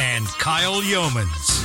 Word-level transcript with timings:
and 0.00 0.26
Kyle 0.38 0.80
Youmans. 0.82 1.60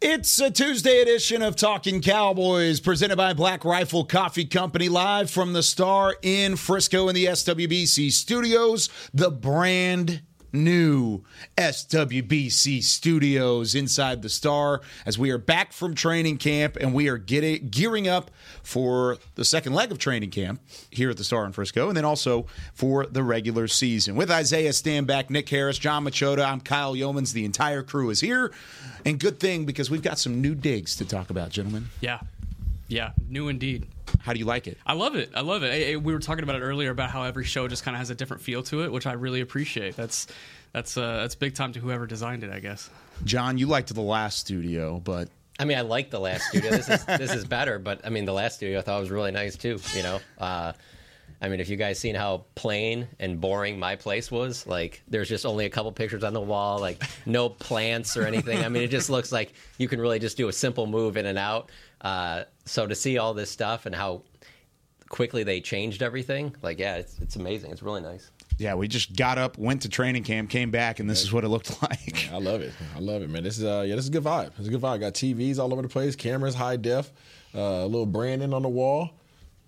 It's 0.00 0.40
a 0.40 0.50
Tuesday 0.50 1.02
edition 1.02 1.42
of 1.42 1.56
Talking 1.56 2.00
Cowboys 2.00 2.80
presented 2.80 3.16
by 3.16 3.34
Black 3.34 3.64
Rifle 3.64 4.04
Coffee 4.04 4.46
Company 4.46 4.88
live 4.88 5.30
from 5.30 5.52
the 5.52 5.62
Star 5.62 6.16
in 6.22 6.56
Frisco 6.56 7.08
in 7.08 7.14
the 7.14 7.26
SWBC 7.26 8.10
studios. 8.10 8.88
The 9.12 9.30
brand 9.30 10.22
new 10.52 11.22
SWBC 11.56 12.82
studios 12.82 13.74
inside 13.74 14.22
the 14.22 14.28
Star 14.28 14.80
as 15.06 15.18
we 15.18 15.30
are 15.30 15.38
back 15.38 15.72
from 15.72 15.94
training 15.94 16.38
camp 16.38 16.76
and 16.76 16.94
we 16.94 17.08
are 17.08 17.18
getting 17.18 17.68
gearing 17.68 18.08
up 18.08 18.30
for 18.62 19.18
the 19.34 19.44
second 19.44 19.74
leg 19.74 19.90
of 19.90 19.98
training 19.98 20.30
camp 20.30 20.60
here 20.90 21.10
at 21.10 21.16
the 21.16 21.24
Star 21.24 21.44
in 21.44 21.52
Frisco 21.52 21.88
and 21.88 21.96
then 21.96 22.04
also 22.04 22.46
for 22.74 23.06
the 23.06 23.22
regular 23.22 23.68
season. 23.68 24.16
With 24.16 24.30
Isaiah 24.30 24.70
Stanback, 24.70 25.30
Nick 25.30 25.48
Harris, 25.48 25.78
John 25.78 26.04
Machota, 26.04 26.44
I'm 26.44 26.60
Kyle 26.60 26.94
Youmans. 26.94 27.32
The 27.32 27.44
entire 27.44 27.82
crew 27.82 28.10
is 28.10 28.20
here. 28.20 28.52
And 29.04 29.18
good 29.18 29.40
thing 29.40 29.64
because 29.64 29.90
we've 29.90 30.02
got 30.02 30.18
some 30.18 30.40
new 30.40 30.54
digs 30.54 30.96
to 30.96 31.04
talk 31.04 31.30
about, 31.30 31.50
gentlemen. 31.50 31.88
Yeah. 32.00 32.20
Yeah. 32.88 33.12
New 33.28 33.48
indeed. 33.48 33.86
How 34.20 34.32
do 34.32 34.38
you 34.38 34.44
like 34.44 34.66
it? 34.66 34.78
I 34.86 34.92
love 34.94 35.14
it. 35.16 35.30
I 35.34 35.40
love 35.40 35.62
it. 35.62 35.72
I- 35.72 35.92
I- 35.92 35.96
we 35.96 36.12
were 36.12 36.18
talking 36.20 36.42
about 36.42 36.56
it 36.56 36.60
earlier 36.62 36.90
about 36.90 37.10
how 37.10 37.22
every 37.22 37.44
show 37.44 37.68
just 37.68 37.84
kind 37.84 37.94
of 37.94 37.98
has 37.98 38.10
a 38.10 38.14
different 38.14 38.42
feel 38.42 38.62
to 38.64 38.82
it, 38.84 38.92
which 38.92 39.06
I 39.06 39.12
really 39.12 39.40
appreciate. 39.40 39.96
That's 39.96 40.26
that's 40.72 40.96
uh, 40.96 41.18
that's 41.22 41.34
big 41.34 41.54
time 41.54 41.72
to 41.72 41.80
whoever 41.80 42.06
designed 42.06 42.44
it, 42.44 42.50
I 42.52 42.60
guess. 42.60 42.88
John, 43.24 43.58
you 43.58 43.66
liked 43.66 43.92
the 43.94 44.00
last 44.00 44.38
studio, 44.38 45.00
but 45.00 45.28
I 45.58 45.64
mean, 45.64 45.76
I 45.78 45.82
like 45.82 46.10
the 46.10 46.20
last 46.20 46.44
studio. 46.48 46.70
This 46.70 46.88
is 46.88 47.04
this 47.04 47.34
is 47.34 47.44
better, 47.44 47.78
but 47.78 48.00
I 48.04 48.10
mean, 48.10 48.24
the 48.24 48.32
last 48.32 48.56
studio 48.56 48.78
I 48.78 48.82
thought 48.82 49.00
was 49.00 49.10
really 49.10 49.30
nice 49.32 49.56
too. 49.56 49.78
You 49.94 50.02
know, 50.02 50.20
uh, 50.38 50.72
I 51.42 51.48
mean, 51.48 51.58
if 51.60 51.68
you 51.70 51.76
guys 51.76 51.98
seen 51.98 52.14
how 52.14 52.44
plain 52.54 53.08
and 53.18 53.40
boring 53.40 53.78
my 53.78 53.96
place 53.96 54.30
was, 54.30 54.66
like 54.66 55.02
there's 55.08 55.28
just 55.28 55.46
only 55.46 55.64
a 55.64 55.70
couple 55.70 55.90
pictures 55.92 56.22
on 56.22 56.34
the 56.34 56.40
wall, 56.40 56.78
like 56.80 57.02
no 57.24 57.48
plants 57.48 58.16
or 58.16 58.24
anything. 58.24 58.62
I 58.62 58.68
mean, 58.68 58.82
it 58.82 58.88
just 58.88 59.08
looks 59.14 59.32
like 59.32 59.54
you 59.78 59.88
can 59.88 60.00
really 60.00 60.18
just 60.18 60.36
do 60.36 60.48
a 60.48 60.52
simple 60.52 60.86
move 60.86 61.16
in 61.16 61.24
and 61.26 61.38
out. 61.38 61.70
Uh, 62.02 62.44
so 62.66 62.86
to 62.86 62.94
see 62.94 63.16
all 63.18 63.32
this 63.34 63.50
stuff 63.50 63.86
and 63.86 63.94
how 63.94 64.22
quickly 65.08 65.42
they 65.42 65.60
changed 65.60 66.02
everything, 66.02 66.54
like 66.62 66.78
yeah, 66.78 66.96
it's 66.96 67.18
it's 67.20 67.36
amazing. 67.36 67.70
It's 67.70 67.82
really 67.82 68.00
nice. 68.02 68.30
yeah, 68.58 68.74
we 68.74 68.86
just 68.86 69.16
got 69.16 69.38
up, 69.38 69.56
went 69.56 69.82
to 69.82 69.88
training 69.88 70.22
camp, 70.24 70.50
came 70.50 70.70
back, 70.70 71.00
and 71.00 71.08
this 71.08 71.22
is 71.22 71.32
what 71.32 71.44
it 71.44 71.48
looked 71.48 71.80
like. 71.90 72.28
I 72.30 72.38
love 72.38 72.60
it. 72.60 72.72
I 72.94 73.00
love 73.00 73.22
it, 73.22 73.30
man. 73.30 73.42
This 73.44 73.58
is 73.58 73.64
uh, 73.64 73.84
yeah, 73.86 73.96
this 73.96 74.04
is 74.04 74.10
a 74.10 74.12
good 74.12 74.24
vibe. 74.24 74.50
It's 74.58 74.68
a 74.68 74.70
good 74.70 74.80
vibe. 74.82 75.00
Got 75.00 75.14
TVs 75.14 75.58
all 75.58 75.72
over 75.72 75.80
the 75.82 75.88
place, 75.88 76.14
cameras, 76.16 76.54
high 76.54 76.76
def, 76.76 77.10
uh, 77.54 77.58
a 77.60 77.86
little 77.86 78.06
branding 78.06 78.52
on 78.52 78.60
the 78.62 78.68
wall. 78.68 79.10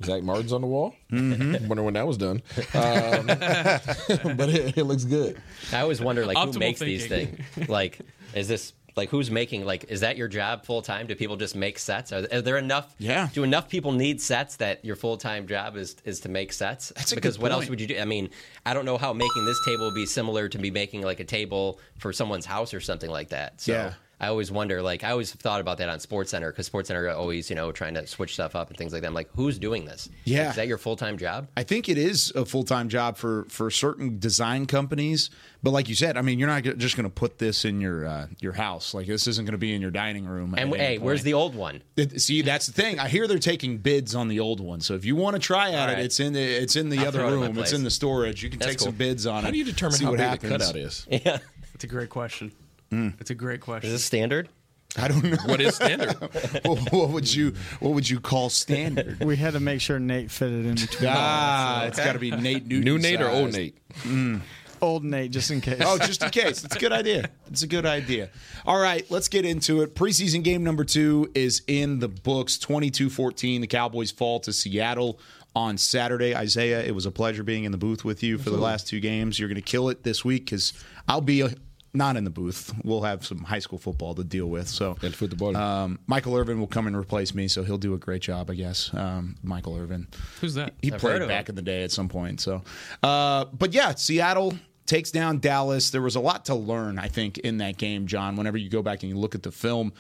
Zack 0.05 0.23
Martin's 0.23 0.53
on 0.53 0.61
the 0.61 0.67
wall. 0.67 0.95
Mm-hmm. 1.11 1.69
Wonder 1.69 1.83
when 1.83 1.95
that 1.95 2.07
was 2.07 2.17
done. 2.17 2.43
Um, 2.75 3.27
but 4.37 4.49
it, 4.49 4.79
it 4.79 4.85
looks 4.85 5.05
good. 5.05 5.41
I 5.73 5.81
always 5.81 6.01
wonder, 6.01 6.27
like, 6.27 6.37
who 6.37 6.53
Optimal 6.53 6.59
makes 6.59 6.81
these 6.81 7.07
things? 7.07 7.39
Like, 7.69 8.01
is 8.35 8.49
this 8.49 8.73
like 8.97 9.09
who's 9.09 9.31
making? 9.31 9.65
Like, 9.65 9.85
is 9.89 10.01
that 10.01 10.17
your 10.17 10.29
job 10.29 10.65
full 10.65 10.83
time? 10.83 11.07
Do 11.07 11.15
people 11.15 11.37
just 11.37 11.57
make 11.57 11.79
sets? 11.79 12.13
Are, 12.13 12.27
are 12.33 12.43
there 12.43 12.59
enough? 12.59 12.95
Yeah. 12.99 13.29
Do 13.33 13.43
enough 13.43 13.69
people 13.69 13.93
need 13.93 14.21
sets 14.21 14.57
that 14.57 14.85
your 14.85 14.97
full 14.97 15.17
time 15.17 15.47
job 15.47 15.77
is 15.77 15.97
is 16.05 16.21
to 16.21 16.29
make 16.29 16.53
sets? 16.53 16.93
That's 16.97 17.13
a 17.13 17.15
because 17.15 17.37
good 17.37 17.43
what 17.43 17.53
else 17.53 17.69
would 17.69 17.81
you 17.81 17.87
do? 17.87 17.99
I 17.99 18.05
mean, 18.05 18.31
I 18.67 18.75
don't 18.75 18.85
know 18.85 18.99
how 18.99 19.13
making 19.13 19.45
this 19.47 19.59
table 19.65 19.87
would 19.87 19.95
be 19.95 20.07
similar 20.07 20.49
to 20.49 20.59
me 20.59 20.71
making 20.71 21.03
like 21.03 21.21
a 21.21 21.25
table 21.25 21.79
for 21.99 22.13
someone's 22.13 22.47
house 22.47 22.75
or 22.75 22.81
something 22.81 23.11
like 23.11 23.31
that. 23.31 23.61
So. 23.61 23.73
Yeah. 23.73 23.95
I 24.23 24.29
always 24.29 24.53
wonder, 24.53 24.81
like, 24.81 25.03
I 25.03 25.11
always 25.11 25.33
thought 25.33 25.61
about 25.61 25.79
that 25.79 25.89
on 25.89 25.99
Sports 25.99 26.31
Center 26.31 26.53
because 26.53 26.65
Sports 26.67 26.87
Center 26.87 27.07
are 27.07 27.11
always, 27.11 27.51
you 27.51 27.57
know, 27.57 27.73
trying 27.73 27.95
to 27.95 28.07
switch 28.07 28.35
stuff 28.35 28.55
up 28.55 28.69
and 28.69 28.79
things 28.79 28.93
like 28.93 29.03
that. 29.03 29.09
I'm 29.09 29.15
like, 29.15 29.29
who's 29.35 29.59
doing 29.59 29.85
this? 29.85 30.09
Yeah. 30.25 30.51
Is 30.51 30.57
that 30.57 30.69
your 30.69 30.79
full 30.79 30.95
time 30.95 31.19
job? 31.19 31.49
I 31.57 31.65
think 31.65 31.89
it 31.89 31.99
is 31.99 32.33
a 32.37 32.45
full 32.45 32.63
time 32.63 32.89
job 32.89 33.17
for 33.17 33.47
for 33.49 33.69
certain 33.69 34.21
design 34.21 34.67
companies, 34.67 35.31
but 35.61 35.73
like 35.73 35.89
you 35.89 35.97
said, 35.97 36.17
I 36.17 36.23
mean, 36.23 36.39
you're 36.39 36.47
not 36.47 36.63
just 36.63 36.97
going 36.97 37.05
to 37.05 37.11
put 37.11 37.39
this 37.39 37.65
in 37.65 37.81
your 37.81 38.07
uh, 38.07 38.27
your 38.39 38.53
house. 38.53 38.95
Like 38.95 39.09
this 39.09 39.27
isn't 39.27 39.45
going 39.45 39.53
to 39.53 39.59
be 39.59 39.75
in 39.75 39.83
your 39.83 39.91
dining 39.91 40.25
room. 40.25 40.55
And 40.57 40.73
at 40.73 40.79
any 40.79 40.87
hey, 40.87 40.99
where's 40.99 41.25
the 41.25 41.35
old 41.35 41.57
one? 41.57 41.83
It- 41.97 42.21
see, 42.21 42.43
that's 42.43 42.67
the 42.67 42.73
thing. 42.73 43.01
I 43.01 43.09
hear 43.09 43.27
they're 43.27 43.41
taking 43.41 43.79
bids 43.79 44.15
on 44.15 44.29
the 44.29 44.39
old 44.39 44.61
one. 44.61 44.81
So 44.83 44.95
if 44.95 45.05
you 45.05 45.17
want 45.17 45.35
to 45.35 45.41
try 45.41 45.73
at 45.73 45.89
All 45.89 45.97
it, 45.97 46.05
it's 46.05 46.21
in 46.21 46.33
the 46.33 46.41
it's 46.43 46.77
in 46.77 46.91
the 46.91 46.99
I'll 47.01 47.09
other 47.09 47.19
throw 47.19 47.29
it 47.43 47.49
room. 47.49 47.59
It's 47.59 47.73
in 47.73 47.83
the 47.83 47.91
storage. 47.91 48.45
You 48.45 48.51
can 48.51 48.61
That's 48.61 48.71
take 48.73 48.81
some 48.81 48.95
bids 48.95 49.27
on 49.27 49.39
it. 49.39 49.45
How 49.47 49.51
do 49.51 49.59
you 49.59 49.65
determine 49.65 49.97
see 49.97 50.05
how 50.05 50.11
what 50.11 50.19
big 50.19 50.27
happens. 50.29 50.53
the 50.53 50.59
cutout 50.59 50.77
is? 50.77 51.07
Yeah. 51.11 51.39
It's 51.75 51.85
a 51.85 51.89
great 51.89 52.11
question. 52.11 52.53
It's 52.93 53.31
a 53.31 53.35
great 53.35 53.61
question. 53.61 53.89
Is 53.89 53.95
this 53.95 54.05
standard? 54.05 54.49
I 54.97 55.09
don't 55.09 55.25
know. 55.25 55.37
What 55.47 55.61
is 55.61 55.77
standard? 55.77 56.13
what, 56.65 56.93
what 56.93 57.09
would 57.11 57.35
you 57.35 57.55
what 57.81 57.95
would 57.95 58.09
you 58.09 58.21
call 58.21 58.51
standard? 58.51 59.21
We 59.25 59.37
had 59.37 59.55
to 59.55 59.61
make 59.61 59.81
sure 59.81 59.99
Nate 59.99 60.31
fitted 60.31 60.67
in 60.67 60.75
between. 60.75 61.11
Ah, 61.13 61.85
it's 61.85 61.99
got 61.99 62.13
to 62.13 62.19
be 62.19 62.31
Nate 62.31 62.67
Newton. 62.67 62.85
New 62.85 62.99
Nate 62.99 63.21
or 63.21 63.29
old 63.29 63.55
sized. 63.55 63.75
Nate? 64.05 64.43
Old 64.83 65.05
Nate, 65.05 65.31
just 65.31 65.51
in 65.51 65.61
case. 65.61 65.81
Oh, 65.81 65.97
just 65.97 66.23
in 66.25 66.31
case. 66.31 66.65
It's 66.65 66.75
a 66.75 66.79
good 66.79 66.93
idea. 66.93 67.31
It's 67.49 67.63
a 67.63 67.69
good 67.69 67.87
idea. 67.87 68.31
All 68.67 68.81
right, 68.81 69.09
let's 69.11 69.29
get 69.29 69.45
into 69.45 69.81
it. 69.83 69.95
Preseason 69.95 70.43
game 70.43 70.65
number 70.65 70.85
two 70.85 71.31
is 71.37 71.63
in 71.69 72.01
the 72.01 72.09
books 72.09 72.59
22 72.59 73.09
14. 73.09 73.61
The 73.61 73.67
Cowboys 73.69 74.11
fall 74.11 74.41
to 74.41 74.53
Seattle 74.53 75.21
on 75.55 75.79
Saturday. 75.79 76.35
Isaiah, 76.35 76.83
it 76.83 76.95
was 76.95 77.07
a 77.07 77.13
pleasure 77.13 77.45
being 77.45 77.65
in 77.65 77.73
the 77.73 77.79
booth 77.79 78.05
with 78.05 78.23
you 78.23 78.39
for 78.39 78.51
the 78.51 78.59
last 78.59 78.89
two 78.89 79.01
games. 79.01 79.39
You're 79.39 79.49
going 79.49 79.55
to 79.55 79.63
kill 79.63 79.89
it 79.89 80.03
this 80.03 80.25
week 80.25 80.47
because 80.47 80.73
I'll 81.09 81.21
be. 81.21 81.47
Not 81.95 82.17
in 82.17 82.25
the 82.25 82.31
booth. 82.31 82.73
We'll 82.85 83.03
have 83.03 83.25
some 83.25 83.39
high 83.39 83.59
school 83.59 83.79
football 83.79 84.15
to 84.15 84.25
deal 84.25 84.47
with. 84.47 84.69
So, 84.69 84.97
El 85.03 85.11
football. 85.11 85.57
um, 85.57 85.99
Michael 86.07 86.37
Irvin 86.37 86.59
will 86.59 86.67
come 86.67 86.87
and 86.87 86.97
replace 86.97 87.35
me, 87.35 87.49
so 87.49 87.63
he'll 87.63 87.79
do 87.79 87.95
a 87.95 87.99
great 87.99 88.23
job, 88.23 88.51
I 88.51 88.55
guess. 88.55 88.93
Um, 88.95 89.37
Michael 89.43 89.77
Irvin. 89.77 90.09
Who's 90.41 90.55
that? 90.55 90.75
He 90.81 90.93
I've 90.93 91.01
played 91.01 91.21
back 91.29 91.49
him. 91.49 91.53
in 91.53 91.57
the 91.57 91.63
day 91.63 91.83
at 91.85 91.91
some 91.91 92.09
point. 92.09 92.41
So, 92.41 92.63
uh, 93.03 93.47
but 93.47 93.73
yeah, 93.75 93.95
Seattle 93.95 94.55
takes 94.87 95.11
down 95.11 95.39
Dallas. 95.39 95.91
There 95.91 96.03
was 96.03 96.17
a 96.17 96.21
lot 96.21 96.47
to 96.47 96.55
learn, 96.55 96.99
I 96.99 97.09
think, 97.09 97.39
in 97.39 97.59
that 97.59 97.77
game, 97.77 98.07
John. 98.07 98.37
Whenever 98.37 98.57
you 98.59 98.69
go 98.69 98.83
back 98.83 99.03
and 99.03 99.11
you 99.11 99.19
look 99.19 99.35
at 99.35 99.43
the 99.43 99.53
film, 99.53 99.93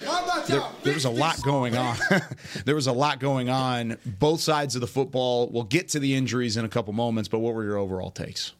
there, 0.49 0.63
there 0.83 0.95
was 0.95 1.05
a 1.05 1.11
lot 1.11 1.41
going 1.43 1.77
on. 1.77 1.97
there 2.65 2.75
was 2.75 2.87
a 2.87 2.93
lot 2.93 3.21
going 3.21 3.49
on. 3.49 3.99
Both 4.05 4.41
sides 4.41 4.75
of 4.75 4.81
the 4.81 4.87
football. 4.87 5.49
We'll 5.51 5.63
get 5.65 5.89
to 5.91 5.99
the 5.99 6.15
injuries 6.15 6.57
in 6.57 6.65
a 6.65 6.69
couple 6.69 6.93
moments, 6.93 7.29
but 7.29 7.39
what 7.41 7.55
were 7.55 7.65
your 7.65 7.77
overall 7.77 8.11
takes? 8.11 8.53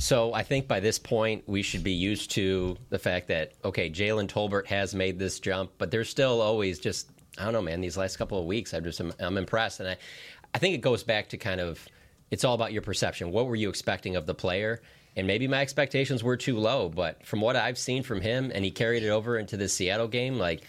So 0.00 0.32
I 0.32 0.44
think 0.44 0.66
by 0.66 0.80
this 0.80 0.98
point 0.98 1.44
we 1.46 1.60
should 1.60 1.84
be 1.84 1.92
used 1.92 2.30
to 2.32 2.78
the 2.88 2.98
fact 2.98 3.28
that 3.28 3.52
okay, 3.64 3.90
Jalen 3.90 4.28
Tolbert 4.28 4.66
has 4.66 4.94
made 4.94 5.18
this 5.18 5.38
jump, 5.40 5.72
but 5.76 5.90
there's 5.90 6.08
still 6.08 6.40
always 6.40 6.78
just 6.78 7.10
I 7.38 7.44
don't 7.44 7.52
know, 7.52 7.62
man. 7.62 7.82
These 7.82 7.98
last 7.98 8.16
couple 8.16 8.38
of 8.38 8.46
weeks, 8.46 8.72
I'm 8.72 8.82
just 8.82 9.00
I'm 9.20 9.36
impressed, 9.36 9.78
and 9.78 9.90
I 9.90 9.96
I 10.54 10.58
think 10.58 10.74
it 10.74 10.80
goes 10.80 11.02
back 11.02 11.28
to 11.28 11.36
kind 11.36 11.60
of 11.60 11.86
it's 12.30 12.44
all 12.44 12.54
about 12.54 12.72
your 12.72 12.80
perception. 12.80 13.30
What 13.30 13.46
were 13.46 13.56
you 13.56 13.68
expecting 13.68 14.16
of 14.16 14.24
the 14.24 14.34
player? 14.34 14.80
And 15.16 15.26
maybe 15.26 15.46
my 15.48 15.60
expectations 15.60 16.24
were 16.24 16.36
too 16.36 16.56
low, 16.56 16.88
but 16.88 17.26
from 17.26 17.42
what 17.42 17.56
I've 17.56 17.76
seen 17.76 18.02
from 18.02 18.22
him, 18.22 18.50
and 18.54 18.64
he 18.64 18.70
carried 18.70 19.02
it 19.02 19.10
over 19.10 19.38
into 19.38 19.58
the 19.58 19.68
Seattle 19.68 20.08
game, 20.08 20.38
like 20.38 20.62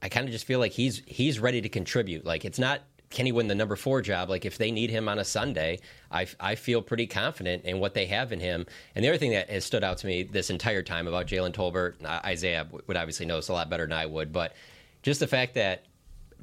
I 0.00 0.08
kind 0.08 0.26
of 0.26 0.32
just 0.32 0.46
feel 0.46 0.60
like 0.60 0.72
he's 0.72 1.02
he's 1.06 1.38
ready 1.38 1.60
to 1.60 1.68
contribute. 1.68 2.24
Like 2.24 2.46
it's 2.46 2.58
not 2.58 2.80
can 3.10 3.26
he 3.26 3.32
win 3.32 3.48
the 3.48 3.54
number 3.54 3.76
four 3.76 4.02
job? 4.02 4.28
Like 4.28 4.44
if 4.44 4.58
they 4.58 4.70
need 4.70 4.90
him 4.90 5.08
on 5.08 5.18
a 5.18 5.24
Sunday, 5.24 5.78
I, 6.10 6.26
I 6.40 6.54
feel 6.54 6.82
pretty 6.82 7.06
confident 7.06 7.64
in 7.64 7.78
what 7.78 7.94
they 7.94 8.06
have 8.06 8.32
in 8.32 8.40
him. 8.40 8.66
And 8.94 9.04
the 9.04 9.08
other 9.08 9.18
thing 9.18 9.30
that 9.32 9.48
has 9.48 9.64
stood 9.64 9.84
out 9.84 9.98
to 9.98 10.06
me 10.06 10.24
this 10.24 10.50
entire 10.50 10.82
time 10.82 11.06
about 11.06 11.26
Jalen 11.26 11.52
Tolbert, 11.52 12.04
Isaiah 12.24 12.66
would 12.86 12.96
obviously 12.96 13.26
know 13.26 13.36
this 13.36 13.48
a 13.48 13.52
lot 13.52 13.70
better 13.70 13.84
than 13.84 13.92
I 13.92 14.06
would, 14.06 14.32
but 14.32 14.54
just 15.02 15.20
the 15.20 15.26
fact 15.26 15.54
that 15.54 15.84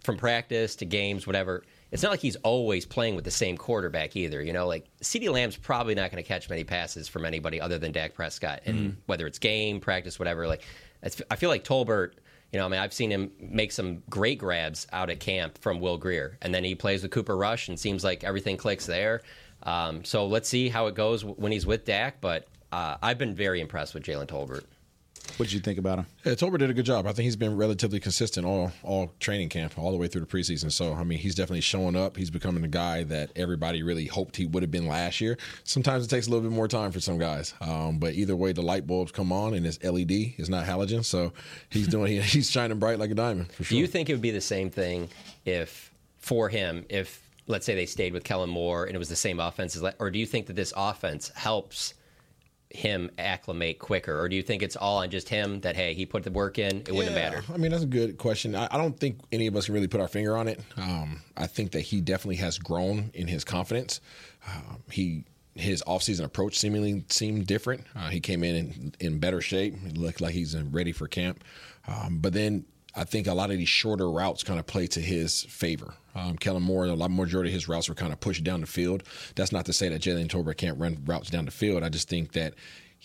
from 0.04 0.18
practice 0.18 0.76
to 0.78 0.86
games, 0.86 1.26
whatever. 1.26 1.64
It's 1.92 2.02
not 2.02 2.12
like 2.12 2.20
he's 2.20 2.36
always 2.38 2.86
playing 2.86 3.16
with 3.16 3.24
the 3.24 3.32
same 3.32 3.56
quarterback 3.56 4.16
either. 4.16 4.42
You 4.42 4.52
know, 4.52 4.68
like 4.68 4.86
CeeDee 5.02 5.32
Lamb's 5.32 5.56
probably 5.56 5.96
not 5.96 6.12
going 6.12 6.22
to 6.22 6.28
catch 6.28 6.50
many 6.50 6.64
passes 6.64 7.08
from 7.08 7.24
anybody 7.24 7.62
other 7.62 7.78
than 7.78 7.92
Dak 7.92 8.14
Prescott. 8.16 8.62
And 8.66 8.78
mm-hmm. 8.78 9.00
whether 9.06 9.28
it's 9.28 9.40
game, 9.40 9.80
practice, 9.80 10.20
whatever, 10.20 10.48
like 10.48 10.62
it's, 11.02 11.22
I 11.32 11.36
feel 11.36 11.50
like 11.50 11.64
Tolbert. 11.64 12.14
You 12.54 12.60
know, 12.60 12.66
I 12.66 12.70
mean, 12.70 12.80
I've 12.80 12.94
seen 12.94 13.10
him 13.10 13.32
make 13.40 13.72
some 13.72 14.04
great 14.12 14.38
grabs 14.38 14.86
out 14.94 15.10
at 15.10 15.20
camp 15.20 15.58
from 15.58 15.80
Will 15.80 15.98
Grier, 15.98 16.38
and 16.40 16.54
then 16.54 16.64
he 16.64 16.76
plays 16.76 17.02
with 17.02 17.10
Cooper 17.10 17.36
Rush, 17.36 17.68
and 17.68 17.80
seems 17.80 18.04
like 18.04 18.24
everything 18.24 18.58
clicks 18.58 18.86
there. 18.86 19.22
Um, 19.64 20.06
so 20.06 20.28
let's 20.28 20.48
see 20.48 20.70
how 20.70 20.86
it 20.86 20.94
goes 20.94 21.26
when 21.26 21.52
he's 21.52 21.66
with 21.66 21.84
Dak. 21.84 22.22
But 22.22 22.48
uh, 22.72 22.98
I've 23.02 23.18
been 23.18 23.34
very 23.34 23.60
impressed 23.60 23.96
with 23.96 24.04
Jalen 24.04 24.28
Tolbert. 24.28 24.66
What 25.38 25.48
did 25.48 25.54
you 25.54 25.62
think 25.62 25.80
about 25.80 26.00
him? 26.00 26.06
Yeah, 26.24 26.34
Tolbert 26.34 26.60
did 26.60 26.70
a 26.70 26.74
good 26.74 26.86
job. 26.86 27.08
I 27.08 27.12
think 27.12 27.24
he's 27.24 27.36
been 27.36 27.58
relatively 27.58 28.00
consistent 28.00 28.46
all 28.46 28.72
all 28.84 29.14
training 29.20 29.50
camp, 29.50 29.78
all 29.80 29.92
the 29.92 29.98
way 29.98 30.08
through 30.08 30.22
the 30.22 30.28
preseason. 30.28 30.72
So 30.72 30.94
I 30.94 31.04
mean, 31.04 31.18
he's 31.18 31.34
definitely 31.34 31.62
showing 31.62 31.96
up. 31.96 32.18
He's 32.18 32.30
becoming 32.30 32.62
the 32.62 32.68
guy 32.68 33.04
that 33.06 33.32
everybody 33.36 33.82
really 33.84 34.06
hoped 34.06 34.36
he 34.36 34.46
would 34.46 34.62
have 34.62 34.72
been 34.72 34.88
last 34.88 35.22
year. 35.22 35.38
Sometimes 35.64 36.06
it 36.06 36.10
takes 36.10 36.28
a 36.28 36.30
little 36.30 36.48
bit 36.48 36.56
more 36.56 36.68
time 36.68 36.92
for 36.92 37.00
some 37.00 37.18
guys, 37.18 37.54
um, 37.62 37.98
but 37.98 38.14
either 38.14 38.36
way, 38.36 38.52
the 38.54 38.62
light 38.62 38.86
bulbs 38.86 39.12
come 39.12 39.32
on, 39.32 39.54
and 39.54 39.66
it's 39.66 39.84
LED. 39.84 40.12
It's 40.12 40.50
not 40.50 40.66
halogen, 40.66 41.04
so 41.04 41.34
he's 41.70 41.88
doing 41.88 42.12
he, 42.12 42.22
he's 42.22 42.50
shining 42.50 42.78
bright 42.78 43.00
like 43.00 43.12
a 43.12 43.16
diamond 43.16 43.52
for 43.52 43.64
sure. 43.64 43.76
Do 43.76 43.80
you 43.80 43.88
think 43.88 44.10
it 44.10 44.14
would 44.14 44.22
be 44.22 44.32
the 44.32 44.42
same 44.42 44.70
thing 44.70 45.10
if 45.46 45.92
for 46.18 46.48
him 46.50 46.86
if 46.90 47.24
let's 47.48 47.66
say 47.66 47.76
they 47.76 47.86
stayed 47.86 48.14
with 48.14 48.24
Kellen 48.24 48.50
Moore 48.50 48.86
and 48.86 48.96
it 48.96 49.00
was 49.00 49.10
the 49.10 49.16
same 49.16 49.40
offense, 49.40 49.76
as, 49.76 49.84
or 50.00 50.12
do 50.12 50.20
you 50.20 50.26
think 50.26 50.48
that 50.48 50.56
this 50.56 50.74
offense 50.78 51.30
helps? 51.36 51.94
Him 52.74 53.12
acclimate 53.20 53.78
quicker, 53.78 54.20
or 54.20 54.28
do 54.28 54.36
you 54.36 54.42
think 54.42 54.64
it's 54.64 54.76
all 54.76 54.98
on 54.98 55.10
just 55.12 55.30
him 55.30 55.62
that 55.62 55.76
hey 55.76 55.94
he 55.94 56.08
put 56.08 56.24
the 56.24 56.32
work 56.32 56.58
in, 56.58 56.78
it 56.80 56.92
wouldn't 56.92 57.16
Yeah, 57.16 57.30
matter? 57.30 57.44
I 57.54 57.58
mean, 57.58 57.70
that's 57.72 57.84
a 57.84 57.88
good 57.88 58.18
question. 58.18 58.56
I, 58.56 58.68
I 58.72 58.78
don't 58.78 59.00
think 59.00 59.20
any 59.32 59.46
of 59.46 59.56
us 59.56 59.66
can 59.66 59.76
really 59.76 59.88
put 59.88 60.02
our 60.02 60.08
finger 60.08 60.36
on 60.36 60.48
it. 60.48 60.60
Um, 60.76 61.22
I 61.38 61.46
think 61.46 61.72
that 61.74 61.82
he 61.82 62.02
definitely 62.02 62.38
has 62.38 62.58
grown 62.58 63.12
in 63.14 63.28
his 63.28 63.44
confidence. 63.44 64.02
Um, 64.48 64.80
he 64.92 65.24
his 65.56 65.84
offseason 65.86 66.24
approach 66.26 66.58
seemingly 66.58 67.06
seemed 67.10 67.46
different. 67.46 67.86
Uh, 67.96 68.10
he 68.10 68.20
came 68.20 68.44
in, 68.44 68.56
in 68.56 68.94
in 69.00 69.20
better 69.20 69.40
shape. 69.40 69.76
It 69.86 69.96
looked 69.98 70.20
like 70.20 70.34
he's 70.34 70.60
ready 70.60 70.92
for 70.92 71.08
camp. 71.08 71.44
Um, 71.88 72.18
but 72.18 72.34
then 72.34 72.66
I 72.96 73.04
think 73.04 73.28
a 73.28 73.36
lot 73.36 73.52
of 73.52 73.58
these 73.60 73.70
shorter 73.70 74.10
routes 74.10 74.44
kind 74.44 74.60
of 74.60 74.66
play 74.66 74.88
to 74.88 75.00
his 75.00 75.44
favor. 75.44 75.94
Um, 76.16 76.38
Kellen 76.38 76.64
Moore, 76.64 76.86
a 76.86 76.94
lot 76.94 77.12
majority 77.12 77.50
of 77.50 77.54
his 77.54 77.68
routes 77.68 77.90
were 77.90 77.96
kind 77.96 78.14
of 78.14 78.20
pushed 78.20 78.44
down 78.44 78.62
the 78.62 78.68
field. 78.68 79.04
That's 79.36 79.52
not 79.52 79.66
to 79.66 79.74
say 79.74 79.90
that 79.90 80.02
Jalen 80.02 80.28
Tolbert 80.28 80.58
can't 80.58 80.80
run 80.80 81.02
routes 81.06 81.30
down 81.30 81.46
the 81.46 81.52
field. 81.52 81.84
I 81.84 81.90
just 81.90 82.10
think 82.10 82.34
that 82.34 82.54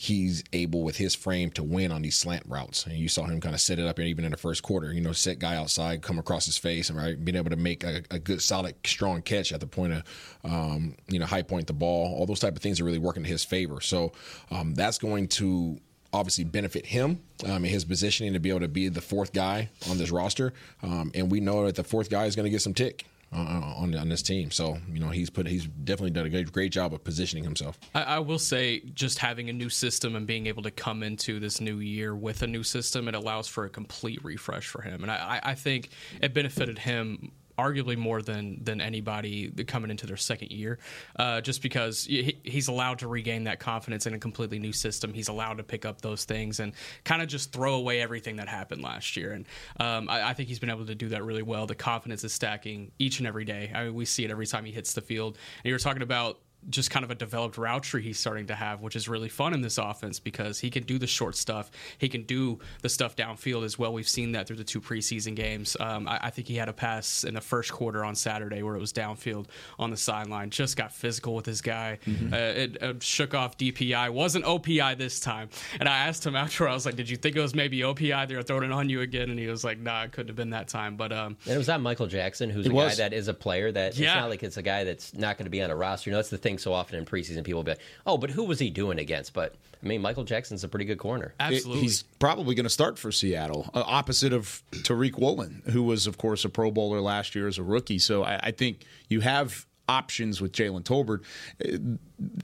he's 0.01 0.45
able 0.53 0.85
with 0.85 0.97
his 0.97 1.13
frame 1.13 1.51
to 1.51 1.61
win 1.61 1.91
on 1.91 2.03
these 2.03 2.17
slant 2.17 2.45
routes. 2.47 2.87
And 2.87 2.95
you 2.95 3.09
saw 3.09 3.25
him 3.25 3.41
kind 3.41 3.53
of 3.53 3.61
set 3.61 3.81
it 3.81 3.85
up 3.85 3.99
even 3.99 4.25
in 4.25 4.31
the 4.31 4.37
first 4.37 4.63
quarter. 4.63 4.93
You 4.93 5.01
know, 5.01 5.11
set 5.11 5.41
guy 5.41 5.57
outside, 5.57 6.03
come 6.03 6.21
across 6.21 6.47
his 6.47 6.57
face, 6.57 6.89
and 6.89 6.97
right, 6.97 7.23
being 7.25 7.35
able 7.35 7.51
to 7.51 7.57
make 7.57 7.83
a, 7.83 8.05
a 8.13 8.21
good, 8.21 8.41
solid, 8.41 8.77
strong 8.87 9.23
catch 9.23 9.53
at 9.53 9.59
the 9.59 9.67
point 9.67 9.95
of, 9.95 10.03
um, 10.45 10.95
you 11.09 11.19
know, 11.19 11.27
high 11.27 11.43
point 11.43 11.67
the 11.67 11.73
ball. 11.73 12.15
All 12.15 12.27
those 12.27 12.39
type 12.39 12.55
of 12.55 12.63
things 12.63 12.81
are 12.81 12.85
really 12.85 13.01
working 13.01 13.25
in 13.25 13.29
his 13.29 13.43
favor. 13.43 13.81
So 13.81 14.13
um, 14.53 14.73
that's 14.75 14.99
going 14.99 15.27
to 15.29 15.81
obviously 16.13 16.45
benefit 16.45 16.87
him 16.87 17.21
um, 17.45 17.65
in 17.65 17.71
his 17.71 17.85
positioning 17.85 18.33
to 18.33 18.41
be 18.41 18.51
able 18.51 18.61
to 18.61 18.69
be 18.69 18.89
the 18.89 19.01
fourth 19.01 19.33
guy 19.33 19.69
on 19.91 19.99
this 19.99 20.11
roster. 20.11 20.53
Um, 20.83 21.11
and 21.15 21.31
we 21.31 21.41
know 21.41 21.67
that 21.67 21.77
the 21.77 21.85
fourth 21.85 22.11
guy 22.11 22.27
is 22.27 22.37
going 22.37 22.45
to 22.45 22.51
get 22.51 22.63
some 22.63 22.75
tick. 22.75 23.07
Uh, 23.31 23.75
on 23.77 23.95
on 23.95 24.09
this 24.09 24.23
team, 24.23 24.51
so 24.51 24.79
you 24.91 24.99
know 24.99 25.11
he's 25.11 25.29
put 25.29 25.47
he's 25.47 25.67
definitely 25.67 26.13
done 26.13 26.25
a 26.25 26.31
great, 26.31 26.51
great 26.51 26.73
job 26.73 26.95
of 26.95 27.05
positioning 27.05 27.45
himself. 27.45 27.79
I, 27.95 28.03
I 28.03 28.19
will 28.21 28.39
say, 28.39 28.81
just 28.95 29.19
having 29.19 29.51
a 29.51 29.53
new 29.53 29.69
system 29.69 30.17
and 30.17 30.27
being 30.27 30.47
able 30.47 30.63
to 30.63 30.71
come 30.71 31.03
into 31.03 31.39
this 31.39 31.61
new 31.61 31.77
year 31.77 32.17
with 32.17 32.41
a 32.41 32.47
new 32.47 32.63
system, 32.63 33.07
it 33.07 33.15
allows 33.15 33.47
for 33.47 33.67
a 33.67 33.69
complete 33.69 34.25
refresh 34.25 34.67
for 34.67 34.81
him, 34.81 35.03
and 35.03 35.11
I 35.11 35.41
I 35.43 35.55
think 35.57 35.91
it 36.23 36.33
benefited 36.33 36.79
him 36.79 37.33
arguably 37.59 37.97
more 37.97 38.23
than 38.23 38.63
than 38.63 38.81
anybody 38.81 39.51
coming 39.67 39.91
into 39.91 40.07
their 40.07 40.17
second 40.17 40.53
year, 40.53 40.79
uh, 41.17 41.41
just 41.41 41.63
because 41.63 42.05
he, 42.05 42.39
he's 42.45 42.69
allowed 42.69 43.01
to 43.01 43.09
regain 43.09 43.45
that 43.45 43.59
confidence 43.59 44.07
in 44.07 44.15
a 44.15 44.19
completely 44.19 44.59
new 44.59 44.73
system. 44.73 45.13
He's 45.13 45.29
allowed 45.29 45.59
to 45.59 45.65
pick 45.65 45.85
up 45.85 46.01
those 46.01 46.25
things 46.25 46.61
and 46.61 46.73
kind 47.05 47.21
of 47.21 47.29
just 47.29 47.53
throw 47.53 47.75
away 47.75 48.01
everything 48.01 48.37
that 48.37 48.49
happened 48.49 48.83
last 48.83 49.17
year. 49.17 49.33
And 49.33 49.47
um, 49.81 50.09
I, 50.09 50.31
I 50.31 50.35
think 50.35 50.49
he's 50.49 50.59
been 50.59 50.71
able 50.71 50.87
to 50.87 50.95
do 50.95 51.09
that 51.09 51.25
really 51.25 51.43
well. 51.43 51.67
The 51.67 51.75
confidence 51.75 52.25
is 52.25 52.33
stacking 52.33 52.93
each 52.99 53.19
and 53.19 53.27
every 53.27 53.45
day. 53.45 53.73
I 53.75 53.85
mean, 53.85 53.95
we 53.95 54.05
see 54.05 54.25
it 54.25 54.31
every 54.31 54.47
time 54.47 54.65
he 54.65 54.73
hits 54.73 54.93
the 54.93 55.01
field. 55.01 55.37
And 55.65 55.67
you 55.67 55.75
were 55.75 55.79
talking 55.79 56.03
about 56.03 56.39
just 56.71 56.91
kind 56.91 57.05
of 57.05 57.11
a 57.11 57.15
developed 57.15 57.57
route 57.57 57.83
tree 57.83 58.03
he's 58.03 58.19
starting 58.19 58.47
to 58.47 58.55
have, 58.55 58.81
which 58.81 58.97
is 58.97 59.09
really 59.09 59.29
fun 59.29 59.55
in 59.55 59.61
this 59.61 59.79
offense 59.79 60.19
because 60.21 60.59
he 60.59 60.71
can 60.71 60.83
do 60.83 60.99
the 60.99 61.07
short 61.07 61.37
stuff. 61.37 61.71
He 61.99 62.09
can 62.09 62.25
do 62.25 62.59
the 62.83 62.89
stuff 62.89 63.17
downfield 63.17 63.65
as 63.65 63.79
well. 63.79 63.93
We've 63.93 64.09
seen 64.09 64.33
that 64.33 64.47
through 64.47 64.57
the 64.57 64.65
two 64.65 64.81
preseason 64.81 65.35
games. 65.35 65.77
Um, 65.81 66.09
I, 66.09 66.19
I, 66.25 66.31
think 66.31 66.49
he 66.49 66.57
had 66.57 66.69
a 66.69 66.73
pass 66.73 67.25
in 67.25 67.35
the 67.35 67.41
first 67.41 67.73
quarter 67.73 68.05
on 68.05 68.15
Saturday 68.15 68.63
where 68.63 68.75
it 68.75 68.81
was 68.81 68.93
downfield 68.93 69.47
on 69.79 69.91
the 69.91 69.97
sideline. 69.97 70.51
Just 70.51 70.77
got 70.77 70.93
physical 70.93 71.35
with 71.35 71.47
his 71.47 71.63
guy. 71.63 71.99
Mm-hmm. 72.07 72.35
Uh, 72.35 72.37
it 72.37 72.83
uh, 72.83 72.95
shook 73.01 73.35
off 73.35 73.57
DPI. 73.57 74.11
Wasn't 74.11 74.45
OPI 74.45 74.99
this 74.99 75.21
time. 75.21 75.49
And 75.81 75.89
I 75.89 75.97
asked 75.99 76.27
him 76.27 76.37
after, 76.37 76.69
I 76.69 76.75
was 76.75 76.85
like, 76.87 76.97
"Did 76.97 77.09
you 77.09 77.17
think 77.17 77.37
it 77.37 77.41
was 77.41 77.55
maybe 77.55 77.79
OPI? 77.81 78.27
They 78.29 78.35
were 78.35 78.43
throwing 78.43 78.65
it 78.65 78.73
on 78.73 78.89
you 78.89 79.01
again?" 79.03 79.31
And 79.31 79.39
he 79.39 79.47
was 79.47 79.65
like, 79.65 79.79
"Nah, 79.79 80.03
it 80.05 80.13
couldn't 80.13 80.29
have 80.29 80.37
been 80.37 80.51
that 80.51 80.69
time." 80.69 80.97
But 80.97 81.13
um, 81.13 81.37
and 81.45 81.55
it 81.55 81.59
was 81.59 81.69
that 81.69 81.81
Michael 81.81 82.07
Jackson, 82.07 82.51
who's 82.51 82.67
It 82.67 82.73
a 82.73 82.75
was. 82.75 82.99
guy 82.99 83.09
that 83.09 83.13
is 83.15 83.29
a 83.29 83.35
player 83.35 83.71
that 83.73 83.97
Yeah. 83.97 84.09
it's 84.09 84.17
not 84.21 84.29
like 84.31 84.43
it's 84.43 84.57
a 84.57 84.63
guy 84.63 84.85
that's 84.85 85.15
not 85.15 85.39
going 85.39 85.47
to 85.47 85.51
be 85.51 85.63
on 85.63 85.71
a 85.71 85.77
roster. 85.77 86.11
You 86.11 86.13
know, 86.13 86.19
that's 86.19 86.31
the 86.31 86.39
thing. 86.39 86.48
So 86.57 86.73
often 86.73 86.99
in 86.99 87.05
preseason, 87.05 87.45
people 87.45 87.59
will 87.59 87.65
be 87.65 87.73
like, 87.73 87.81
"Oh, 88.07 88.17
but 88.17 88.31
who 88.31 88.45
was 88.45 88.59
he 88.59 88.71
doing 88.71 88.99
against?" 88.99 89.35
But 89.35 89.57
I 89.83 89.87
mean, 89.87 90.01
Michael 90.01 90.25
Jackson's 90.25 90.65
a 90.65 90.69
pretty 90.69 90.87
good 90.87 90.99
corner. 90.99 91.35
absolutely. 91.39 91.83
He's 91.83 92.03
probably 92.19 92.55
going 92.55 92.65
to 92.65 92.71
start 92.71 92.99
for 92.99 93.13
Seattle, 93.13 93.69
uh, 93.75 93.83
opposite 93.87 94.33
of 94.33 94.63
Tariq 94.73 95.19
Woolen, 95.19 95.63
who 95.71 95.83
was, 95.83 96.07
of 96.07 96.17
course, 96.19 96.45
a 96.45 96.49
Pro 96.49 96.71
Bowler 96.71 97.01
last 97.01 97.35
year 97.35 97.47
as 97.47 97.59
a 97.59 97.63
rookie. 97.63 97.99
So 97.99 98.25
I, 98.25 98.39
I 98.45 98.51
think 98.51 98.85
you 99.09 99.21
have 99.21 99.67
options 99.89 100.41
with 100.41 100.53
Jalen 100.53 100.83
Tolbert. 100.83 101.23
Uh, 101.65 101.97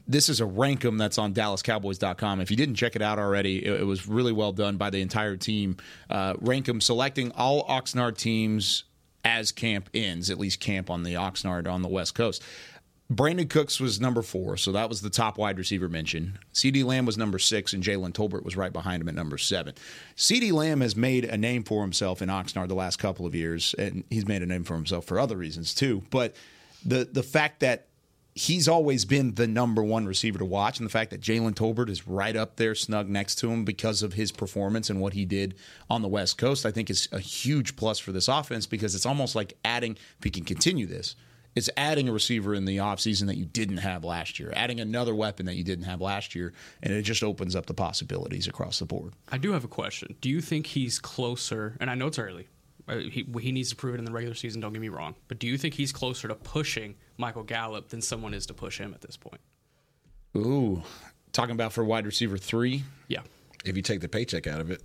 This 0.07 0.29
is 0.29 0.39
a 0.41 0.45
rankum 0.45 0.97
that's 0.97 1.17
on 1.17 1.33
DallasCowboys.com. 1.33 2.39
If 2.41 2.49
you 2.51 2.57
didn't 2.57 2.75
check 2.75 2.95
it 2.95 3.01
out 3.01 3.19
already, 3.19 3.65
it, 3.65 3.81
it 3.81 3.85
was 3.85 4.07
really 4.07 4.31
well 4.31 4.51
done 4.53 4.77
by 4.77 4.89
the 4.89 5.01
entire 5.01 5.35
team. 5.35 5.77
Uh, 6.09 6.33
rankum 6.35 6.81
selecting 6.81 7.31
all 7.33 7.67
Oxnard 7.67 8.17
teams 8.17 8.85
as 9.23 9.51
camp 9.51 9.89
ends, 9.93 10.29
at 10.29 10.37
least 10.39 10.59
camp 10.59 10.89
on 10.89 11.03
the 11.03 11.15
Oxnard 11.15 11.67
on 11.67 11.81
the 11.81 11.87
West 11.87 12.15
Coast. 12.15 12.43
Brandin 13.11 13.49
Cooks 13.49 13.79
was 13.79 14.01
number 14.01 14.23
four, 14.23 14.57
so 14.57 14.71
that 14.71 14.89
was 14.89 15.01
the 15.01 15.11
top 15.11 15.37
wide 15.37 15.59
receiver 15.59 15.87
mentioned. 15.87 16.39
CeeDee 16.53 16.83
Lamb 16.83 17.05
was 17.05 17.17
number 17.17 17.37
six, 17.37 17.71
and 17.71 17.83
Jalen 17.83 18.13
Tolbert 18.13 18.43
was 18.43 18.57
right 18.57 18.73
behind 18.73 19.01
him 19.01 19.09
at 19.09 19.13
number 19.13 19.37
seven. 19.37 19.75
CeeDee 20.17 20.51
Lamb 20.51 20.81
has 20.81 20.95
made 20.95 21.23
a 21.23 21.37
name 21.37 21.63
for 21.63 21.83
himself 21.83 22.23
in 22.23 22.29
Oxnard 22.29 22.67
the 22.67 22.73
last 22.75 22.97
couple 22.97 23.27
of 23.27 23.35
years, 23.35 23.75
and 23.77 24.03
he's 24.09 24.27
made 24.27 24.41
a 24.41 24.47
name 24.47 24.63
for 24.63 24.73
himself 24.73 25.05
for 25.05 25.19
other 25.19 25.37
reasons 25.37 25.75
too. 25.75 26.01
But 26.09 26.35
the 26.83 27.05
the 27.05 27.21
fact 27.21 27.59
that 27.59 27.89
he's 28.33 28.67
always 28.67 29.05
been 29.05 29.35
the 29.35 29.47
number 29.47 29.83
one 29.83 30.07
receiver 30.07 30.39
to 30.39 30.45
watch, 30.45 30.79
and 30.79 30.85
the 30.85 30.91
fact 30.91 31.11
that 31.11 31.21
Jalen 31.21 31.53
Tolbert 31.53 31.89
is 31.89 32.07
right 32.07 32.35
up 32.35 32.57
there, 32.57 32.73
snug 32.73 33.07
next 33.07 33.35
to 33.35 33.51
him 33.51 33.65
because 33.65 34.01
of 34.01 34.13
his 34.13 34.31
performance 34.31 34.89
and 34.89 34.99
what 34.99 35.13
he 35.13 35.25
did 35.25 35.53
on 35.91 36.01
the 36.01 36.07
West 36.07 36.39
Coast, 36.39 36.65
I 36.65 36.71
think 36.71 36.89
is 36.89 37.07
a 37.11 37.19
huge 37.19 37.75
plus 37.75 37.99
for 37.99 38.11
this 38.11 38.27
offense 38.27 38.65
because 38.65 38.95
it's 38.95 39.05
almost 39.05 39.35
like 39.35 39.53
adding, 39.63 39.93
if 40.17 40.23
he 40.23 40.31
can 40.31 40.43
continue 40.43 40.87
this, 40.87 41.15
it's 41.55 41.69
adding 41.77 42.09
a 42.09 42.11
receiver 42.11 42.53
in 42.53 42.65
the 42.65 42.77
offseason 42.77 43.27
that 43.27 43.37
you 43.37 43.45
didn't 43.45 43.77
have 43.77 44.03
last 44.03 44.39
year, 44.39 44.51
adding 44.55 44.79
another 44.79 45.15
weapon 45.15 45.45
that 45.45 45.55
you 45.55 45.63
didn't 45.63 45.85
have 45.85 46.01
last 46.01 46.35
year, 46.35 46.53
and 46.83 46.93
it 46.93 47.01
just 47.03 47.23
opens 47.23 47.55
up 47.55 47.65
the 47.65 47.73
possibilities 47.73 48.47
across 48.47 48.79
the 48.79 48.85
board. 48.85 49.13
I 49.29 49.37
do 49.37 49.53
have 49.53 49.63
a 49.63 49.69
question. 49.69 50.15
Do 50.21 50.29
you 50.29 50.41
think 50.41 50.67
he's 50.67 50.99
closer? 50.99 51.77
And 51.79 51.89
I 51.89 51.95
know 51.95 52.07
it's 52.07 52.19
early. 52.19 52.47
Uh, 52.87 52.97
he, 52.97 53.25
he 53.41 53.51
needs 53.51 53.69
to 53.71 53.75
prove 53.75 53.95
it 53.95 53.99
in 53.99 54.05
the 54.05 54.11
regular 54.11 54.35
season. 54.35 54.61
Don't 54.61 54.71
get 54.73 54.81
me 54.81 54.89
wrong. 54.89 55.15
But 55.27 55.39
do 55.39 55.47
you 55.47 55.57
think 55.57 55.73
he's 55.73 55.91
closer 55.91 56.27
to 56.27 56.35
pushing 56.35 56.95
Michael 57.17 57.41
Gallup 57.43 57.89
than 57.89 58.01
someone 58.01 58.33
is 58.33 58.45
to 58.47 58.53
push 58.53 58.77
him 58.77 58.93
at 58.93 59.01
this 59.01 59.17
point? 59.17 59.41
Ooh, 60.37 60.83
talking 61.31 61.53
about 61.55 61.73
for 61.73 61.83
wide 61.83 62.05
receiver 62.05 62.37
three. 62.37 62.83
Yeah. 63.07 63.21
If 63.63 63.75
you 63.75 63.81
take 63.81 64.01
the 64.01 64.07
paycheck 64.09 64.45
out 64.45 64.59
of 64.59 64.69
it, 64.69 64.83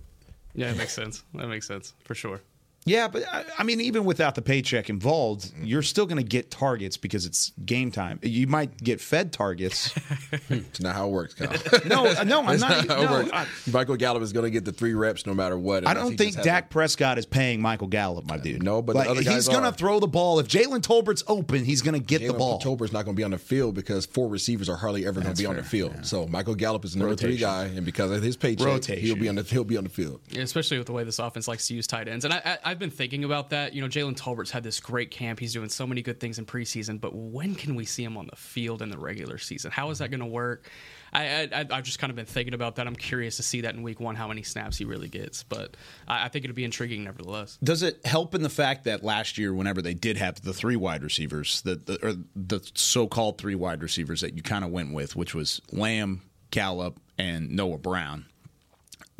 Yeah, 0.55 0.69
that 0.69 0.77
makes 0.77 0.93
sense. 0.93 1.23
That 1.35 1.47
makes 1.47 1.67
sense 1.67 1.93
for 2.03 2.15
sure. 2.15 2.41
Yeah, 2.85 3.07
but 3.07 3.23
I, 3.31 3.45
I 3.59 3.63
mean, 3.63 3.79
even 3.79 4.05
without 4.05 4.33
the 4.33 4.41
paycheck 4.41 4.89
involved, 4.89 5.53
mm-hmm. 5.53 5.65
you're 5.65 5.83
still 5.83 6.07
going 6.07 6.17
to 6.17 6.27
get 6.27 6.49
targets 6.49 6.97
because 6.97 7.27
it's 7.27 7.51
game 7.63 7.91
time. 7.91 8.19
You 8.23 8.47
might 8.47 8.75
get 8.77 8.99
fed 8.99 9.31
targets. 9.31 9.93
it's 10.49 10.79
not 10.79 10.95
how 10.95 11.07
it 11.07 11.11
works, 11.11 11.35
Kyle. 11.35 11.49
no, 11.85 12.07
uh, 12.07 12.23
no, 12.23 12.39
I'm 12.43 12.59
not. 12.59 12.87
not 12.87 12.87
how 12.87 13.01
it 13.01 13.05
no, 13.05 13.11
works. 13.11 13.29
I, 13.31 13.45
Michael 13.71 13.97
Gallup 13.97 14.23
is 14.23 14.33
going 14.33 14.45
to 14.45 14.49
get 14.49 14.65
the 14.65 14.71
three 14.71 14.95
reps 14.95 15.27
no 15.27 15.35
matter 15.35 15.59
what. 15.59 15.87
I 15.87 15.93
don't 15.93 16.17
think 16.17 16.33
just 16.33 16.43
Dak 16.43 16.65
a- 16.65 16.67
Prescott 16.69 17.19
is 17.19 17.27
paying 17.27 17.61
Michael 17.61 17.87
Gallup, 17.87 18.25
my 18.27 18.37
dude. 18.37 18.63
No, 18.63 18.81
but 18.81 18.93
the 18.93 18.99
Like, 18.99 19.09
other 19.09 19.23
guys 19.23 19.35
he's 19.35 19.47
going 19.47 19.63
to 19.63 19.71
throw 19.71 19.99
the 19.99 20.07
ball. 20.07 20.39
If 20.39 20.47
Jalen 20.47 20.81
Tolbert's 20.81 21.23
open, 21.27 21.63
he's 21.63 21.83
going 21.83 21.93
to 21.93 22.05
get 22.05 22.25
the 22.25 22.33
ball. 22.33 22.57
Tolbert's 22.57 22.93
not 22.93 23.05
going 23.05 23.15
to 23.15 23.19
be 23.19 23.23
on 23.23 23.31
the 23.31 23.37
field 23.37 23.75
because 23.75 24.07
four 24.07 24.27
receivers 24.27 24.69
are 24.69 24.77
hardly 24.77 25.05
ever 25.05 25.21
going 25.21 25.23
to 25.23 25.29
That's 25.29 25.39
be 25.39 25.45
on 25.45 25.55
the 25.55 25.63
field. 25.63 25.93
yeah. 25.97 26.01
So 26.01 26.25
Michael 26.27 26.55
Gallup 26.55 26.83
is 26.83 26.93
the 26.93 26.99
number 26.99 27.15
three 27.15 27.37
guy, 27.37 27.65
and 27.65 27.85
because 27.85 28.09
of 28.09 28.23
his 28.23 28.35
paycheck, 28.37 28.65
Rotation. 28.65 29.05
he'll 29.05 29.15
be 29.15 29.29
on 29.29 29.35
the 29.35 29.43
he'll 29.43 29.63
be 29.63 29.77
on 29.77 29.83
the 29.83 29.89
field. 29.89 30.21
Yeah, 30.29 30.41
especially 30.41 30.79
with 30.79 30.87
the 30.87 30.93
way 30.93 31.03
this 31.03 31.19
offense 31.19 31.47
likes 31.47 31.67
to 31.67 31.75
use 31.75 31.85
tight 31.85 32.07
ends. 32.07 32.25
And 32.25 32.33
I, 32.33 32.57
I, 32.63 32.70
I've 32.71 32.79
been 32.79 32.89
thinking 32.89 33.25
about 33.25 33.49
that. 33.49 33.73
You 33.73 33.81
know, 33.81 33.89
Jalen 33.89 34.15
Tolbert's 34.15 34.49
had 34.49 34.63
this 34.63 34.79
great 34.79 35.11
camp. 35.11 35.41
He's 35.41 35.51
doing 35.51 35.67
so 35.67 35.85
many 35.85 36.01
good 36.01 36.21
things 36.21 36.39
in 36.39 36.45
preseason, 36.45 37.01
but 37.01 37.13
when 37.13 37.53
can 37.53 37.75
we 37.75 37.83
see 37.83 38.01
him 38.01 38.15
on 38.15 38.27
the 38.27 38.37
field 38.37 38.81
in 38.81 38.89
the 38.89 38.97
regular 38.97 39.37
season? 39.37 39.71
How 39.71 39.89
is 39.89 39.99
that 39.99 40.09
going 40.09 40.21
to 40.21 40.25
work? 40.25 40.69
I, 41.11 41.49
I've 41.51 41.83
just 41.83 41.99
kind 41.99 42.09
of 42.09 42.15
been 42.15 42.25
thinking 42.25 42.53
about 42.53 42.77
that. 42.77 42.87
I'm 42.87 42.95
curious 42.95 43.35
to 43.35 43.43
see 43.43 43.59
that 43.61 43.75
in 43.75 43.83
week 43.83 43.99
one, 43.99 44.15
how 44.15 44.29
many 44.29 44.41
snaps 44.41 44.77
he 44.77 44.85
really 44.85 45.09
gets. 45.09 45.43
But 45.43 45.75
I, 46.07 46.27
I 46.27 46.29
think 46.29 46.45
it'll 46.45 46.55
be 46.55 46.63
intriguing 46.63 47.03
nevertheless. 47.03 47.57
Does 47.61 47.83
it 47.83 47.99
help 48.05 48.33
in 48.35 48.41
the 48.41 48.49
fact 48.49 48.85
that 48.85 49.03
last 49.03 49.37
year, 49.37 49.53
whenever 49.53 49.81
they 49.81 49.93
did 49.93 50.15
have 50.15 50.41
the 50.41 50.53
three 50.53 50.77
wide 50.77 51.03
receivers, 51.03 51.61
the, 51.63 51.75
the 51.75 51.99
or 52.01 52.13
the 52.37 52.61
so-called 52.73 53.37
three 53.37 53.55
wide 53.55 53.83
receivers 53.83 54.21
that 54.21 54.37
you 54.37 54.41
kind 54.41 54.63
of 54.63 54.71
went 54.71 54.93
with, 54.93 55.17
which 55.17 55.35
was 55.35 55.61
Lamb, 55.73 56.21
Gallup, 56.51 57.01
and 57.17 57.51
Noah 57.51 57.79
Brown, 57.79 58.27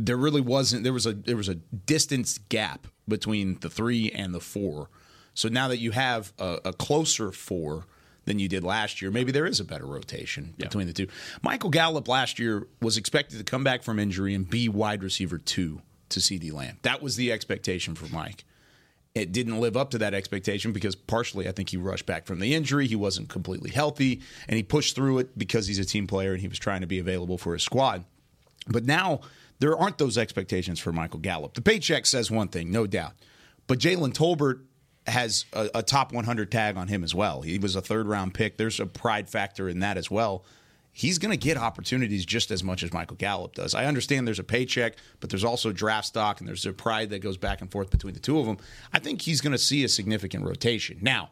there 0.05 0.17
really 0.17 0.41
wasn't. 0.41 0.84
There 0.84 0.93
was 0.93 1.05
a 1.05 1.13
there 1.13 1.38
was 1.38 1.50
a 1.50 1.55
distance 1.55 2.38
gap 2.38 2.88
between 3.08 3.60
the 3.60 3.70
three 3.70 4.12
and 4.12 4.34
the 4.34 4.39
four. 4.39 4.89
So 5.34 5.48
now 5.48 5.67
that 5.70 5.77
you 5.77 5.91
have 5.91 6.34
a, 6.39 6.60
a 6.65 6.74
closer 6.74 7.31
four, 7.31 7.86
than 8.25 8.39
you 8.39 8.48
did 8.48 8.63
last 8.63 9.01
year. 9.01 9.12
Maybe 9.12 9.31
there 9.31 9.46
is 9.46 9.60
a 9.60 9.65
better 9.65 9.86
rotation 9.86 10.53
between 10.58 10.88
the 10.88 10.93
two. 10.93 11.08
Michael 11.41 11.70
Gallup 11.70 12.08
last 12.08 12.39
year 12.39 12.67
was 12.81 12.98
expected 12.98 13.38
to 13.39 13.43
come 13.43 13.63
back 13.63 13.84
from 13.84 14.00
injury 14.00 14.36
and 14.36 14.50
be 14.50 14.70
wide 14.70 15.03
receiver 15.03 15.38
two 15.38 15.81
to 16.10 16.20
CeeDee 16.20 16.53
Lamb. 16.53 16.77
That 16.84 17.01
was 17.01 17.15
the 17.15 17.31
expectation 17.31 17.96
for 17.96 18.05
Mike. 18.13 18.43
It 19.13 19.31
didn't 19.31 19.60
live 19.60 19.75
up 19.75 19.91
to 19.91 19.98
that 19.98 20.13
expectation 20.13 20.72
because 20.72 20.96
partially 20.96 21.48
I 21.48 21.51
think 21.51 21.70
he 21.70 21.77
rushed 21.77 22.05
back 22.05 22.25
from 22.25 22.39
the 22.39 22.53
injury. 22.53 22.88
He 22.88 22.96
wasn't 22.96 23.27
completely 23.27 23.72
healthy 23.72 24.22
and 24.48 24.55
he 24.55 24.63
pushed 24.63 24.96
through 24.96 25.20
it 25.20 25.38
because 25.38 25.67
he's 25.67 25.79
a 25.79 25.86
team 25.86 26.08
player 26.08 26.31
and 26.31 26.41
he 26.41 26.48
was 26.48 26.60
trying 26.60 26.81
to 26.81 26.88
be 26.88 27.00
available 27.00 27.38
for 27.38 27.53
his 27.53 27.63
squad. 27.63 28.05
But 28.67 28.86
now 28.86 29.22
there 29.61 29.77
aren't 29.77 29.99
those 29.99 30.17
expectations 30.17 30.79
for 30.79 30.91
Michael 30.91 31.19
Gallup. 31.19 31.53
The 31.53 31.61
paycheck 31.61 32.07
says 32.07 32.31
one 32.31 32.47
thing, 32.47 32.71
no 32.71 32.87
doubt. 32.87 33.13
But 33.67 33.77
Jalen 33.77 34.11
Tolbert 34.11 34.61
has 35.05 35.45
a, 35.53 35.69
a, 35.75 35.83
top 35.83 36.11
100 36.11 36.51
tag 36.51 36.77
on 36.77 36.87
him 36.87 37.03
as 37.03 37.13
well. 37.13 37.43
He 37.43 37.59
was 37.59 37.75
a 37.75 37.81
third 37.81 38.07
round 38.07 38.33
pick. 38.33 38.57
There's 38.57 38.79
a 38.79 38.87
pride 38.87 39.29
factor 39.29 39.69
in 39.69 39.79
that 39.79 39.97
as 39.97 40.09
well. 40.09 40.43
He's 40.91 41.19
going 41.19 41.31
to 41.31 41.37
get 41.37 41.57
opportunities 41.57 42.25
just 42.25 42.51
as 42.51 42.63
much 42.63 42.83
as 42.83 42.91
Michael 42.91 43.17
Gallup 43.17 43.53
does. 43.53 43.73
I 43.75 43.85
understand 43.85 44.27
there's 44.27 44.39
a 44.39 44.43
paycheck, 44.43 44.95
but 45.19 45.29
there's 45.29 45.43
also 45.43 45.71
draft 45.71 46.07
stock 46.07 46.39
and 46.39 46.47
there's 46.47 46.65
a 46.65 46.73
pride 46.73 47.11
that 47.11 47.19
goes 47.19 47.37
back 47.37 47.61
and 47.61 47.71
forth 47.71 47.91
between 47.91 48.15
the 48.15 48.19
two 48.19 48.39
of 48.39 48.47
them. 48.47 48.57
I 48.91 48.99
think 48.99 49.21
he's 49.21 49.41
going 49.41 49.53
to 49.53 49.59
see 49.59 49.83
a 49.83 49.89
significant 49.89 50.43
rotation. 50.43 50.97
Now, 51.01 51.29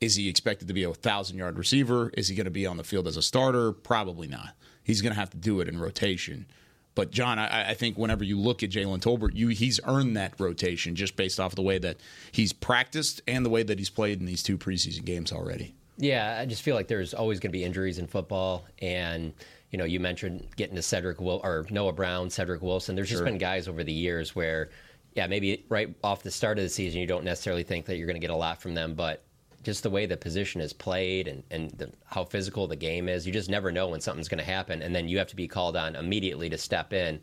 is 0.00 0.16
he 0.16 0.28
expected 0.28 0.68
to 0.68 0.74
be 0.74 0.84
a 0.84 0.92
thousand 0.92 1.38
yard 1.38 1.58
receiver? 1.58 2.10
Is 2.18 2.28
he 2.28 2.36
going 2.36 2.44
to 2.44 2.50
be 2.50 2.66
on 2.66 2.76
the 2.76 2.84
field 2.84 3.08
as 3.08 3.16
a 3.16 3.22
starter? 3.22 3.72
Probably 3.72 4.28
not. 4.28 4.50
He's 4.84 5.00
going 5.00 5.14
to 5.14 5.18
have 5.18 5.30
to 5.30 5.38
do 5.38 5.60
it 5.60 5.68
in 5.68 5.78
rotation. 5.78 6.46
But 6.94 7.10
John, 7.10 7.38
I, 7.38 7.70
I, 7.70 7.74
think 7.74 7.96
whenever 7.96 8.22
you 8.22 8.38
look 8.38 8.62
at 8.62 8.70
Jalen 8.70 9.00
Tolbert, 9.00 9.34
you 9.34 9.48
he's 9.48 9.80
earned 9.86 10.16
that 10.16 10.34
rotation 10.38 10.94
just 10.94 11.16
based 11.16 11.40
off 11.40 11.54
the 11.54 11.62
way 11.62 11.78
that 11.78 11.96
he's 12.32 12.52
practiced 12.52 13.22
and 13.26 13.46
the 13.46 13.50
way 13.50 13.62
that 13.62 13.78
he's 13.78 13.88
played 13.88 14.20
in 14.20 14.26
these 14.26 14.42
two 14.42 14.58
preseason 14.58 15.04
games 15.04 15.32
already. 15.32 15.74
Yeah, 15.96 16.38
I 16.38 16.46
just 16.46 16.62
feel 16.62 16.74
like 16.74 16.88
there's 16.88 17.14
always 17.14 17.40
going 17.40 17.50
to 17.50 17.56
be 17.56 17.64
injuries 17.64 17.98
in 17.98 18.06
football, 18.06 18.64
and 18.80 19.32
you 19.70 19.78
know, 19.78 19.84
you 19.84 20.00
mentioned 20.00 20.46
getting 20.56 20.76
to 20.76 20.82
Cedric 20.82 21.20
Will 21.20 21.40
or 21.42 21.66
Noah 21.70 21.92
Brown, 21.92 22.28
Cedric 22.28 22.60
Wilson. 22.60 22.94
There's 22.94 23.08
just 23.08 23.24
been 23.24 23.38
guys 23.38 23.68
over 23.68 23.82
the 23.82 23.92
years 23.92 24.36
where, 24.36 24.68
yeah, 25.14 25.26
maybe 25.26 25.64
right 25.70 25.94
off 26.04 26.22
the 26.22 26.30
start 26.30 26.58
of 26.58 26.64
the 26.64 26.68
season, 26.68 27.00
you 27.00 27.06
don't 27.06 27.24
necessarily 27.24 27.62
think 27.62 27.86
that 27.86 27.96
you're 27.96 28.06
going 28.06 28.20
to 28.20 28.20
get 28.20 28.30
a 28.30 28.36
lot 28.36 28.60
from 28.60 28.74
them, 28.74 28.94
but 28.94 29.22
just 29.62 29.82
the 29.82 29.90
way 29.90 30.06
the 30.06 30.16
position 30.16 30.60
is 30.60 30.72
played 30.72 31.28
and, 31.28 31.42
and 31.50 31.70
the, 31.72 31.90
how 32.06 32.24
physical 32.24 32.66
the 32.66 32.76
game 32.76 33.08
is, 33.08 33.26
you 33.26 33.32
just 33.32 33.50
never 33.50 33.70
know 33.70 33.88
when 33.88 34.00
something's 34.00 34.28
going 34.28 34.38
to 34.38 34.44
happen. 34.44 34.82
And 34.82 34.94
then 34.94 35.08
you 35.08 35.18
have 35.18 35.28
to 35.28 35.36
be 35.36 35.48
called 35.48 35.76
on 35.76 35.96
immediately 35.96 36.50
to 36.50 36.58
step 36.58 36.92
in. 36.92 37.20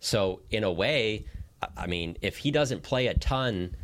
So, 0.00 0.40
in 0.50 0.64
a 0.64 0.72
way, 0.72 1.26
I 1.76 1.86
mean, 1.86 2.16
if 2.22 2.38
he 2.38 2.50
doesn't 2.50 2.82
play 2.82 3.08
a 3.08 3.14
ton 3.14 3.76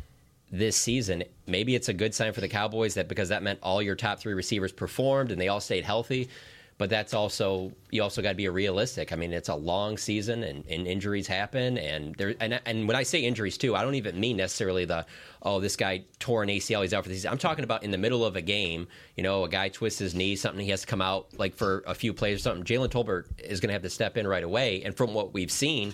this 0.51 0.75
season, 0.75 1.23
maybe 1.45 1.75
it's 1.75 1.89
a 1.89 1.93
good 1.93 2.15
sign 2.15 2.33
for 2.33 2.41
the 2.41 2.47
Cowboys 2.47 2.95
that 2.95 3.07
because 3.07 3.29
that 3.29 3.43
meant 3.43 3.59
all 3.61 3.81
your 3.81 3.95
top 3.95 4.19
three 4.19 4.33
receivers 4.33 4.71
performed 4.71 5.31
and 5.31 5.39
they 5.39 5.49
all 5.49 5.59
stayed 5.59 5.83
healthy 5.83 6.29
but 6.77 6.89
that's 6.89 7.13
also 7.13 7.71
you 7.89 8.03
also 8.03 8.21
got 8.21 8.29
to 8.29 8.35
be 8.35 8.47
realistic. 8.49 9.11
I 9.11 9.15
mean, 9.15 9.33
it's 9.33 9.49
a 9.49 9.55
long 9.55 9.97
season, 9.97 10.43
and, 10.43 10.65
and 10.67 10.87
injuries 10.87 11.25
happen, 11.25 11.77
and 11.77 12.13
there 12.15 12.35
and 12.39 12.59
and 12.65 12.87
when 12.87 12.95
I 12.95 13.03
say 13.03 13.21
injuries 13.21 13.57
too, 13.57 13.75
I 13.75 13.81
don't 13.81 13.95
even 13.95 14.19
mean 14.19 14.37
necessarily 14.37 14.85
the 14.85 15.05
oh 15.41 15.59
this 15.59 15.75
guy 15.75 16.05
tore 16.19 16.43
an 16.43 16.49
ACL, 16.49 16.83
he's 16.83 16.93
out 16.93 17.03
for 17.03 17.09
the 17.09 17.15
season. 17.15 17.31
I'm 17.31 17.39
talking 17.39 17.63
about 17.63 17.83
in 17.83 17.91
the 17.91 17.97
middle 17.97 18.23
of 18.23 18.35
a 18.35 18.41
game, 18.41 18.87
you 19.15 19.23
know, 19.23 19.43
a 19.43 19.49
guy 19.49 19.69
twists 19.69 19.99
his 19.99 20.13
knee, 20.13 20.35
something 20.35 20.63
he 20.63 20.69
has 20.71 20.81
to 20.81 20.87
come 20.87 21.01
out 21.01 21.27
like 21.37 21.55
for 21.55 21.83
a 21.87 21.95
few 21.95 22.13
plays 22.13 22.39
or 22.39 22.41
something. 22.41 22.63
Jalen 22.63 22.89
Tolbert 22.89 23.25
is 23.39 23.59
going 23.59 23.69
to 23.69 23.73
have 23.73 23.83
to 23.83 23.89
step 23.89 24.17
in 24.17 24.27
right 24.27 24.43
away, 24.43 24.83
and 24.83 24.95
from 24.95 25.15
what 25.15 25.33
we've 25.33 25.51
seen, 25.51 25.93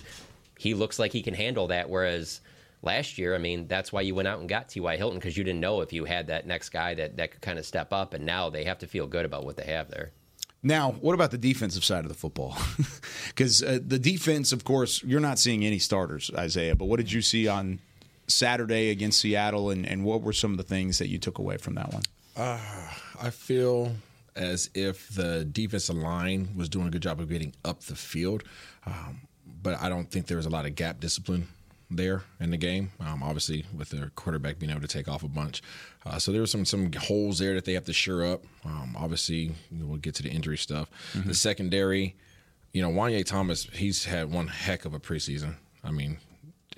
he 0.58 0.74
looks 0.74 0.98
like 0.98 1.12
he 1.12 1.22
can 1.22 1.34
handle 1.34 1.68
that. 1.68 1.88
Whereas 1.88 2.42
last 2.82 3.16
year, 3.16 3.34
I 3.34 3.38
mean, 3.38 3.66
that's 3.68 3.90
why 3.90 4.02
you 4.02 4.14
went 4.14 4.28
out 4.28 4.40
and 4.40 4.48
got 4.48 4.68
T.Y. 4.68 4.98
Hilton 4.98 5.18
because 5.18 5.36
you 5.36 5.44
didn't 5.44 5.60
know 5.60 5.80
if 5.80 5.94
you 5.94 6.04
had 6.04 6.26
that 6.26 6.46
next 6.46 6.68
guy 6.68 6.92
that, 6.94 7.16
that 7.16 7.30
could 7.30 7.40
kind 7.40 7.58
of 7.58 7.64
step 7.64 7.92
up. 7.92 8.12
And 8.12 8.26
now 8.26 8.50
they 8.50 8.64
have 8.64 8.78
to 8.80 8.86
feel 8.86 9.06
good 9.06 9.24
about 9.24 9.46
what 9.46 9.56
they 9.56 9.64
have 9.64 9.90
there. 9.90 10.12
Now, 10.66 10.92
what 10.92 11.12
about 11.12 11.30
the 11.30 11.38
defensive 11.38 11.84
side 11.84 12.04
of 12.04 12.08
the 12.08 12.14
football? 12.14 12.56
Because 13.28 13.64
uh, 13.64 13.80
the 13.84 13.98
defense, 13.98 14.52
of 14.52 14.62
course, 14.62 15.02
you're 15.02 15.18
not 15.18 15.40
seeing 15.40 15.64
any 15.64 15.80
starters, 15.80 16.30
Isaiah. 16.36 16.76
But 16.76 16.84
what 16.84 16.98
did 16.98 17.10
you 17.10 17.20
see 17.20 17.48
on 17.48 17.80
Saturday 18.28 18.90
against 18.90 19.20
Seattle, 19.20 19.70
and, 19.70 19.84
and 19.84 20.04
what 20.04 20.22
were 20.22 20.32
some 20.32 20.52
of 20.52 20.56
the 20.56 20.62
things 20.62 20.98
that 20.98 21.08
you 21.08 21.18
took 21.18 21.38
away 21.38 21.56
from 21.56 21.74
that 21.74 21.92
one? 21.92 22.02
Uh, 22.36 22.60
I 23.20 23.30
feel 23.30 23.92
as 24.36 24.70
if 24.72 25.08
the 25.08 25.44
defensive 25.44 25.96
line 25.96 26.50
was 26.56 26.68
doing 26.68 26.86
a 26.86 26.90
good 26.90 27.02
job 27.02 27.18
of 27.18 27.28
getting 27.28 27.54
up 27.64 27.80
the 27.80 27.96
field, 27.96 28.44
um, 28.86 29.22
but 29.62 29.82
I 29.82 29.88
don't 29.88 30.08
think 30.08 30.28
there 30.28 30.36
was 30.36 30.46
a 30.46 30.50
lot 30.50 30.64
of 30.64 30.76
gap 30.76 31.00
discipline 31.00 31.48
there 31.96 32.22
in 32.40 32.50
the 32.50 32.56
game. 32.56 32.92
Um, 33.00 33.22
obviously, 33.22 33.64
with 33.76 33.90
their 33.90 34.10
quarterback 34.10 34.58
being 34.58 34.70
able 34.70 34.80
to 34.82 34.88
take 34.88 35.08
off 35.08 35.22
a 35.22 35.28
bunch, 35.28 35.62
uh, 36.06 36.18
so 36.18 36.32
there 36.32 36.40
were 36.40 36.46
some 36.46 36.64
some 36.64 36.92
holes 36.92 37.38
there 37.38 37.54
that 37.54 37.64
they 37.64 37.74
have 37.74 37.84
to 37.84 37.92
shore 37.92 38.24
up. 38.24 38.44
Um, 38.64 38.96
obviously, 38.98 39.52
we'll 39.70 39.98
get 39.98 40.14
to 40.16 40.22
the 40.22 40.30
injury 40.30 40.58
stuff. 40.58 40.90
Mm-hmm. 41.12 41.28
The 41.28 41.34
secondary, 41.34 42.16
you 42.72 42.82
know, 42.82 42.90
Juanyeh 42.90 43.24
Thomas, 43.24 43.64
he's 43.72 44.04
had 44.04 44.30
one 44.30 44.48
heck 44.48 44.84
of 44.84 44.94
a 44.94 45.00
preseason. 45.00 45.56
I 45.82 45.90
mean, 45.90 46.18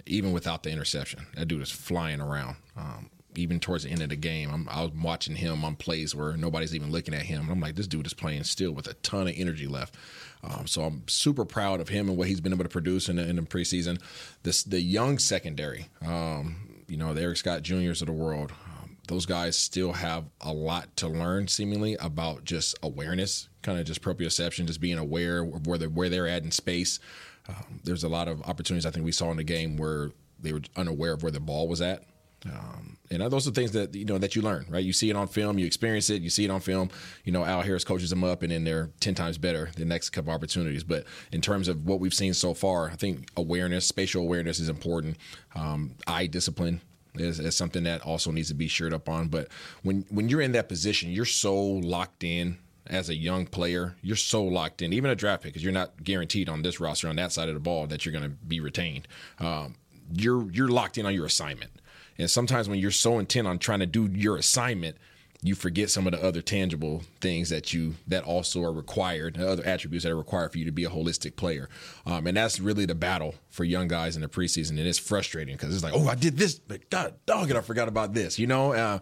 even 0.07 0.33
without 0.33 0.63
the 0.63 0.71
interception, 0.71 1.27
that 1.35 1.47
dude 1.47 1.63
is 1.63 1.71
flying 1.71 2.21
around. 2.21 2.57
Um, 2.77 3.11
even 3.39 3.61
towards 3.61 3.85
the 3.85 3.91
end 3.91 4.03
of 4.03 4.09
the 4.09 4.17
game, 4.17 4.51
I'm, 4.53 4.69
I 4.69 4.83
was 4.83 4.93
watching 4.93 5.37
him 5.37 5.65
on 5.65 5.77
plays 5.77 6.15
where 6.15 6.37
nobody's 6.37 6.75
even 6.75 6.91
looking 6.91 7.15
at 7.15 7.23
him. 7.23 7.49
I'm 7.51 7.61
like, 7.61 7.75
this 7.75 7.87
dude 7.87 8.07
is 8.07 8.15
playing 8.15 8.45
still 8.45 8.73
with 8.73 8.87
a 8.87 8.95
ton 8.95 9.29
of 9.29 9.35
energy 9.37 9.67
left. 9.67 9.95
Um, 10.43 10.67
so 10.67 10.83
I'm 10.83 11.07
super 11.09 11.45
proud 11.45 11.81
of 11.81 11.89
him 11.89 12.09
and 12.09 12.17
what 12.17 12.29
he's 12.29 12.41
been 12.41 12.53
able 12.53 12.65
to 12.65 12.71
produce 12.71 13.09
in 13.09 13.17
the, 13.17 13.29
in 13.29 13.37
the 13.37 13.43
preseason. 13.43 14.01
This 14.43 14.63
the 14.63 14.81
young 14.81 15.19
secondary, 15.19 15.89
um, 16.05 16.85
you 16.89 16.97
know, 16.97 17.15
the 17.15 17.23
Eric 17.23 17.39
Scott 17.39 17.63
Juniors 17.63 18.03
of 18.03 18.07
the 18.07 18.13
world. 18.13 18.53
Um, 18.53 18.97
those 19.09 19.27
guys 19.27 19.57
still 19.57 19.93
have 19.93 20.25
a 20.41 20.53
lot 20.53 20.97
to 20.99 21.09
learn, 21.09 21.49
seemingly 21.49 21.97
about 21.97 22.45
just 22.45 22.77
awareness, 22.83 23.49
kind 23.63 23.79
of 23.79 23.87
just 23.87 24.03
proprioception, 24.03 24.67
just 24.67 24.81
being 24.81 24.99
aware 24.99 25.41
of 25.41 25.67
where 25.67 25.79
they're, 25.79 25.89
where 25.89 26.09
they're 26.09 26.29
at 26.29 26.43
in 26.43 26.51
space. 26.51 27.01
Um, 27.49 27.81
there's 27.85 28.05
a 28.05 28.09
lot 28.09 28.29
of 28.29 28.43
opportunities 28.43 28.87
I 28.87 28.91
think 28.91 29.05
we 29.05 29.13
saw 29.13 29.31
in 29.31 29.37
the 29.37 29.45
game 29.45 29.77
where 29.77 30.11
they 30.41 30.53
were 30.53 30.63
unaware 30.77 31.13
of 31.13 31.23
where 31.23 31.33
the 31.33 31.41
ball 31.41 31.69
was 31.69 31.81
at 31.81 32.05
um, 32.53 32.97
and 33.11 33.23
those 33.31 33.47
are 33.47 33.51
things 33.51 33.73
that 33.73 33.95
you 33.95 34.05
know 34.05 34.19
that 34.19 34.35
you 34.35 34.43
learn, 34.43 34.67
right? 34.69 34.85
You 34.85 34.93
see 34.93 35.11
it 35.11 35.17
on 35.17 35.29
film, 35.29 35.59
you 35.59 35.67
experience 35.67 36.11
it, 36.11 36.23
you 36.23 36.31
see 36.31 36.45
it 36.45 36.51
on 36.51 36.61
film. 36.61 36.91
You 37.25 37.33
know, 37.33 37.45
Al 37.45 37.63
Harris 37.63 37.85
coaches 37.85 38.11
them 38.11 38.25
up, 38.25 38.43
and 38.43 38.51
then 38.51 38.65
they're 38.65 38.91
ten 39.01 39.15
times 39.15 39.39
better 39.39 39.71
the 39.77 39.85
next 39.85 40.11
couple 40.11 40.33
opportunities. 40.33 40.85
But 40.85 41.05
in 41.33 41.41
terms 41.41 41.69
of 41.69 41.87
what 41.87 42.01
we've 42.01 42.15
seen 42.15 42.35
so 42.35 42.55
far, 42.55 42.91
I 42.91 42.97
think 42.97 43.29
awareness, 43.37 43.87
spatial 43.87 44.23
awareness, 44.23 44.59
is 44.59 44.69
important. 44.69 45.17
Um, 45.55 45.93
eye 46.07 46.27
discipline 46.27 46.81
is, 47.15 47.39
is, 47.39 47.57
something 47.57 47.85
that 47.85 48.03
also 48.03 48.31
needs 48.31 48.49
to 48.49 48.55
be 48.55 48.69
shored 48.69 48.93
up 48.93 49.09
on. 49.09 49.29
But 49.29 49.49
when 49.83 50.05
when 50.11 50.29
you're 50.29 50.43
in 50.43 50.53
that 50.53 50.69
position, 50.69 51.11
you're 51.11 51.25
so 51.25 51.57
locked 51.57 52.25
in 52.25 52.59
as 52.89 53.09
a 53.09 53.15
young 53.15 53.47
player. 53.47 53.97
You're 54.03 54.17
so 54.17 54.45
locked 54.45 54.83
in, 54.83 54.93
even 54.93 55.11
a 55.11 55.15
draft 55.15 55.43
pick, 55.43 55.53
because 55.53 55.63
you're 55.63 55.73
not 55.73 56.03
guaranteed 56.03 56.49
on 56.49 56.63
this 56.63 56.81
roster 56.81 57.09
on 57.09 57.17
that 57.17 57.33
side 57.33 57.49
of 57.49 57.55
the 57.55 57.61
ball 57.61 57.87
that 57.87 58.05
you're 58.05 58.13
going 58.13 58.25
to 58.25 58.31
be 58.31 58.61
retained. 58.61 59.09
Um, 59.39 59.77
you're 60.13 60.51
you're 60.51 60.69
locked 60.69 60.99
in 60.99 61.07
on 61.07 61.15
your 61.15 61.27
assignment. 61.27 61.71
And 62.19 62.31
sometimes 62.31 62.69
when 62.69 62.79
you're 62.79 62.91
so 62.91 63.19
intent 63.19 63.47
on 63.47 63.59
trying 63.59 63.81
to 63.81 63.87
do 63.87 64.07
your 64.13 64.37
assignment, 64.37 64.97
you 65.43 65.55
forget 65.55 65.91
some 65.91 66.07
of 66.07 66.13
the 66.13 66.23
other 66.23 66.41
tangible 66.41 67.03
things 67.21 67.51
that 67.51 67.73
you 67.73 67.95
that 68.07 68.25
also 68.25 68.63
are 68.63 68.73
required, 68.73 69.35
the 69.35 69.49
other 69.49 69.65
attributes 69.65 70.05
that 70.05 70.11
are 70.11 70.17
required 70.17 70.53
for 70.53 70.59
you 70.59 70.65
to 70.65 70.73
be 70.73 70.85
a 70.85 70.89
holistic 70.89 71.37
player. 71.37 71.69
Um, 72.05 72.27
and 72.27 72.37
that's 72.37 72.59
really 72.59 72.87
the 72.87 72.95
battle 72.95 73.35
for 73.51 73.65
young 73.65 73.89
guys 73.89 74.17
in 74.17 74.23
the 74.23 74.29
preseason, 74.29 74.71
and 74.71 74.81
it's 74.81 74.99
frustrating 74.99 75.57
because 75.57 75.75
it's 75.75 75.85
like, 75.85 75.93
oh, 75.95 76.09
I 76.09 76.15
did 76.15 76.37
this, 76.37 76.59
but 76.59 76.89
God, 76.91 77.15
dog, 77.27 77.51
it, 77.51 77.57
I 77.57 77.61
forgot 77.61 77.89
about 77.89 78.15
this, 78.15 78.39
you 78.39 78.47
know. 78.47 78.73
Uh, 78.73 78.99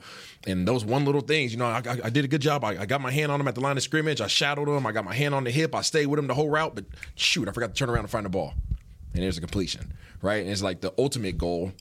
and 0.47 0.67
those 0.67 0.85
one 0.85 1.05
little 1.05 1.21
things, 1.21 1.53
you 1.53 1.59
know, 1.59 1.67
I, 1.67 1.83
I, 1.87 1.99
I 2.05 2.11
did 2.11 2.25
a 2.25 2.29
good 2.29 2.43
job. 2.43 2.65
I, 2.65 2.81
I, 2.81 2.87
got 2.87 3.01
my 3.01 3.11
hand 3.11 3.33
on 3.33 3.41
him 3.41 3.49
at 3.49 3.55
the 3.55 3.61
line 3.61 3.77
of 3.77 3.83
scrimmage. 3.83 4.21
I 4.21 4.27
shadowed 4.27 4.69
him 4.69 4.87
I 4.87 4.93
got 4.93 5.05
my 5.05 5.15
hand 5.15 5.35
on 5.35 5.45
the 5.45 5.51
hip. 5.51 5.75
I 5.75 5.83
stayed 5.83 6.07
with 6.07 6.19
him 6.19 6.27
the 6.27 6.35
whole 6.35 6.51
route, 6.51 6.75
but 6.75 6.85
shoot, 7.15 7.49
I 7.49 7.53
forgot 7.53 7.69
to 7.69 7.75
turn 7.75 7.89
around 7.89 8.01
and 8.01 8.11
find 8.11 8.27
the 8.27 8.31
ball. 8.31 8.55
And 9.15 9.23
there's 9.23 9.39
a 9.39 9.41
completion, 9.41 9.93
right? 10.21 10.43
And 10.43 10.51
it's 10.51 10.63
like 10.63 10.81
the 10.81 10.93
ultimate 10.99 11.39
goal 11.39 11.73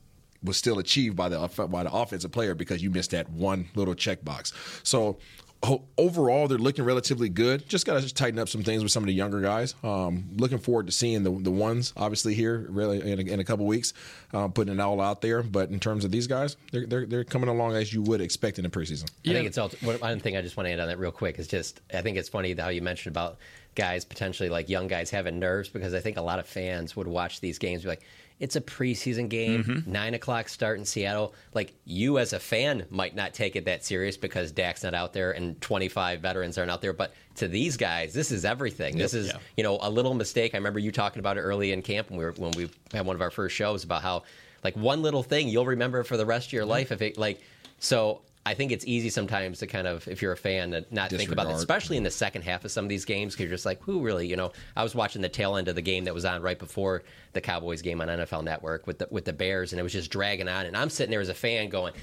was 0.43 0.57
still 0.57 0.79
achieved 0.79 1.15
by 1.15 1.29
the 1.29 1.67
by 1.69 1.83
the 1.83 1.91
offensive 1.91 2.31
player 2.31 2.55
because 2.55 2.81
you 2.81 2.89
missed 2.89 3.11
that 3.11 3.29
one 3.29 3.69
little 3.75 3.95
checkbox. 3.95 4.53
So 4.83 5.17
overall, 5.97 6.47
they're 6.47 6.57
looking 6.57 6.83
relatively 6.83 7.29
good. 7.29 7.67
Just 7.67 7.85
got 7.85 8.01
to 8.01 8.13
tighten 8.13 8.39
up 8.39 8.49
some 8.49 8.63
things 8.63 8.83
with 8.83 8.91
some 8.91 9.03
of 9.03 9.07
the 9.07 9.13
younger 9.13 9.39
guys. 9.41 9.75
Um, 9.83 10.25
looking 10.35 10.57
forward 10.57 10.87
to 10.87 10.91
seeing 10.91 11.23
the 11.23 11.31
the 11.31 11.51
ones 11.51 11.93
obviously 11.95 12.33
here 12.33 12.65
really 12.69 12.99
in 13.11 13.19
a, 13.19 13.31
in 13.33 13.39
a 13.39 13.43
couple 13.43 13.65
weeks, 13.65 13.93
uh, 14.33 14.47
putting 14.47 14.73
it 14.73 14.79
all 14.79 14.99
out 14.99 15.21
there. 15.21 15.41
But 15.41 15.69
in 15.69 15.79
terms 15.79 16.05
of 16.05 16.11
these 16.11 16.27
guys, 16.27 16.57
they're, 16.71 16.85
they're 16.85 17.05
they're 17.05 17.23
coming 17.23 17.49
along 17.49 17.75
as 17.75 17.93
you 17.93 18.01
would 18.03 18.21
expect 18.21 18.57
in 18.57 18.63
the 18.63 18.69
preseason. 18.69 19.09
I 19.25 19.33
think 19.33 19.47
it's 19.47 19.57
all, 19.57 19.69
one 19.69 20.19
thing 20.19 20.35
I 20.35 20.41
just 20.41 20.57
want 20.57 20.67
to 20.67 20.73
add 20.73 20.79
on 20.79 20.87
that 20.87 20.99
real 20.99 21.11
quick 21.11 21.39
is 21.39 21.47
just 21.47 21.81
I 21.93 22.01
think 22.01 22.17
it's 22.17 22.29
funny 22.29 22.53
how 22.53 22.69
you 22.69 22.81
mentioned 22.81 23.13
about 23.15 23.37
guys 23.75 24.05
potentially 24.05 24.49
like 24.49 24.69
young 24.69 24.87
guys 24.87 25.09
having 25.09 25.39
nerves 25.39 25.69
because 25.69 25.93
I 25.93 25.99
think 25.99 26.17
a 26.17 26.21
lot 26.21 26.39
of 26.39 26.45
fans 26.45 26.95
would 26.95 27.07
watch 27.07 27.39
these 27.39 27.57
games 27.57 27.81
be 27.83 27.87
like 27.87 28.03
it's 28.39 28.55
a 28.55 28.61
preseason 28.61 29.29
game, 29.29 29.63
mm-hmm. 29.63 29.91
nine 29.91 30.13
o'clock 30.13 30.49
start 30.49 30.79
in 30.79 30.85
Seattle. 30.85 31.33
Like 31.53 31.73
you 31.85 32.19
as 32.19 32.33
a 32.33 32.39
fan 32.39 32.85
might 32.89 33.15
not 33.15 33.33
take 33.33 33.55
it 33.55 33.65
that 33.65 33.83
serious 33.83 34.17
because 34.17 34.51
Dak's 34.51 34.83
not 34.83 34.93
out 34.93 35.13
there 35.13 35.31
and 35.31 35.59
25 35.61 36.19
veterans 36.19 36.57
aren't 36.57 36.71
out 36.71 36.81
there. 36.81 36.93
But 36.93 37.13
to 37.35 37.47
these 37.47 37.77
guys, 37.77 38.13
this 38.13 38.31
is 38.31 38.45
everything. 38.45 38.97
This 38.97 39.13
is 39.13 39.27
yeah. 39.27 39.37
you 39.57 39.63
know 39.63 39.77
a 39.81 39.89
little 39.89 40.13
mistake. 40.13 40.53
I 40.53 40.57
remember 40.57 40.79
you 40.79 40.91
talking 40.91 41.19
about 41.19 41.37
it 41.37 41.41
early 41.41 41.71
in 41.71 41.81
camp 41.81 42.09
when 42.09 42.19
we 42.19 42.25
were, 42.25 42.33
when 42.33 42.51
we 42.51 42.69
had 42.91 43.05
one 43.05 43.15
of 43.15 43.21
our 43.21 43.31
first 43.31 43.55
shows 43.55 43.83
about 43.83 44.01
how 44.01 44.23
like 44.63 44.75
one 44.75 45.01
little 45.01 45.23
thing 45.23 45.49
you'll 45.49 45.65
remember 45.65 46.03
for 46.03 46.17
the 46.17 46.25
rest 46.25 46.47
of 46.47 46.53
your 46.53 46.65
life 46.65 46.91
if 46.91 47.01
it 47.01 47.17
like 47.17 47.41
so 47.79 48.21
I 48.45 48.53
think 48.53 48.71
it's 48.71 48.85
easy 48.85 49.09
sometimes 49.09 49.59
to 49.59 49.67
kind 49.67 49.87
of, 49.87 50.05
if 50.07 50.21
you're 50.21 50.33
a 50.33 50.37
fan, 50.37 50.71
to 50.71 50.85
not 50.91 51.09
think 51.09 51.31
about 51.31 51.47
it, 51.47 51.53
especially 51.53 51.95
in 51.95 52.03
the 52.03 52.09
mm-hmm. 52.09 52.15
second 52.15 52.41
half 52.41 52.65
of 52.65 52.71
some 52.71 52.83
of 52.83 52.89
these 52.89 53.05
games, 53.05 53.33
because 53.33 53.45
you're 53.45 53.55
just 53.55 53.65
like, 53.65 53.81
who 53.81 54.01
really, 54.01 54.27
you 54.27 54.35
know? 54.35 54.51
I 54.75 54.83
was 54.83 54.93
watching 54.93 55.21
the 55.21 55.29
tail 55.29 55.55
end 55.55 55.69
of 55.69 55.75
the 55.75 55.81
game 55.81 56.03
that 56.05 56.13
was 56.13 56.25
on 56.25 56.41
right 56.41 56.59
before 56.59 57.03
the 57.31 57.41
Cowboys 57.41 57.81
game 57.81 58.01
on 58.01 58.09
NFL 58.09 58.43
Network 58.43 58.85
with 58.85 58.99
the 58.99 59.07
with 59.09 59.25
the 59.25 59.33
Bears, 59.33 59.71
and 59.71 59.79
it 59.79 59.83
was 59.83 59.93
just 59.93 60.11
dragging 60.11 60.49
on, 60.49 60.65
and 60.65 60.75
I'm 60.75 60.89
sitting 60.89 61.11
there 61.11 61.21
as 61.21 61.29
a 61.29 61.33
fan 61.33 61.69
going, 61.69 61.93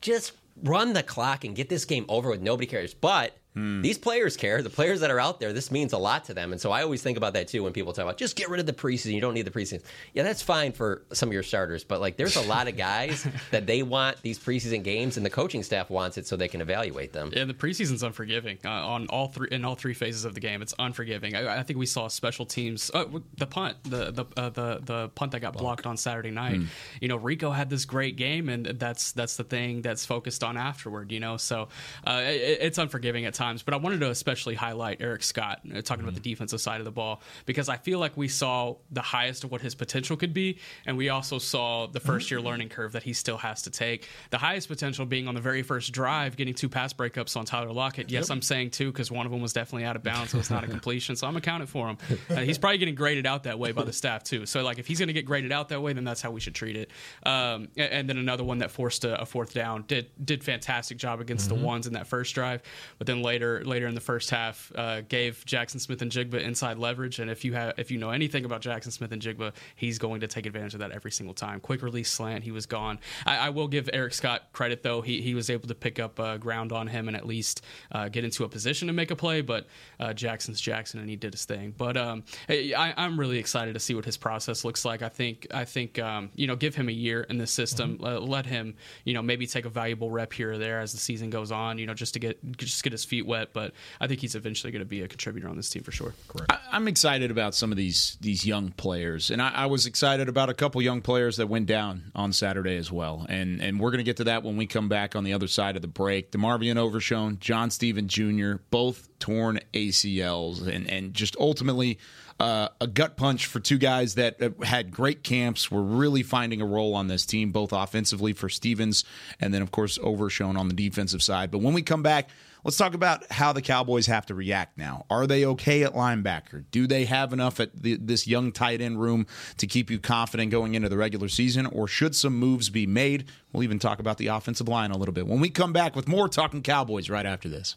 just 0.00 0.32
run 0.62 0.92
the 0.92 1.02
clock 1.02 1.44
and 1.44 1.56
get 1.56 1.68
this 1.68 1.84
game 1.84 2.04
over 2.08 2.30
with. 2.30 2.42
Nobody 2.42 2.66
cares, 2.66 2.94
but. 2.94 3.36
These 3.82 3.98
players 3.98 4.36
care. 4.36 4.62
The 4.62 4.70
players 4.70 5.00
that 5.00 5.10
are 5.10 5.20
out 5.20 5.40
there, 5.40 5.52
this 5.52 5.70
means 5.70 5.92
a 5.92 5.98
lot 5.98 6.24
to 6.26 6.34
them. 6.34 6.52
And 6.52 6.60
so 6.60 6.70
I 6.70 6.82
always 6.82 7.02
think 7.02 7.16
about 7.16 7.32
that 7.34 7.48
too 7.48 7.62
when 7.62 7.72
people 7.72 7.92
talk 7.92 8.04
about 8.04 8.16
just 8.16 8.36
get 8.36 8.48
rid 8.48 8.60
of 8.60 8.66
the 8.66 8.72
preseason. 8.72 9.12
You 9.12 9.20
don't 9.20 9.34
need 9.34 9.46
the 9.46 9.50
preseason. 9.50 9.82
Yeah, 10.14 10.22
that's 10.22 10.42
fine 10.42 10.72
for 10.72 11.02
some 11.12 11.28
of 11.28 11.32
your 11.32 11.42
starters, 11.42 11.84
but 11.84 12.00
like 12.00 12.16
there's 12.16 12.36
a 12.36 12.42
lot 12.42 12.68
of 12.68 12.76
guys 12.76 13.26
that 13.50 13.66
they 13.66 13.82
want 13.82 14.20
these 14.22 14.38
preseason 14.38 14.82
games, 14.82 15.16
and 15.16 15.24
the 15.24 15.30
coaching 15.30 15.62
staff 15.62 15.90
wants 15.90 16.18
it 16.18 16.26
so 16.26 16.36
they 16.36 16.48
can 16.48 16.60
evaluate 16.60 17.12
them. 17.12 17.30
Yeah, 17.34 17.44
the 17.44 17.54
preseason's 17.54 18.02
unforgiving 18.02 18.58
uh, 18.64 18.68
on 18.68 19.06
all 19.08 19.28
three 19.28 19.48
in 19.50 19.64
all 19.64 19.74
three 19.74 19.94
phases 19.94 20.24
of 20.24 20.34
the 20.34 20.40
game. 20.40 20.62
It's 20.62 20.74
unforgiving. 20.78 21.34
I, 21.34 21.58
I 21.58 21.62
think 21.62 21.78
we 21.78 21.86
saw 21.86 22.08
special 22.08 22.46
teams. 22.46 22.90
Uh, 22.92 23.06
the 23.36 23.46
punt, 23.46 23.76
the 23.84 24.10
the 24.10 24.24
uh, 24.36 24.50
the 24.50 24.80
the 24.84 25.08
punt 25.14 25.32
that 25.32 25.40
got 25.40 25.54
blocked 25.54 25.86
on 25.86 25.96
Saturday 25.96 26.30
night. 26.30 26.60
You 27.00 27.08
know, 27.08 27.16
Rico 27.16 27.50
had 27.50 27.70
this 27.70 27.84
great 27.84 28.16
game, 28.16 28.48
and 28.48 28.66
that's 28.66 29.12
that's 29.12 29.36
the 29.36 29.44
thing 29.44 29.82
that's 29.82 30.04
focused 30.04 30.44
on 30.44 30.56
afterward. 30.56 31.12
You 31.12 31.20
know, 31.20 31.36
so 31.36 31.68
uh, 32.06 32.22
it, 32.24 32.58
it's 32.60 32.78
unforgiving 32.78 33.24
at 33.24 33.34
times. 33.34 33.47
But 33.64 33.74
I 33.74 33.76
wanted 33.78 34.00
to 34.00 34.10
especially 34.10 34.54
highlight 34.54 34.98
Eric 35.00 35.22
Scott 35.22 35.60
uh, 35.74 35.80
talking 35.82 36.04
about 36.04 36.14
the 36.14 36.20
defensive 36.20 36.60
side 36.60 36.80
of 36.80 36.84
the 36.84 36.90
ball 36.90 37.22
because 37.46 37.68
I 37.68 37.76
feel 37.76 37.98
like 37.98 38.16
we 38.16 38.28
saw 38.28 38.76
the 38.90 39.00
highest 39.02 39.44
of 39.44 39.50
what 39.50 39.60
his 39.60 39.74
potential 39.74 40.16
could 40.16 40.34
be, 40.34 40.58
and 40.86 40.96
we 40.96 41.08
also 41.08 41.38
saw 41.38 41.86
the 41.86 42.00
first 42.00 42.30
year 42.30 42.40
learning 42.40 42.68
curve 42.68 42.92
that 42.92 43.02
he 43.02 43.12
still 43.12 43.38
has 43.38 43.62
to 43.62 43.70
take. 43.70 44.08
The 44.30 44.38
highest 44.38 44.68
potential 44.68 45.06
being 45.06 45.28
on 45.28 45.34
the 45.34 45.40
very 45.40 45.62
first 45.62 45.92
drive, 45.92 46.36
getting 46.36 46.54
two 46.54 46.68
pass 46.68 46.92
breakups 46.92 47.36
on 47.36 47.44
Tyler 47.44 47.72
Lockett. 47.72 48.10
Yes, 48.10 48.30
I'm 48.30 48.42
saying 48.42 48.70
two 48.70 48.92
because 48.92 49.10
one 49.10 49.26
of 49.26 49.32
them 49.32 49.40
was 49.40 49.52
definitely 49.52 49.84
out 49.84 49.96
of 49.96 50.02
bounds, 50.02 50.32
so 50.32 50.38
it's 50.38 50.50
not 50.50 50.64
a 50.64 50.66
completion. 50.76 51.16
So 51.16 51.26
I'm 51.26 51.36
accounting 51.36 51.66
for 51.66 51.88
him. 51.88 51.98
Uh, 52.30 52.36
he's 52.40 52.58
probably 52.58 52.78
getting 52.78 52.94
graded 52.94 53.26
out 53.26 53.44
that 53.44 53.58
way 53.58 53.72
by 53.72 53.84
the 53.84 53.92
staff 53.92 54.24
too. 54.24 54.46
So 54.46 54.62
like 54.62 54.78
if 54.78 54.86
he's 54.86 54.98
going 54.98 55.06
to 55.08 55.12
get 55.12 55.24
graded 55.26 55.52
out 55.52 55.68
that 55.70 55.80
way, 55.82 55.92
then 55.92 56.04
that's 56.04 56.20
how 56.22 56.30
we 56.30 56.40
should 56.40 56.54
treat 56.54 56.76
it. 56.76 56.90
Um, 57.24 57.68
a- 57.76 57.92
and 57.94 58.08
then 58.08 58.18
another 58.18 58.44
one 58.44 58.58
that 58.58 58.70
forced 58.70 59.04
a, 59.04 59.20
a 59.20 59.26
fourth 59.26 59.54
down 59.54 59.84
did 59.86 60.10
did 60.24 60.42
fantastic 60.44 60.98
job 60.98 61.20
against 61.20 61.48
the 61.48 61.54
ones 61.54 61.86
in 61.86 61.92
that 61.92 62.06
first 62.06 62.34
drive, 62.34 62.62
but 62.98 63.06
then 63.06 63.22
later 63.22 63.37
later 63.38 63.86
in 63.86 63.94
the 63.94 64.00
first 64.00 64.30
half 64.30 64.72
uh, 64.74 65.02
gave 65.02 65.44
Jaxon 65.46 65.80
Smith-Njigba 65.80 66.40
inside 66.40 66.78
leverage. 66.78 67.18
And 67.18 67.30
if 67.30 67.44
you 67.44 67.54
have 67.54 67.74
if 67.78 67.90
you 67.90 67.98
know 67.98 68.10
anything 68.10 68.44
about 68.44 68.62
Jaxon 68.62 68.92
Smith-Njigba, 68.92 69.52
he's 69.76 69.98
going 69.98 70.20
to 70.20 70.26
take 70.26 70.46
advantage 70.46 70.74
of 70.74 70.80
that 70.80 70.92
every 70.92 71.10
single 71.10 71.34
time. 71.34 71.60
Quick 71.60 71.82
release 71.82 72.10
slant, 72.10 72.44
he 72.44 72.50
was 72.50 72.66
gone. 72.66 72.98
I, 73.26 73.36
I 73.36 73.48
will 73.50 73.68
give 73.68 73.88
Eric 73.92 74.14
Scott 74.14 74.48
credit 74.52 74.82
though; 74.82 75.00
he 75.00 75.20
he 75.20 75.34
was 75.34 75.50
able 75.50 75.68
to 75.68 75.74
pick 75.74 75.98
up 75.98 76.18
uh, 76.20 76.36
ground 76.36 76.72
on 76.72 76.86
him 76.86 77.08
and 77.08 77.16
at 77.16 77.26
least 77.26 77.64
uh, 77.92 78.08
get 78.08 78.24
into 78.24 78.44
a 78.44 78.48
position 78.48 78.88
to 78.88 78.94
make 78.94 79.10
a 79.10 79.16
play. 79.16 79.40
But 79.40 79.66
uh, 80.00 80.12
Jackson's 80.12 80.60
Jackson, 80.60 81.00
and 81.00 81.08
he 81.08 81.16
did 81.16 81.32
his 81.32 81.44
thing. 81.44 81.74
But 81.76 81.96
um, 81.96 82.24
I, 82.48 82.94
I'm 82.96 83.18
really 83.18 83.38
excited 83.38 83.74
to 83.74 83.80
see 83.80 83.94
what 83.94 84.04
his 84.04 84.16
process 84.16 84.64
looks 84.64 84.84
like. 84.84 85.02
I 85.02 85.08
think 85.08 85.46
I 85.52 85.64
think 85.64 85.98
um, 85.98 86.30
you 86.34 86.46
know 86.46 86.56
give 86.56 86.74
him 86.74 86.88
a 86.88 86.92
year 86.92 87.22
in 87.22 87.38
this 87.38 87.50
system. 87.50 87.98
Uh, 88.02 88.18
let 88.18 88.46
him 88.46 88.74
you 89.04 89.14
know 89.14 89.22
maybe 89.22 89.46
take 89.46 89.64
a 89.64 89.70
valuable 89.70 90.10
rep 90.10 90.32
here 90.32 90.52
or 90.52 90.58
there 90.58 90.80
as 90.80 90.92
the 90.92 90.98
season 90.98 91.30
goes 91.30 91.52
on. 91.52 91.78
You 91.78 91.86
know 91.86 91.94
just 91.94 92.14
to 92.14 92.20
get 92.20 92.38
just 92.56 92.82
get 92.82 92.92
his 92.92 93.04
feet 93.04 93.17
wet. 93.26 93.52
But 93.52 93.72
I 94.00 94.06
think 94.06 94.20
he's 94.20 94.34
eventually 94.34 94.72
going 94.72 94.80
to 94.80 94.86
be 94.86 95.02
a 95.02 95.08
contributor 95.08 95.48
on 95.48 95.56
this 95.56 95.68
team 95.70 95.82
for 95.82 95.92
sure. 95.92 96.14
Correct. 96.28 96.50
I, 96.50 96.58
I'm 96.72 96.88
excited 96.88 97.30
about 97.30 97.54
some 97.54 97.70
of 97.72 97.76
these 97.76 98.16
these 98.20 98.46
young 98.46 98.70
players, 98.70 99.30
and 99.30 99.40
I, 99.40 99.50
I 99.50 99.66
was 99.66 99.86
excited 99.86 100.28
about 100.28 100.48
a 100.48 100.54
couple 100.54 100.80
young 100.82 101.00
players 101.00 101.36
that 101.36 101.48
went 101.48 101.66
down 101.66 102.10
on 102.14 102.32
Saturday 102.32 102.76
as 102.76 102.92
well. 102.92 103.26
And 103.28 103.62
and 103.62 103.80
we're 103.80 103.90
going 103.90 103.98
to 103.98 104.04
get 104.04 104.18
to 104.18 104.24
that 104.24 104.42
when 104.42 104.56
we 104.56 104.66
come 104.66 104.88
back 104.88 105.16
on 105.16 105.24
the 105.24 105.32
other 105.32 105.48
side 105.48 105.76
of 105.76 105.82
the 105.82 105.88
break. 105.88 106.30
DeMarvion 106.32 106.76
Overshown, 106.76 107.38
John 107.40 107.70
Stephen 107.70 108.08
Jr., 108.08 108.54
both 108.70 109.08
torn 109.18 109.60
ACLs, 109.74 110.66
and 110.66 110.88
and 110.88 111.14
just 111.14 111.36
ultimately. 111.38 111.98
Uh, 112.40 112.68
a 112.80 112.86
gut 112.86 113.16
punch 113.16 113.46
for 113.46 113.58
two 113.58 113.78
guys 113.78 114.14
that 114.14 114.40
uh, 114.40 114.50
had 114.62 114.92
great 114.92 115.24
camps, 115.24 115.72
were 115.72 115.82
really 115.82 116.22
finding 116.22 116.60
a 116.60 116.64
role 116.64 116.94
on 116.94 117.08
this 117.08 117.26
team, 117.26 117.50
both 117.50 117.72
offensively 117.72 118.32
for 118.32 118.48
Stephens 118.48 119.02
and 119.40 119.52
then, 119.52 119.60
of 119.60 119.72
course, 119.72 119.98
Overshown 120.00 120.56
on 120.56 120.68
the 120.68 120.74
defensive 120.74 121.20
side. 121.20 121.50
But 121.50 121.62
when 121.62 121.74
we 121.74 121.82
come 121.82 122.04
back, 122.04 122.30
Let's 122.64 122.76
talk 122.76 122.94
about 122.94 123.30
how 123.32 123.52
the 123.52 123.62
Cowboys 123.62 124.06
have 124.06 124.26
to 124.26 124.34
react 124.34 124.76
now. 124.76 125.06
Are 125.08 125.26
they 125.26 125.44
okay 125.44 125.84
at 125.84 125.94
linebacker? 125.94 126.64
Do 126.70 126.86
they 126.86 127.04
have 127.04 127.32
enough 127.32 127.60
at 127.60 127.82
the, 127.82 127.96
this 127.96 128.26
young 128.26 128.52
tight 128.52 128.80
end 128.80 129.00
room 129.00 129.26
to 129.58 129.66
keep 129.66 129.90
you 129.90 129.98
confident 129.98 130.50
going 130.50 130.74
into 130.74 130.88
the 130.88 130.96
regular 130.96 131.28
season, 131.28 131.66
or 131.66 131.86
should 131.86 132.16
some 132.16 132.36
moves 132.36 132.68
be 132.68 132.86
made? 132.86 133.28
We'll 133.52 133.62
even 133.62 133.78
talk 133.78 134.00
about 134.00 134.18
the 134.18 134.26
offensive 134.28 134.68
line 134.68 134.90
a 134.90 134.98
little 134.98 135.14
bit 135.14 135.26
when 135.26 135.40
we 135.40 135.50
come 135.50 135.72
back 135.72 135.94
with 135.94 136.08
more 136.08 136.28
Talking 136.28 136.62
Cowboys 136.62 137.08
right 137.08 137.26
after 137.26 137.48
this. 137.48 137.76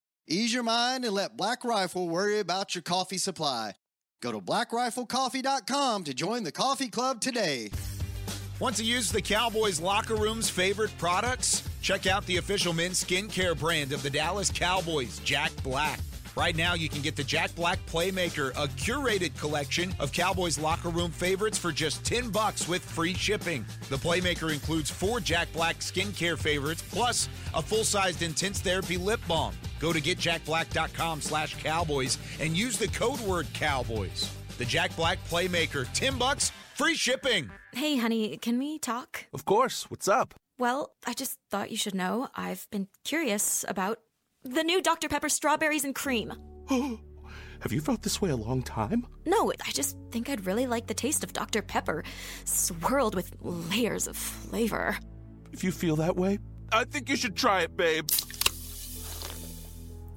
Ease 0.31 0.53
your 0.53 0.63
mind 0.63 1.03
and 1.03 1.13
let 1.13 1.35
Black 1.35 1.65
Rifle 1.65 2.07
worry 2.07 2.39
about 2.39 2.73
your 2.73 2.81
coffee 2.83 3.17
supply. 3.17 3.73
Go 4.21 4.31
to 4.31 4.39
blackriflecoffee.com 4.39 6.05
to 6.05 6.13
join 6.13 6.43
the 6.45 6.53
coffee 6.53 6.87
club 6.87 7.19
today. 7.19 7.69
Want 8.57 8.77
to 8.77 8.85
use 8.85 9.11
the 9.11 9.21
Cowboys 9.21 9.81
locker 9.81 10.15
room's 10.15 10.49
favorite 10.49 10.97
products? 10.97 11.67
Check 11.81 12.07
out 12.07 12.25
the 12.27 12.37
official 12.37 12.71
men's 12.71 13.03
skincare 13.03 13.59
brand 13.59 13.91
of 13.91 14.03
the 14.03 14.09
Dallas 14.09 14.49
Cowboys, 14.49 15.19
Jack 15.19 15.51
Black. 15.63 15.99
Right 16.37 16.55
now, 16.55 16.75
you 16.75 16.87
can 16.87 17.01
get 17.01 17.15
the 17.17 17.23
Jack 17.23 17.53
Black 17.55 17.77
Playmaker, 17.85 18.51
a 18.51 18.67
curated 18.69 19.37
collection 19.37 19.93
of 19.99 20.13
Cowboys 20.13 20.57
locker 20.57 20.89
room 20.89 21.11
favorites 21.11 21.57
for 21.57 21.71
just 21.71 22.05
10 22.05 22.29
bucks 22.29 22.67
with 22.69 22.83
free 22.83 23.13
shipping. 23.13 23.65
The 23.89 23.97
Playmaker 23.97 24.53
includes 24.53 24.89
four 24.89 25.19
Jack 25.19 25.51
Black 25.51 25.79
skincare 25.79 26.37
favorites, 26.37 26.83
plus 26.89 27.27
a 27.53 27.61
full-sized 27.61 28.21
intense 28.21 28.61
therapy 28.61 28.97
lip 28.97 29.19
balm. 29.27 29.53
Go 29.79 29.91
to 29.91 29.99
getjackblack.com 29.99 31.21
slash 31.21 31.55
cowboys 31.61 32.17
and 32.39 32.55
use 32.55 32.77
the 32.77 32.87
code 32.87 33.19
word 33.21 33.47
cowboys. 33.53 34.31
The 34.57 34.65
Jack 34.65 34.95
Black 34.95 35.19
Playmaker, 35.29 35.85
10 35.93 36.17
bucks, 36.17 36.51
free 36.75 36.95
shipping. 36.95 37.49
Hey, 37.73 37.97
honey, 37.97 38.37
can 38.37 38.57
we 38.57 38.79
talk? 38.79 39.25
Of 39.33 39.43
course. 39.43 39.89
What's 39.89 40.07
up? 40.07 40.33
Well, 40.57 40.91
I 41.05 41.13
just 41.13 41.39
thought 41.49 41.71
you 41.71 41.77
should 41.77 41.95
know 41.95 42.29
I've 42.35 42.67
been 42.69 42.87
curious 43.03 43.65
about 43.67 43.99
the 44.43 44.63
new 44.63 44.81
Dr. 44.81 45.07
Pepper 45.07 45.29
strawberries 45.29 45.83
and 45.83 45.93
cream. 45.95 46.33
Oh, 46.69 46.99
have 47.59 47.71
you 47.71 47.81
felt 47.81 48.01
this 48.01 48.21
way 48.21 48.29
a 48.29 48.35
long 48.35 48.63
time? 48.63 49.05
No, 49.25 49.51
I 49.65 49.71
just 49.71 49.97
think 50.11 50.29
I'd 50.29 50.45
really 50.45 50.65
like 50.65 50.87
the 50.87 50.93
taste 50.93 51.23
of 51.23 51.33
Dr. 51.33 51.61
Pepper, 51.61 52.03
swirled 52.43 53.15
with 53.15 53.31
layers 53.41 54.07
of 54.07 54.17
flavor. 54.17 54.97
If 55.51 55.63
you 55.63 55.71
feel 55.71 55.95
that 55.97 56.15
way, 56.15 56.39
I 56.71 56.85
think 56.85 57.09
you 57.09 57.15
should 57.15 57.35
try 57.35 57.61
it, 57.61 57.75
babe. 57.75 58.09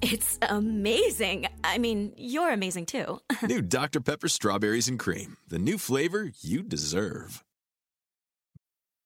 It's 0.01 0.37
amazing. 0.41 1.47
I 1.63 1.77
mean, 1.77 2.13
you're 2.17 2.51
amazing 2.51 2.85
too. 2.85 3.19
new 3.47 3.61
Dr. 3.61 4.01
Pepper 4.01 4.27
strawberries 4.27 4.87
and 4.87 4.99
cream. 4.99 5.37
The 5.47 5.59
new 5.59 5.77
flavor 5.77 6.31
you 6.41 6.63
deserve. 6.63 7.43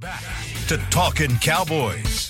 Back 0.00 0.22
to 0.68 0.76
Talking 0.90 1.36
Cowboys. 1.38 2.28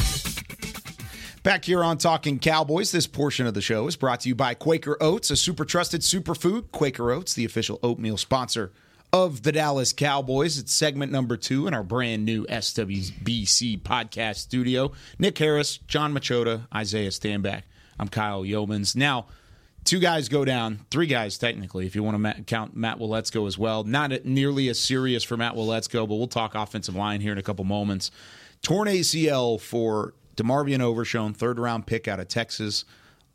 Back 1.42 1.66
here 1.66 1.84
on 1.84 1.98
Talking 1.98 2.38
Cowboys, 2.38 2.92
this 2.92 3.06
portion 3.06 3.46
of 3.46 3.52
the 3.52 3.60
show 3.60 3.86
is 3.86 3.94
brought 3.94 4.20
to 4.20 4.30
you 4.30 4.34
by 4.34 4.54
Quaker 4.54 4.96
Oats, 5.02 5.30
a 5.30 5.36
super 5.36 5.66
trusted 5.66 6.00
superfood. 6.00 6.72
Quaker 6.72 7.10
Oats, 7.10 7.34
the 7.34 7.44
official 7.44 7.78
oatmeal 7.82 8.16
sponsor 8.16 8.72
of 9.12 9.42
the 9.42 9.52
Dallas 9.52 9.92
Cowboys. 9.92 10.56
It's 10.56 10.72
segment 10.72 11.12
number 11.12 11.36
two 11.36 11.66
in 11.66 11.74
our 11.74 11.82
brand 11.82 12.24
new 12.24 12.46
SWBC 12.46 13.82
podcast 13.82 14.36
studio. 14.36 14.92
Nick 15.18 15.36
Harris, 15.36 15.76
John 15.76 16.14
Machota, 16.14 16.66
Isaiah 16.74 17.10
Stanback. 17.10 17.64
I'm 18.00 18.08
Kyle 18.08 18.44
Youmans. 18.44 18.96
Now, 18.96 19.26
two 19.88 19.98
guys 19.98 20.28
go 20.28 20.44
down, 20.44 20.80
three 20.90 21.06
guys 21.06 21.38
technically, 21.38 21.86
if 21.86 21.96
you 21.96 22.02
want 22.02 22.22
to 22.22 22.42
count 22.42 22.76
Matt 22.76 22.98
Waletzko 22.98 23.46
as 23.46 23.56
well. 23.56 23.84
Not 23.84 24.26
nearly 24.26 24.68
as 24.68 24.78
serious 24.78 25.24
for 25.24 25.38
Matt 25.38 25.54
Waletzko, 25.54 26.06
but 26.06 26.16
we'll 26.16 26.26
talk 26.26 26.54
offensive 26.54 26.94
line 26.94 27.22
here 27.22 27.32
in 27.32 27.38
a 27.38 27.42
couple 27.42 27.64
moments. 27.64 28.10
Torn 28.60 28.86
ACL 28.86 29.58
for 29.58 30.12
DeMarvion 30.36 30.80
Overshown, 30.80 31.32
third 31.32 31.58
round 31.58 31.86
pick 31.86 32.06
out 32.06 32.20
of 32.20 32.28
Texas, 32.28 32.84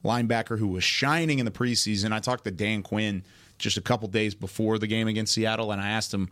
linebacker 0.06 0.60
who 0.60 0.68
was 0.68 0.84
shining 0.84 1.40
in 1.40 1.46
the 1.46 1.52
preseason. 1.52 2.12
I 2.12 2.20
talked 2.20 2.44
to 2.44 2.52
Dan 2.52 2.84
Quinn 2.84 3.24
just 3.58 3.78
a 3.78 3.82
couple 3.82 4.08
days 4.08 4.36
before 4.36 4.78
the 4.78 4.88
game 4.88 5.08
against 5.08 5.34
Seattle, 5.34 5.72
and 5.72 5.82
I 5.82 5.90
asked 5.90 6.14
him 6.14 6.30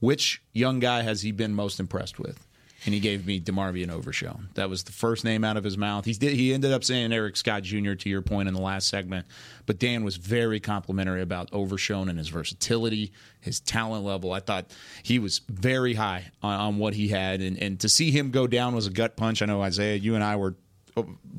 which 0.00 0.42
young 0.52 0.80
guy 0.80 1.00
has 1.00 1.22
he 1.22 1.32
been 1.32 1.54
most 1.54 1.80
impressed 1.80 2.18
with 2.18 2.46
and 2.84 2.94
he 2.94 3.00
gave 3.00 3.26
me 3.26 3.40
DeMarvion 3.40 3.90
Overshown. 3.90 4.48
That 4.54 4.68
was 4.68 4.82
the 4.82 4.92
first 4.92 5.24
name 5.24 5.44
out 5.44 5.56
of 5.56 5.64
his 5.64 5.78
mouth. 5.78 6.04
He 6.04 6.12
did. 6.14 6.34
He 6.34 6.52
ended 6.52 6.72
up 6.72 6.84
saying 6.84 7.12
Eric 7.12 7.36
Scott 7.36 7.62
Jr. 7.62 7.94
to 7.94 8.08
your 8.08 8.22
point 8.22 8.48
in 8.48 8.54
the 8.54 8.60
last 8.60 8.88
segment, 8.88 9.26
but 9.66 9.78
Dan 9.78 10.04
was 10.04 10.16
very 10.16 10.60
complimentary 10.60 11.22
about 11.22 11.52
Overshown 11.52 12.08
and 12.08 12.18
his 12.18 12.28
versatility, 12.28 13.12
his 13.40 13.60
talent 13.60 14.04
level. 14.04 14.32
I 14.32 14.40
thought 14.40 14.66
he 15.02 15.18
was 15.18 15.40
very 15.48 15.94
high 15.94 16.30
on, 16.42 16.60
on 16.60 16.78
what 16.78 16.94
he 16.94 17.08
had, 17.08 17.40
and 17.40 17.58
and 17.58 17.78
to 17.80 17.88
see 17.88 18.10
him 18.10 18.30
go 18.30 18.46
down 18.46 18.74
was 18.74 18.86
a 18.86 18.90
gut 18.90 19.16
punch. 19.16 19.42
I 19.42 19.46
know 19.46 19.62
Isaiah, 19.62 19.96
you 19.96 20.14
and 20.14 20.24
I 20.24 20.36
were 20.36 20.56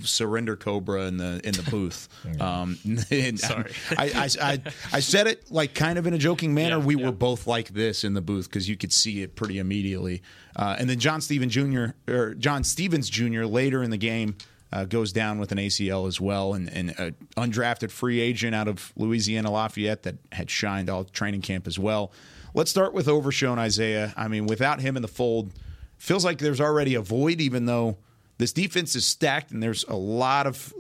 surrender 0.01 0.55
cobra 0.55 1.03
in 1.03 1.17
the 1.17 1.41
in 1.43 1.53
the 1.53 1.63
booth. 1.69 2.09
um, 2.41 2.75
Sorry, 3.37 3.71
I, 3.97 4.05
I, 4.15 4.29
I, 4.41 4.61
I 4.93 4.99
said 4.99 5.27
it 5.27 5.51
like 5.51 5.73
kind 5.73 5.99
of 5.99 6.07
in 6.07 6.13
a 6.13 6.17
joking 6.17 6.53
manner. 6.53 6.77
Yeah, 6.77 6.85
we 6.85 6.95
yeah. 6.95 7.05
were 7.05 7.11
both 7.11 7.47
like 7.47 7.69
this 7.69 8.03
in 8.03 8.13
the 8.13 8.21
booth 8.21 8.49
because 8.49 8.67
you 8.67 8.77
could 8.77 8.93
see 8.93 9.21
it 9.21 9.35
pretty 9.35 9.59
immediately. 9.59 10.21
Uh, 10.55 10.75
and 10.77 10.89
then 10.89 10.99
John 10.99 11.21
Stephens 11.21 11.53
Jr. 11.53 11.85
or 12.07 12.33
John 12.35 12.63
Stephens 12.63 13.09
Jr. 13.09 13.43
later 13.43 13.83
in 13.83 13.89
the 13.89 13.97
game. 13.97 14.35
Uh, 14.71 14.85
goes 14.85 15.13
down 15.13 15.37
with 15.37 15.51
an 15.51 15.59
ACL 15.59 16.07
as 16.07 16.19
well, 16.19 16.55
and, 16.55 16.67
an 16.67 17.15
undrafted 17.37 17.91
free 17.91 18.19
agent 18.19 18.55
out 18.55 18.67
of 18.67 18.91
Louisiana 18.95 19.51
Lafayette 19.51 20.01
that 20.01 20.15
had 20.31 20.49
shined 20.49 20.89
all 20.89 21.03
training 21.03 21.41
camp 21.41 21.67
as 21.67 21.77
well. 21.77 22.11
Let's 22.55 22.71
start 22.71 22.91
with 22.91 23.07
Overshown 23.07 23.59
Isaiah. 23.59 24.15
I 24.17 24.27
mean, 24.27 24.47
without 24.47 24.81
him 24.81 24.95
in 24.95 25.03
the 25.03 25.07
fold, 25.07 25.51
feels 25.99 26.25
like 26.25 26.39
there's 26.39 26.59
already 26.59 26.95
a 26.95 27.01
void, 27.01 27.39
even 27.39 27.67
though 27.67 27.97
this 28.37 28.51
defense 28.51 28.95
is 28.95 29.05
stacked 29.05 29.51
and 29.51 29.61
there's 29.61 29.83
a 29.85 29.95
lot 29.95 30.47
of 30.47 30.73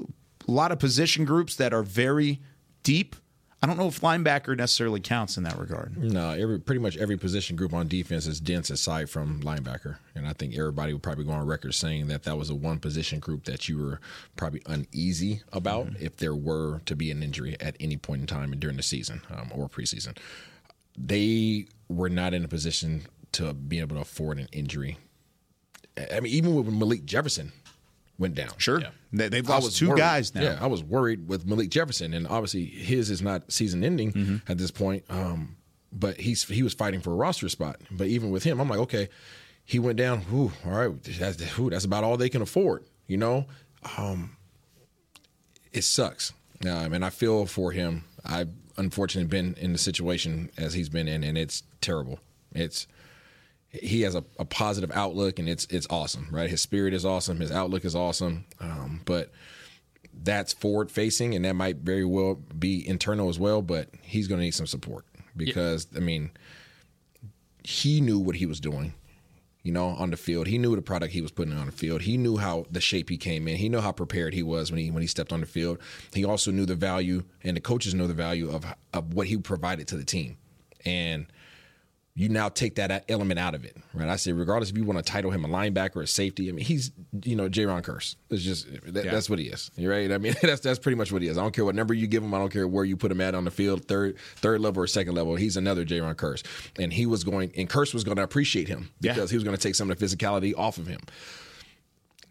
a 0.47 0.51
lot 0.51 0.71
of 0.71 0.79
position 0.79 1.23
groups 1.23 1.55
that 1.55 1.73
are 1.73 1.83
very 1.83 2.41
deep. 2.83 3.15
I 3.63 3.65
don't 3.65 3.77
know 3.77 3.87
if 3.87 4.01
linebacker 4.01 4.57
necessarily 4.57 4.99
counts 4.99 5.37
in 5.37 5.43
that 5.43 5.57
regard. 5.57 5.97
No, 5.97 6.31
every 6.31 6.59
pretty 6.59 6.81
much 6.81 6.97
every 6.97 7.15
position 7.15 7.55
group 7.55 7.73
on 7.73 7.87
defense 7.87 8.27
is 8.27 8.41
dense 8.41 8.69
aside 8.69 9.09
from 9.09 9.39
linebacker, 9.39 9.95
and 10.15 10.27
I 10.27 10.33
think 10.33 10.53
everybody 10.57 10.91
would 10.91 11.01
probably 11.01 11.23
go 11.23 11.31
on 11.31 11.47
record 11.47 11.73
saying 11.73 12.07
that 12.07 12.23
that 12.23 12.37
was 12.37 12.49
a 12.49 12.55
one 12.55 12.79
position 12.79 13.21
group 13.21 13.45
that 13.45 13.69
you 13.69 13.77
were 13.77 14.01
probably 14.35 14.61
uneasy 14.65 15.43
about 15.53 15.87
if 15.97 16.17
there 16.17 16.35
were 16.35 16.81
to 16.87 16.93
be 16.93 17.09
an 17.09 17.23
injury 17.23 17.55
at 17.61 17.77
any 17.79 17.95
point 17.95 18.19
in 18.19 18.27
time 18.27 18.51
during 18.59 18.75
the 18.75 18.83
season 18.83 19.21
um, 19.33 19.49
or 19.55 19.69
preseason. 19.69 20.17
They 20.97 21.67
were 21.87 22.09
not 22.09 22.33
in 22.33 22.43
a 22.43 22.49
position 22.49 23.03
to 23.31 23.53
be 23.53 23.79
able 23.79 23.95
to 23.95 24.01
afford 24.01 24.39
an 24.39 24.49
injury. 24.51 24.97
I 26.11 26.19
mean, 26.19 26.33
even 26.33 26.53
with 26.53 26.67
Malik 26.67 27.05
Jefferson 27.05 27.53
went 28.17 28.35
down. 28.35 28.51
Sure. 28.57 28.81
They, 29.11 29.29
they've 29.29 29.49
I 29.49 29.53
lost 29.55 29.77
two 29.77 29.89
worried. 29.89 29.97
guys 29.99 30.33
now. 30.35 30.41
Yeah, 30.41 30.57
I 30.61 30.67
was 30.67 30.83
worried 30.83 31.27
with 31.27 31.45
Malik 31.45 31.69
Jefferson, 31.69 32.13
and 32.13 32.27
obviously 32.27 32.65
his 32.65 33.09
is 33.09 33.21
not 33.21 33.51
season 33.51 33.83
ending 33.83 34.11
Mm-hmm. 34.13 34.51
at 34.51 34.57
this 34.57 34.71
point. 34.71 35.03
Um, 35.09 35.55
but 35.91 36.19
he's 36.19 36.43
he 36.43 36.63
was 36.63 36.73
fighting 36.73 37.01
for 37.01 37.11
a 37.11 37.15
roster 37.15 37.49
spot. 37.49 37.79
But 37.91 38.07
even 38.07 38.31
with 38.31 38.43
him, 38.43 38.59
I'm 38.59 38.67
like, 38.69 38.79
okay, 38.79 39.09
he 39.65 39.77
went 39.79 39.97
down. 39.97 40.21
Whew, 40.21 40.51
all 40.65 40.71
right, 40.71 41.03
that's 41.03 41.41
whew, 41.55 41.69
that's 41.69 41.85
about 41.85 42.03
all 42.03 42.17
they 42.17 42.29
can 42.29 42.41
afford. 42.41 42.83
You 43.07 43.17
know, 43.17 43.45
um, 43.97 44.35
it 45.71 45.83
sucks. 45.83 46.33
Um, 46.67 46.93
and 46.93 47.03
I 47.05 47.09
feel 47.09 47.45
for 47.45 47.71
him. 47.71 48.05
I've 48.25 48.49
unfortunately 48.77 49.27
been 49.29 49.55
in 49.59 49.73
the 49.73 49.77
situation 49.77 50.49
as 50.57 50.73
he's 50.73 50.89
been 50.89 51.07
in, 51.07 51.23
and 51.23 51.37
it's 51.37 51.63
terrible. 51.81 52.19
It's 52.55 52.87
he 53.73 54.01
has 54.01 54.13
a, 54.15 54.23
a 54.37 54.45
positive 54.45 54.91
outlook 54.93 55.39
and 55.39 55.49
it's 55.49 55.65
it's 55.65 55.87
awesome, 55.89 56.27
right? 56.31 56.49
His 56.49 56.61
spirit 56.61 56.93
is 56.93 57.05
awesome, 57.05 57.39
his 57.39 57.51
outlook 57.51 57.85
is 57.85 57.95
awesome, 57.95 58.45
um, 58.59 59.01
but 59.05 59.31
that's 60.21 60.53
forward 60.53 60.91
facing 60.91 61.33
and 61.33 61.43
that 61.43 61.55
might 61.55 61.77
very 61.77 62.05
well 62.05 62.35
be 62.35 62.87
internal 62.87 63.29
as 63.29 63.39
well. 63.39 63.61
But 63.61 63.89
he's 64.01 64.27
going 64.27 64.39
to 64.39 64.45
need 64.45 64.53
some 64.53 64.67
support 64.67 65.05
because 65.35 65.87
I 65.95 65.99
mean, 65.99 66.31
he 67.63 67.99
knew 67.99 68.19
what 68.19 68.35
he 68.35 68.45
was 68.45 68.59
doing. 68.59 68.93
You 69.63 69.71
know, 69.71 69.87
on 69.87 70.11
the 70.11 70.17
field, 70.17 70.47
he 70.47 70.57
knew 70.57 70.75
the 70.75 70.81
product 70.81 71.13
he 71.13 71.21
was 71.21 71.31
putting 71.31 71.57
on 71.57 71.67
the 71.67 71.71
field. 71.71 72.01
He 72.01 72.17
knew 72.17 72.35
how 72.35 72.65
the 72.69 72.81
shape 72.81 73.09
he 73.09 73.15
came 73.15 73.47
in. 73.47 73.55
He 73.55 73.69
knew 73.69 73.79
how 73.79 73.93
prepared 73.93 74.33
he 74.33 74.43
was 74.43 74.71
when 74.71 74.79
he 74.79 74.91
when 74.91 75.01
he 75.01 75.07
stepped 75.07 75.31
on 75.31 75.39
the 75.39 75.45
field. 75.45 75.79
He 76.13 76.25
also 76.25 76.51
knew 76.51 76.65
the 76.65 76.75
value, 76.75 77.23
and 77.43 77.55
the 77.55 77.61
coaches 77.61 77.93
know 77.95 78.05
the 78.05 78.13
value 78.13 78.51
of 78.51 78.65
of 78.93 79.13
what 79.13 79.27
he 79.27 79.37
provided 79.37 79.87
to 79.87 79.97
the 79.97 80.03
team. 80.03 80.37
And 80.85 81.27
you 82.15 82.29
now 82.29 82.47
take 82.47 82.75
that 82.75 83.05
element 83.09 83.39
out 83.39 83.55
of 83.55 83.65
it, 83.65 83.75
right? 83.95 84.07
I 84.07 84.17
say, 84.17 84.33
regardless 84.33 84.69
if 84.69 84.77
you 84.77 84.83
want 84.83 85.03
to 85.03 85.11
title 85.11 85.31
him 85.31 85.43
a 85.45 85.47
linebacker 85.47 85.95
or 85.95 86.01
a 86.03 86.07
safety, 86.07 86.47
I 86.47 86.51
mean, 86.51 86.63
he's 86.63 86.91
you 87.23 87.35
know 87.35 87.49
Jayron 87.49 87.81
Kearse. 87.81 88.15
It's 88.29 88.43
just 88.43 88.67
that, 88.93 89.05
Yeah. 89.05 89.11
that's 89.11 89.31
what 89.31 89.39
he 89.39 89.45
is, 89.45 89.71
right? 89.79 90.11
I 90.11 90.19
mean, 90.19 90.35
that's 90.41 90.61
that's 90.61 90.77
pretty 90.77 90.95
much 90.95 91.11
what 91.11 91.23
he 91.23 91.27
is. 91.27 91.39
I 91.39 91.41
don't 91.41 91.53
care 91.55 91.65
what 91.65 91.73
number 91.73 91.93
you 91.95 92.05
give 92.05 92.21
him. 92.21 92.31
I 92.33 92.37
don't 92.37 92.51
care 92.53 92.67
where 92.67 92.85
you 92.85 92.95
put 92.97 93.11
him 93.11 93.19
at 93.19 93.33
on 93.33 93.45
the 93.45 93.51
field, 93.51 93.85
third 93.85 94.17
third 94.35 94.61
level 94.61 94.83
or 94.83 94.87
second 94.87 95.15
level. 95.15 95.35
He's 95.35 95.57
another 95.57 95.83
Jayron 95.85 96.13
Kearse, 96.15 96.43
and 96.77 96.93
he 96.93 97.07
was 97.07 97.23
going, 97.23 97.51
and 97.57 97.67
Kearse 97.67 97.93
was 97.95 98.03
going 98.03 98.17
to 98.17 98.23
appreciate 98.23 98.67
him 98.67 98.91
Yeah. 99.01 99.13
because 99.13 99.31
he 99.31 99.35
was 99.37 99.43
going 99.43 99.55
to 99.57 99.61
take 99.61 99.73
some 99.73 99.89
of 99.89 99.97
the 99.97 100.05
physicality 100.05 100.53
off 100.55 100.77
of 100.77 100.85
him. 100.85 100.99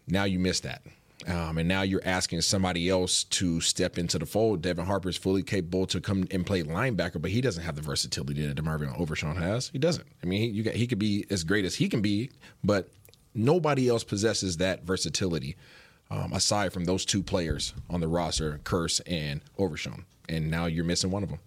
Now 0.07 0.25
you 0.25 0.39
miss 0.39 0.61
that. 0.61 0.83
Um, 1.27 1.59
and 1.59 1.69
now 1.69 1.83
you're 1.83 2.03
asking 2.05 2.41
somebody 2.41 2.89
else 2.89 3.25
to 3.25 3.61
step 3.61 3.99
into 3.99 4.19
the 4.19 4.27
fold. 4.27 4.63
Devin 4.63 4.87
Harper 4.87 5.09
is 5.09 5.17
fully 5.17 5.43
capable 5.43 5.87
to 5.87 6.01
come 6.01 6.27
and 6.31 6.45
play 6.45 6.63
linebacker, 6.63 7.21
but 7.21 7.31
he 7.31 7.41
doesn't 7.41 7.63
have 7.63 7.77
the 7.77 7.83
versatility 7.83 8.45
that 8.47 8.57
DeMarvion 8.57 8.99
Overshown 8.99 9.37
has. 9.37 9.69
He 9.69 9.79
doesn't. 9.79 10.07
I 10.23 10.27
mean, 10.27 10.41
he, 10.41 10.49
you 10.49 10.63
got, 10.63 10.75
he 10.75 10.87
could 10.87 10.99
be 10.99 11.25
as 11.31 11.45
great 11.45 11.65
as 11.65 11.77
he 11.77 11.89
can 11.89 12.03
be, 12.03 12.31
but 12.65 12.91
nobody 13.35 13.89
else 13.89 14.05
possesses 14.05 14.57
that 14.57 14.85
versatility 14.85 15.57
um, 16.11 16.33
aside 16.33 16.73
from 16.73 16.85
those 16.85 17.05
two 17.05 17.23
players 17.23 17.73
on 17.89 18.01
the 18.01 18.09
roster, 18.09 18.61
Kearse 18.65 19.01
and 19.07 19.41
Overshawn. 19.59 20.05
And 20.29 20.51
now 20.51 20.67
you're 20.67 20.85
missing 20.85 21.11
one 21.11 21.23
of 21.23 21.29
them. 21.29 21.39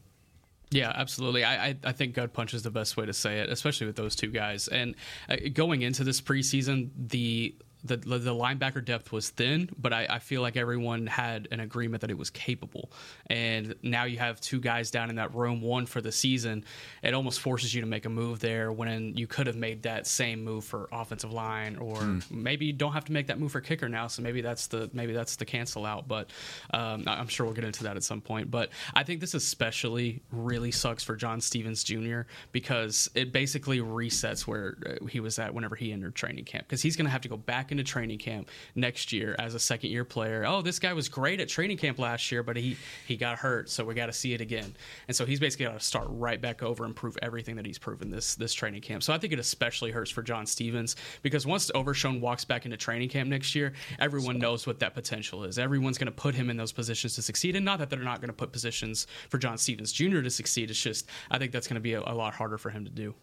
Yeah, 0.71 0.91
absolutely. 0.95 1.43
I, 1.43 1.67
I 1.67 1.75
I 1.85 1.91
think 1.91 2.15
gut 2.15 2.33
punch 2.33 2.53
is 2.53 2.63
the 2.63 2.71
best 2.71 2.97
way 2.97 3.05
to 3.05 3.13
say 3.13 3.39
it, 3.39 3.49
especially 3.49 3.87
with 3.87 3.95
those 3.95 4.15
two 4.15 4.27
guys. 4.27 4.67
And 4.67 4.95
uh, 5.29 5.37
going 5.53 5.83
into 5.83 6.03
this 6.03 6.19
preseason, 6.19 6.89
the 6.97 7.55
the, 7.85 7.97
the 7.97 8.33
linebacker 8.33 8.83
depth 8.83 9.11
was 9.11 9.29
thin, 9.29 9.69
but 9.77 9.93
I, 9.93 10.07
I 10.09 10.19
feel 10.19 10.41
like 10.41 10.57
everyone 10.57 11.07
had 11.07 11.47
an 11.51 11.59
agreement 11.59 12.01
that 12.01 12.09
it 12.11 12.17
was 12.17 12.29
capable. 12.29 12.91
And 13.27 13.75
now 13.83 14.05
you 14.05 14.17
have 14.17 14.41
two 14.41 14.59
guys 14.59 14.91
down 14.91 15.09
in 15.09 15.15
that 15.17 15.33
room, 15.35 15.61
one 15.61 15.85
for 15.85 16.01
the 16.01 16.11
season. 16.11 16.65
It 17.03 17.13
almost 17.13 17.39
forces 17.39 17.73
you 17.73 17.81
to 17.81 17.87
make 17.87 18.05
a 18.05 18.09
move 18.09 18.39
there 18.39 18.71
when 18.71 19.15
you 19.15 19.27
could 19.27 19.47
have 19.47 19.55
made 19.55 19.83
that 19.83 20.07
same 20.07 20.43
move 20.43 20.65
for 20.65 20.89
offensive 20.91 21.31
line, 21.31 21.75
or 21.77 21.95
Hmm. 21.97 22.19
maybe 22.29 22.65
you 22.65 22.73
don't 22.73 22.93
have 22.93 23.05
to 23.05 23.11
make 23.11 23.27
that 23.27 23.39
move 23.39 23.51
for 23.51 23.61
kicker 23.61 23.87
now. 23.87 24.07
So 24.07 24.21
maybe 24.21 24.41
that's 24.41 24.67
the 24.67 24.89
maybe 24.93 25.13
that's 25.13 25.35
the 25.35 25.45
cancel 25.45 25.85
out. 25.85 26.07
But 26.07 26.29
um, 26.73 27.03
I'm 27.07 27.27
sure 27.27 27.45
we'll 27.45 27.55
get 27.55 27.63
into 27.63 27.83
that 27.83 27.95
at 27.95 28.03
some 28.03 28.21
point. 28.21 28.49
But 28.51 28.69
I 28.93 29.03
think 29.03 29.21
this 29.21 29.33
especially 29.33 30.21
really 30.31 30.71
sucks 30.71 31.03
for 31.03 31.15
John 31.15 31.39
Stephens 31.41 31.83
Jr. 31.83 32.21
because 32.51 33.09
it 33.15 33.31
basically 33.31 33.79
resets 33.79 34.41
where 34.41 34.77
uh, 34.85 35.05
he 35.05 35.19
was 35.19 35.39
at 35.39 35.53
whenever 35.53 35.75
he 35.75 35.91
entered 35.91 36.15
training 36.15 36.45
camp 36.45 36.65
because 36.67 36.81
he's 36.81 36.95
going 36.95 37.05
to 37.05 37.11
have 37.11 37.21
to 37.21 37.29
go 37.29 37.37
back 37.37 37.71
into 37.75 37.83
training 37.91 38.17
camp 38.17 38.49
next 38.73 39.11
year 39.11 39.35
as 39.37 39.53
a 39.53 39.59
second 39.59 39.91
year 39.91 40.05
player. 40.05 40.45
Oh, 40.47 40.61
this 40.61 40.79
guy 40.79 40.93
was 40.93 41.09
great 41.09 41.39
at 41.39 41.49
training 41.49 41.77
camp 41.77 41.99
last 41.99 42.31
year, 42.31 42.43
but 42.43 42.55
he 42.55 42.77
he 43.05 43.17
got 43.17 43.37
hurt, 43.37 43.69
so 43.69 43.83
we 43.83 43.93
got 43.93 44.05
to 44.07 44.13
see 44.13 44.33
it 44.33 44.41
again. 44.41 44.75
And 45.07 45.15
so 45.15 45.25
he's 45.25 45.39
basically 45.39 45.65
got 45.65 45.79
to 45.79 45.85
start 45.85 46.07
right 46.09 46.39
back 46.39 46.63
over 46.63 46.85
and 46.85 46.95
prove 46.95 47.17
everything 47.21 47.55
that 47.57 47.65
he's 47.65 47.77
proven 47.77 48.09
this 48.09 48.35
this 48.35 48.53
training 48.53 48.81
camp. 48.81 49.03
So 49.03 49.13
I 49.13 49.17
think 49.17 49.33
it 49.33 49.39
especially 49.39 49.91
hurts 49.91 50.11
for 50.11 50.23
John 50.23 50.45
Stephens 50.45 50.95
because 51.21 51.45
once 51.45 51.69
Overshown 51.75 52.21
walks 52.21 52.45
back 52.45 52.65
into 52.65 52.77
training 52.77 53.09
camp 53.09 53.29
next 53.29 53.53
year, 53.55 53.73
everyone 53.99 54.39
knows 54.39 54.65
what 54.65 54.79
that 54.79 54.93
potential 54.93 55.43
is. 55.43 55.59
Everyone's 55.59 55.97
going 55.97 56.07
to 56.07 56.11
put 56.11 56.35
him 56.35 56.49
in 56.49 56.57
those 56.57 56.71
positions 56.71 57.15
to 57.15 57.21
succeed, 57.21 57.55
and 57.55 57.65
not 57.65 57.79
that 57.79 57.89
they're 57.89 57.99
not 57.99 58.21
going 58.21 58.29
to 58.29 58.33
put 58.33 58.51
positions 58.51 59.07
for 59.29 59.37
John 59.37 59.57
Stephens 59.57 59.91
Jr. 59.91 60.21
to 60.21 60.29
succeed. 60.29 60.69
It's 60.69 60.81
just 60.81 61.09
I 61.29 61.37
think 61.37 61.51
that's 61.51 61.67
going 61.67 61.75
to 61.75 61.81
be 61.81 61.93
a, 61.93 62.01
a 62.01 62.13
lot 62.13 62.33
harder 62.33 62.57
for 62.57 62.69
him 62.69 62.85
to 62.85 62.91
do. 62.91 63.13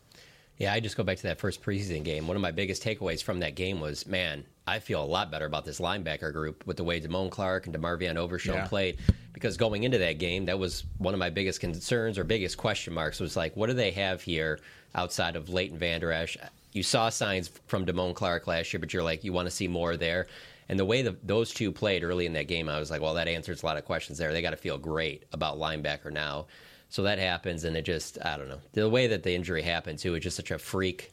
Yeah, 0.63 0.73
I 0.73 0.79
just 0.79 0.97
go 0.97 1.03
back 1.03 1.17
to 1.17 1.23
that 1.25 1.41
first 1.41 1.61
preseason 1.61 2.05
game. 2.05 2.29
One 2.29 2.37
of 2.37 2.41
my 2.41 2.53
biggest 2.53 2.85
takeaways 2.85 3.21
from 3.21 3.41
that 3.41 3.57
game 3.57 3.81
was, 3.81 4.07
man, 4.07 4.45
I 4.65 4.79
feel 4.79 5.03
a 5.03 5.05
lot 5.05 5.29
better 5.29 5.45
about 5.45 5.65
this 5.65 5.81
linebacker 5.81 6.33
group 6.33 6.65
with 6.69 6.77
the 6.77 6.85
way 6.85 7.01
Damone 7.01 7.33
Clark 7.33 7.67
and 7.67 7.75
DeMarvion 7.75 8.15
Overshown 8.15 8.59
Yeah. 8.59 8.69
played. 8.69 8.99
Because 9.33 9.57
going 9.57 9.83
into 9.83 9.99
that 9.99 10.19
game, 10.19 10.45
that 10.45 10.61
was 10.61 10.85
one 10.99 11.15
of 11.15 11.19
my 11.19 11.31
biggest 11.31 11.59
concerns 11.59 12.17
or 12.17 12.23
biggest 12.23 12.59
question 12.59 12.93
marks 12.93 13.19
was 13.19 13.37
like, 13.37 13.57
what 13.57 13.67
do 13.67 13.73
they 13.73 13.91
have 13.91 14.23
here 14.23 14.61
outside 14.95 15.35
of 15.35 15.49
Leighton 15.49 15.79
Vander 15.79 16.13
Esch? 16.13 16.37
You 16.73 16.85
saw 16.85 17.09
signs 17.09 17.51
from 17.67 17.85
Damone 17.85 18.15
Clark 18.15 18.47
last 18.47 18.73
year, 18.73 18.79
but 18.79 18.93
you're 18.93 19.03
like, 19.03 19.25
you 19.25 19.33
want 19.33 19.47
to 19.47 19.51
see 19.51 19.67
more 19.67 19.97
there. 19.97 20.29
And 20.69 20.79
the 20.79 20.85
way 20.85 21.03
the, 21.03 21.17
those 21.25 21.53
two 21.53 21.73
played 21.73 22.05
early 22.05 22.25
in 22.25 22.35
that 22.35 22.47
game, 22.47 22.69
I 22.69 22.79
was 22.79 22.89
like, 22.89 23.01
well, 23.03 23.15
that 23.15 23.27
answers 23.27 23.65
a 23.65 23.67
lot 23.67 23.79
of 23.79 23.85
questions 23.85 24.17
there. 24.17 24.33
They 24.33 24.43
got 24.43 24.51
to 24.51 24.57
feel 24.57 24.79
great 24.79 25.25
about 25.33 25.59
linebacker 25.59 26.13
now. 26.13 26.47
So 26.93 27.05
that 27.05 27.19
happens, 27.19 27.65
and 27.65 27.75
it 27.75 27.87
just, 27.87 28.19
I 28.23 28.37
don't 28.37 28.51
know. 28.51 28.61
The 28.75 28.87
way 28.87 29.07
that 29.07 29.23
the 29.23 29.35
injury 29.35 29.63
happened, 29.63 29.99
too, 29.99 30.15
is 30.15 30.23
just 30.23 30.37
such 30.37 30.51
a 30.51 30.59
freak. 30.59 31.11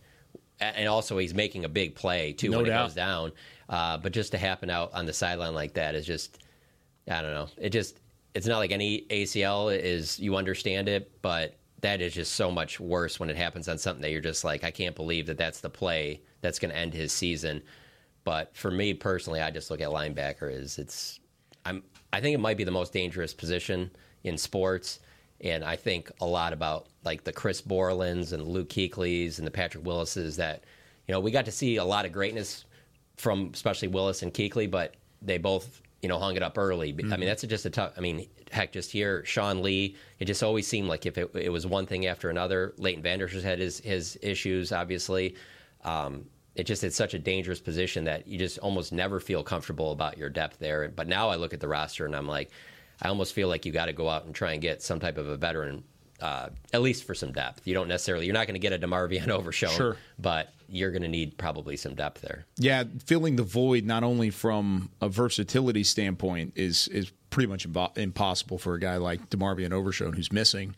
And 0.60 0.90
also, 0.90 1.18
he's 1.18 1.34
making 1.34 1.64
a 1.64 1.70
big 1.70 1.96
play, 1.96 2.34
too, 2.34 2.50
No 2.50 2.58
when 2.58 2.66
doubt. 2.66 2.82
it 2.82 2.88
goes 2.88 2.96
down. 2.96 3.32
Uh, 3.70 3.98
but 3.98 4.12
just 4.12 4.34
to 4.34 4.38
happen 4.38 4.70
out 4.70 4.94
on 4.94 5.06
the 5.06 5.14
sideline 5.14 5.54
like 5.54 5.76
that 5.76 5.96
is 5.96 6.06
just, 6.06 6.44
I 7.10 7.22
don't 7.22 7.32
know. 7.32 7.48
It 7.58 7.70
just, 7.70 8.02
it's 8.34 8.46
not 8.46 8.58
like 8.58 8.72
any 8.74 9.04
ACL 9.04 9.74
is, 9.74 10.20
you 10.20 10.36
understand 10.36 10.90
it, 10.90 11.14
but 11.22 11.56
that 11.80 12.02
is 12.02 12.14
just 12.14 12.34
so 12.34 12.52
much 12.52 12.82
worse 12.82 13.18
when 13.18 13.30
it 13.30 13.38
happens 13.38 13.70
on 13.70 13.78
something 13.78 14.02
that 14.02 14.12
you're 14.12 14.20
just 14.20 14.44
like, 14.44 14.66
I 14.66 14.72
can't 14.72 14.98
believe 14.98 15.28
that 15.28 15.38
that's 15.38 15.62
the 15.62 15.70
play 15.70 16.20
that's 16.42 16.60
going 16.60 16.72
to 16.72 16.78
end 16.78 16.94
his 16.94 17.14
season. 17.14 17.62
But 18.26 18.54
for 18.54 18.70
me 18.70 18.94
personally, 18.94 19.40
I 19.40 19.50
just 19.50 19.72
look 19.72 19.80
at 19.80 19.88
linebacker 19.88 20.52
as 20.54 20.78
it's, 20.78 21.22
I'm, 21.66 21.84
I 22.12 22.20
think 22.20 22.34
it 22.34 22.42
might 22.42 22.58
be 22.58 22.66
the 22.66 22.70
most 22.70 22.92
dangerous 22.92 23.34
position 23.34 23.90
in 24.26 24.38
sports. 24.38 25.00
And 25.42 25.64
I 25.64 25.76
think 25.76 26.12
a 26.20 26.26
lot 26.26 26.54
about 26.54 26.88
like 27.04 27.24
the 27.24 27.32
Chris 27.32 27.62
Borlands 27.62 28.34
and 28.34 28.46
Luke 28.48 28.70
Kuechly's 28.70 29.40
and 29.40 29.48
the 29.48 29.52
Patrick 29.52 29.86
Willises 29.86 30.36
that, 30.38 30.64
you 31.08 31.14
know, 31.14 31.20
we 31.20 31.32
got 31.32 31.46
to 31.46 31.52
see 31.52 31.78
a 31.78 31.86
lot 31.86 32.06
of 32.06 32.12
greatness 32.12 32.66
from 33.18 33.52
especially 33.54 33.88
Willis 33.88 34.22
and 34.22 34.34
Kuechly, 34.34 34.70
but 34.70 34.96
they 35.22 35.38
both, 35.38 35.82
you 36.02 36.10
know, 36.10 36.20
hung 36.20 36.36
it 36.36 36.44
up 36.44 36.58
early. 36.58 36.90
I 36.90 37.18
mean, 37.18 37.28
that's 37.28 37.44
just 37.44 37.66
a 37.66 37.70
tough. 37.70 37.94
I 37.98 38.02
mean, 38.02 38.28
heck, 38.52 38.72
just 38.72 38.92
here, 38.92 39.24
Sean 39.26 39.62
Lee. 39.62 39.96
It 40.20 40.26
just 40.26 40.44
always 40.44 40.68
seemed 40.68 40.88
like 40.88 41.06
if 41.06 41.18
it, 41.18 41.30
it 41.36 41.50
was 41.50 41.66
one 41.66 41.86
thing 41.86 42.06
after 42.06 42.30
another. 42.30 42.74
Leighton 42.78 43.04
Vander's 43.04 43.44
had 43.44 43.60
his 43.60 43.80
his 43.80 44.18
issues, 44.22 44.72
obviously. 44.72 45.36
Um, 45.84 46.26
it 46.56 46.66
just 46.66 46.84
it's 46.84 46.96
such 46.96 47.14
a 47.14 47.20
dangerous 47.20 47.60
position 47.60 48.04
that 48.06 48.28
you 48.28 48.38
just 48.38 48.58
almost 48.60 48.92
never 48.92 49.20
feel 49.20 49.44
comfortable 49.44 49.92
about 49.92 50.18
your 50.18 50.30
depth 50.30 50.60
there. 50.60 50.90
But 50.90 51.08
now 51.08 51.30
I 51.30 51.36
look 51.36 51.54
at 51.54 51.60
the 51.60 51.68
roster 51.68 52.06
and 52.06 52.16
I'm 52.16 52.28
like, 52.28 52.52
I 53.02 53.08
almost 53.10 53.34
feel 53.34 53.48
like 53.48 53.66
you 53.66 53.72
got 53.72 53.86
to 53.86 53.94
go 53.94 54.10
out 54.10 54.26
and 54.26 54.36
try 54.36 54.54
and 54.54 54.62
get 54.62 54.82
some 54.82 55.00
type 55.00 55.18
of 55.18 55.28
a 55.28 55.38
veteran. 55.38 55.84
Uh, 56.22 56.50
at 56.74 56.82
least 56.82 57.06
for 57.06 57.16
some 57.16 57.32
depth, 57.32 57.66
you 57.66 57.74
don't 57.74 57.88
necessarily. 57.88 58.26
You're 58.26 58.34
not 58.34 58.46
going 58.46 58.60
to 58.60 58.68
get 58.68 58.74
a 58.74 58.78
Demarvion 58.86 59.28
Overshown, 59.30 59.72
Sure. 59.72 59.96
but 60.20 60.54
you're 60.68 60.92
going 60.92 61.04
to 61.04 61.08
need 61.08 61.38
probably 61.38 61.78
some 61.78 61.96
depth 61.96 62.20
there. 62.22 62.46
Yeah, 62.58 62.84
filling 63.06 63.38
the 63.38 63.44
void 63.44 63.86
not 63.86 64.04
only 64.04 64.30
from 64.30 64.90
a 65.00 65.08
versatility 65.08 65.86
standpoint 65.86 66.54
is 66.58 66.90
is 66.90 67.12
pretty 67.30 67.48
much 67.48 67.66
impo- 67.72 67.98
impossible 67.98 68.58
for 68.58 68.74
a 68.74 68.80
guy 68.82 68.98
like 68.98 69.30
Demarvion 69.30 69.72
Overshown 69.72 70.12
who's 70.12 70.30
missing. 70.32 70.76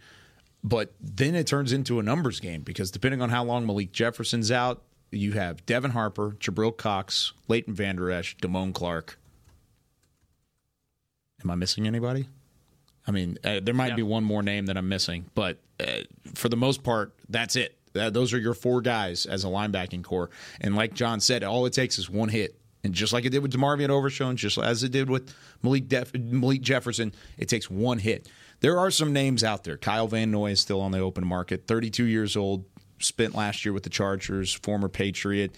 But 0.63 0.93
then 1.01 1.33
it 1.33 1.47
turns 1.47 1.73
into 1.73 1.97
a 1.99 2.03
numbers 2.03 2.39
game 2.39 2.61
because 2.61 2.91
depending 2.91 3.19
on 3.23 3.29
how 3.29 3.43
long 3.43 3.65
Malik 3.65 3.91
Jefferson's 3.91 4.51
out, 4.51 4.83
you 5.09 5.31
have 5.31 5.65
Devin 5.65 5.89
Harper, 5.91 6.37
Jabril 6.39 6.77
Cox, 6.77 7.33
Leighton 7.47 7.73
Vander 7.73 8.11
Esch, 8.11 8.37
Damone 8.37 8.75
Clark. 8.75 9.17
Am 11.43 11.51
I 11.51 11.55
missing 11.55 11.87
anybody? 11.87 12.27
I 13.07 13.11
mean, 13.11 13.37
uh, 13.43 13.59
there 13.61 13.73
might 13.73 13.95
be 13.95 14.03
one 14.03 14.23
more 14.23 14.43
name 14.43 14.67
that 14.67 14.77
I'm 14.77 14.87
missing, 14.87 15.25
but 15.33 15.57
uh, 15.79 16.01
for 16.35 16.49
the 16.49 16.55
most 16.55 16.83
part, 16.83 17.13
that's 17.29 17.55
it. 17.55 17.75
Uh, 17.95 18.09
those 18.09 18.31
are 18.33 18.37
your 18.37 18.53
four 18.53 18.79
guys 18.81 19.25
as 19.25 19.43
a 19.43 19.47
linebacking 19.47 20.03
core. 20.03 20.29
And 20.61 20.75
like 20.75 20.93
John 20.93 21.19
said, 21.19 21.43
all 21.43 21.65
it 21.65 21.73
takes 21.73 21.97
is 21.97 22.09
one 22.09 22.29
hit. 22.29 22.55
And 22.83 22.93
just 22.93 23.11
like 23.13 23.25
it 23.25 23.29
did 23.29 23.41
with 23.41 23.51
DeMarvion 23.53 23.89
Overshown, 23.89 24.37
just 24.37 24.57
as 24.57 24.83
it 24.83 24.91
did 24.91 25.09
with 25.09 25.33
Malik, 25.61 25.87
Def- 25.87 26.15
Malik 26.15 26.61
Jefferson, 26.61 27.13
it 27.37 27.47
takes 27.49 27.69
one 27.69 27.99
hit. 27.99 28.27
There 28.61 28.79
are 28.79 28.91
some 28.91 29.13
names 29.13 29.43
out 29.43 29.63
there. 29.63 29.77
Kyle 29.77 30.07
Van 30.07 30.31
Noy 30.31 30.51
is 30.51 30.59
still 30.59 30.81
on 30.81 30.91
the 30.91 30.99
open 30.99 31.25
market, 31.27 31.67
32 31.67 32.05
years 32.05 32.35
old, 32.35 32.65
spent 32.99 33.35
last 33.35 33.65
year 33.65 33.73
with 33.73 33.83
the 33.83 33.89
Chargers, 33.89 34.53
former 34.53 34.87
Patriot. 34.87 35.55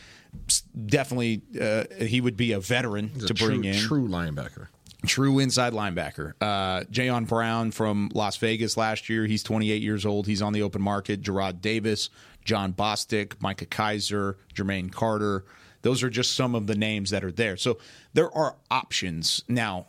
Definitely, 0.86 1.42
uh, 1.60 1.84
he 2.04 2.22
would 2.22 2.36
be 2.38 2.54
a 2.54 2.60
veteran 2.60 3.10
He's 3.14 3.26
a 3.26 3.28
to 3.28 3.34
bring 3.34 3.62
true, 3.62 3.72
in. 3.72 3.76
true 3.76 4.08
linebacker. 4.08 4.68
True 5.06 5.40
inside 5.40 5.74
linebacker. 5.74 6.34
Uh, 6.40 6.82
Jayon 6.92 7.28
Brown 7.28 7.72
from 7.72 8.10
Las 8.14 8.38
Vegas 8.38 8.78
last 8.78 9.10
year. 9.10 9.26
He's 9.26 9.44
28 9.44 9.82
years 9.82 10.06
old. 10.06 10.28
He's 10.28 10.42
on 10.42 10.54
the 10.54 10.62
open 10.62 10.82
market. 10.82 11.22
Gerard 11.22 11.62
Davis, 11.62 12.10
Jon 12.46 12.72
Bostic, 12.74 13.34
Micah 13.42 13.66
Kiser, 13.66 14.38
Jermaine 14.54 14.92
Carter. 14.92 15.44
Those 15.82 16.04
are 16.04 16.10
just 16.10 16.36
some 16.36 16.56
of 16.56 16.68
the 16.68 16.76
names 16.76 17.10
that 17.10 17.24
are 17.24 17.32
there. 17.32 17.58
So 17.58 17.80
there 18.14 18.32
are 18.36 18.56
options. 18.72 19.44
Now, 19.50 19.88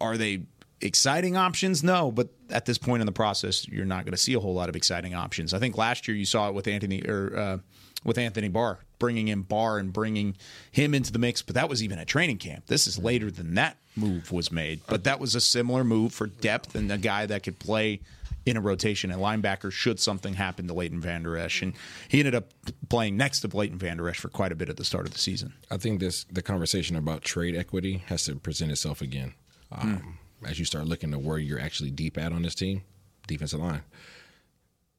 are 0.00 0.16
they 0.16 0.42
exciting 0.80 1.36
options? 1.36 1.84
No, 1.84 2.10
but 2.10 2.30
at 2.50 2.66
this 2.66 2.78
point 2.78 3.00
in 3.00 3.06
the 3.06 3.12
process, 3.12 3.68
you're 3.68 3.84
not 3.84 4.04
going 4.04 4.12
to 4.12 4.18
see 4.18 4.34
a 4.34 4.40
whole 4.40 4.54
lot 4.54 4.68
of 4.68 4.74
exciting 4.74 5.14
options. 5.14 5.54
I 5.54 5.60
think 5.60 5.78
last 5.78 6.08
year 6.08 6.16
you 6.16 6.24
saw 6.24 6.48
it 6.48 6.54
with 6.54 6.66
Anthony 6.66 7.02
or 7.06 7.36
uh, 7.36 7.58
with 8.04 8.18
Anthony 8.18 8.48
Barr, 8.48 8.78
bringing 8.98 9.28
in 9.28 9.42
Barr 9.42 9.78
and 9.78 9.92
bringing 9.92 10.36
him 10.70 10.94
into 10.94 11.12
the 11.12 11.18
mix. 11.18 11.42
But 11.42 11.54
that 11.54 11.68
was 11.68 11.82
even 11.82 11.98
at 11.98 12.06
training 12.06 12.38
camp. 12.38 12.66
This 12.66 12.86
is 12.86 12.98
later 12.98 13.30
than 13.30 13.54
that 13.54 13.76
move 13.96 14.32
was 14.32 14.50
made. 14.50 14.80
But 14.86 15.04
that 15.04 15.20
was 15.20 15.34
a 15.34 15.40
similar 15.40 15.84
move 15.84 16.12
for 16.12 16.26
depth 16.26 16.74
and 16.74 16.90
a 16.90 16.98
guy 16.98 17.26
that 17.26 17.42
could 17.42 17.58
play 17.58 18.00
in 18.46 18.56
a 18.56 18.60
rotation 18.60 19.10
at 19.10 19.18
linebacker 19.18 19.70
should 19.70 20.00
something 20.00 20.34
happen 20.34 20.66
to 20.66 20.72
Leighton 20.72 21.00
Vander 21.00 21.36
Esch. 21.36 21.62
And 21.62 21.74
he 22.08 22.20
ended 22.20 22.34
up 22.34 22.50
playing 22.88 23.16
next 23.16 23.40
to 23.40 23.48
Leighton 23.54 23.78
Vander 23.78 24.08
Esch 24.08 24.18
for 24.18 24.28
quite 24.28 24.52
a 24.52 24.54
bit 24.54 24.68
at 24.68 24.76
the 24.76 24.84
start 24.84 25.06
of 25.06 25.12
the 25.12 25.18
season. 25.18 25.52
I 25.70 25.76
think 25.76 26.00
this 26.00 26.24
the 26.24 26.42
conversation 26.42 26.96
about 26.96 27.22
trade 27.22 27.54
equity 27.54 28.02
has 28.06 28.24
to 28.24 28.36
present 28.36 28.70
itself 28.70 29.02
again. 29.02 29.34
Um, 29.72 30.18
As 30.46 30.58
you 30.58 30.64
start 30.64 30.86
looking 30.86 31.10
to 31.10 31.18
where 31.18 31.38
you're 31.38 31.60
actually 31.60 31.90
deep 31.90 32.16
at 32.16 32.32
on 32.32 32.42
this 32.42 32.54
team, 32.54 32.82
defensive 33.26 33.60
line, 33.60 33.82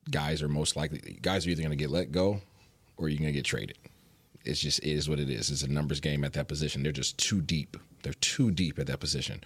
guys 0.09 0.41
are 0.43 0.47
most 0.47 0.75
likely 0.75 1.17
guys 1.21 1.45
are 1.45 1.49
either 1.49 1.61
going 1.61 1.71
to 1.71 1.75
get 1.75 1.89
let 1.89 2.11
go 2.11 2.41
or 3.01 3.09
you're 3.09 3.19
going 3.19 3.27
to 3.27 3.33
get 3.33 3.45
traded. 3.45 3.77
It's 4.43 4.59
just 4.59 4.79
it 4.79 4.91
is 4.91 5.09
what 5.09 5.19
it 5.19 5.29
is. 5.29 5.51
It's 5.51 5.63
a 5.63 5.67
numbers 5.67 5.99
game 5.99 6.23
at 6.23 6.33
that 6.33 6.47
position. 6.47 6.83
They're 6.83 6.91
just 6.91 7.17
too 7.17 7.41
deep. 7.41 7.77
They're 8.03 8.13
too 8.13 8.51
deep 8.51 8.79
at 8.79 8.87
that 8.87 8.99
position, 8.99 9.43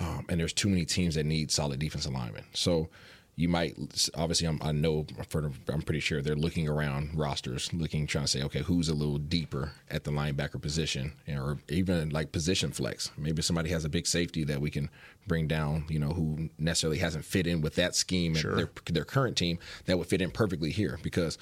um, 0.00 0.26
and 0.28 0.40
there's 0.40 0.52
too 0.52 0.68
many 0.68 0.84
teams 0.84 1.14
that 1.14 1.24
need 1.24 1.50
solid 1.50 1.78
defensive 1.78 2.12
linemen. 2.12 2.44
So 2.52 2.88
you 3.34 3.48
might 3.48 3.76
obviously 4.14 4.46
I'm, 4.46 4.60
I 4.62 4.72
know 4.72 5.06
for 5.28 5.50
I'm 5.68 5.82
pretty 5.82 6.00
sure 6.00 6.20
they're 6.20 6.36
looking 6.36 6.68
around 6.68 7.18
rosters, 7.18 7.72
looking 7.72 8.06
trying 8.06 8.24
to 8.24 8.30
say 8.30 8.42
okay 8.42 8.60
who's 8.60 8.88
a 8.88 8.94
little 8.94 9.16
deeper 9.16 9.72
at 9.90 10.04
the 10.04 10.10
linebacker 10.10 10.60
position, 10.60 11.14
or 11.28 11.58
even 11.68 12.10
like 12.10 12.32
position 12.32 12.72
flex. 12.72 13.10
Maybe 13.16 13.40
somebody 13.40 13.70
has 13.70 13.86
a 13.86 13.88
big 13.88 14.06
safety 14.06 14.44
that 14.44 14.60
we 14.60 14.70
can 14.70 14.90
bring 15.26 15.48
down, 15.48 15.86
you 15.88 15.98
know, 15.98 16.10
who 16.10 16.50
necessarily 16.58 16.98
hasn't 16.98 17.24
fit 17.24 17.46
in 17.46 17.62
with 17.62 17.76
that 17.76 17.96
scheme 17.96 18.36
and 18.36 18.58
their 18.58 18.70
their 18.90 19.04
current 19.04 19.36
team 19.36 19.58
that 19.86 19.98
would 19.98 20.08
fit 20.08 20.20
in 20.20 20.30
perfectly 20.30 20.70
here 20.70 20.98
because 21.02 21.38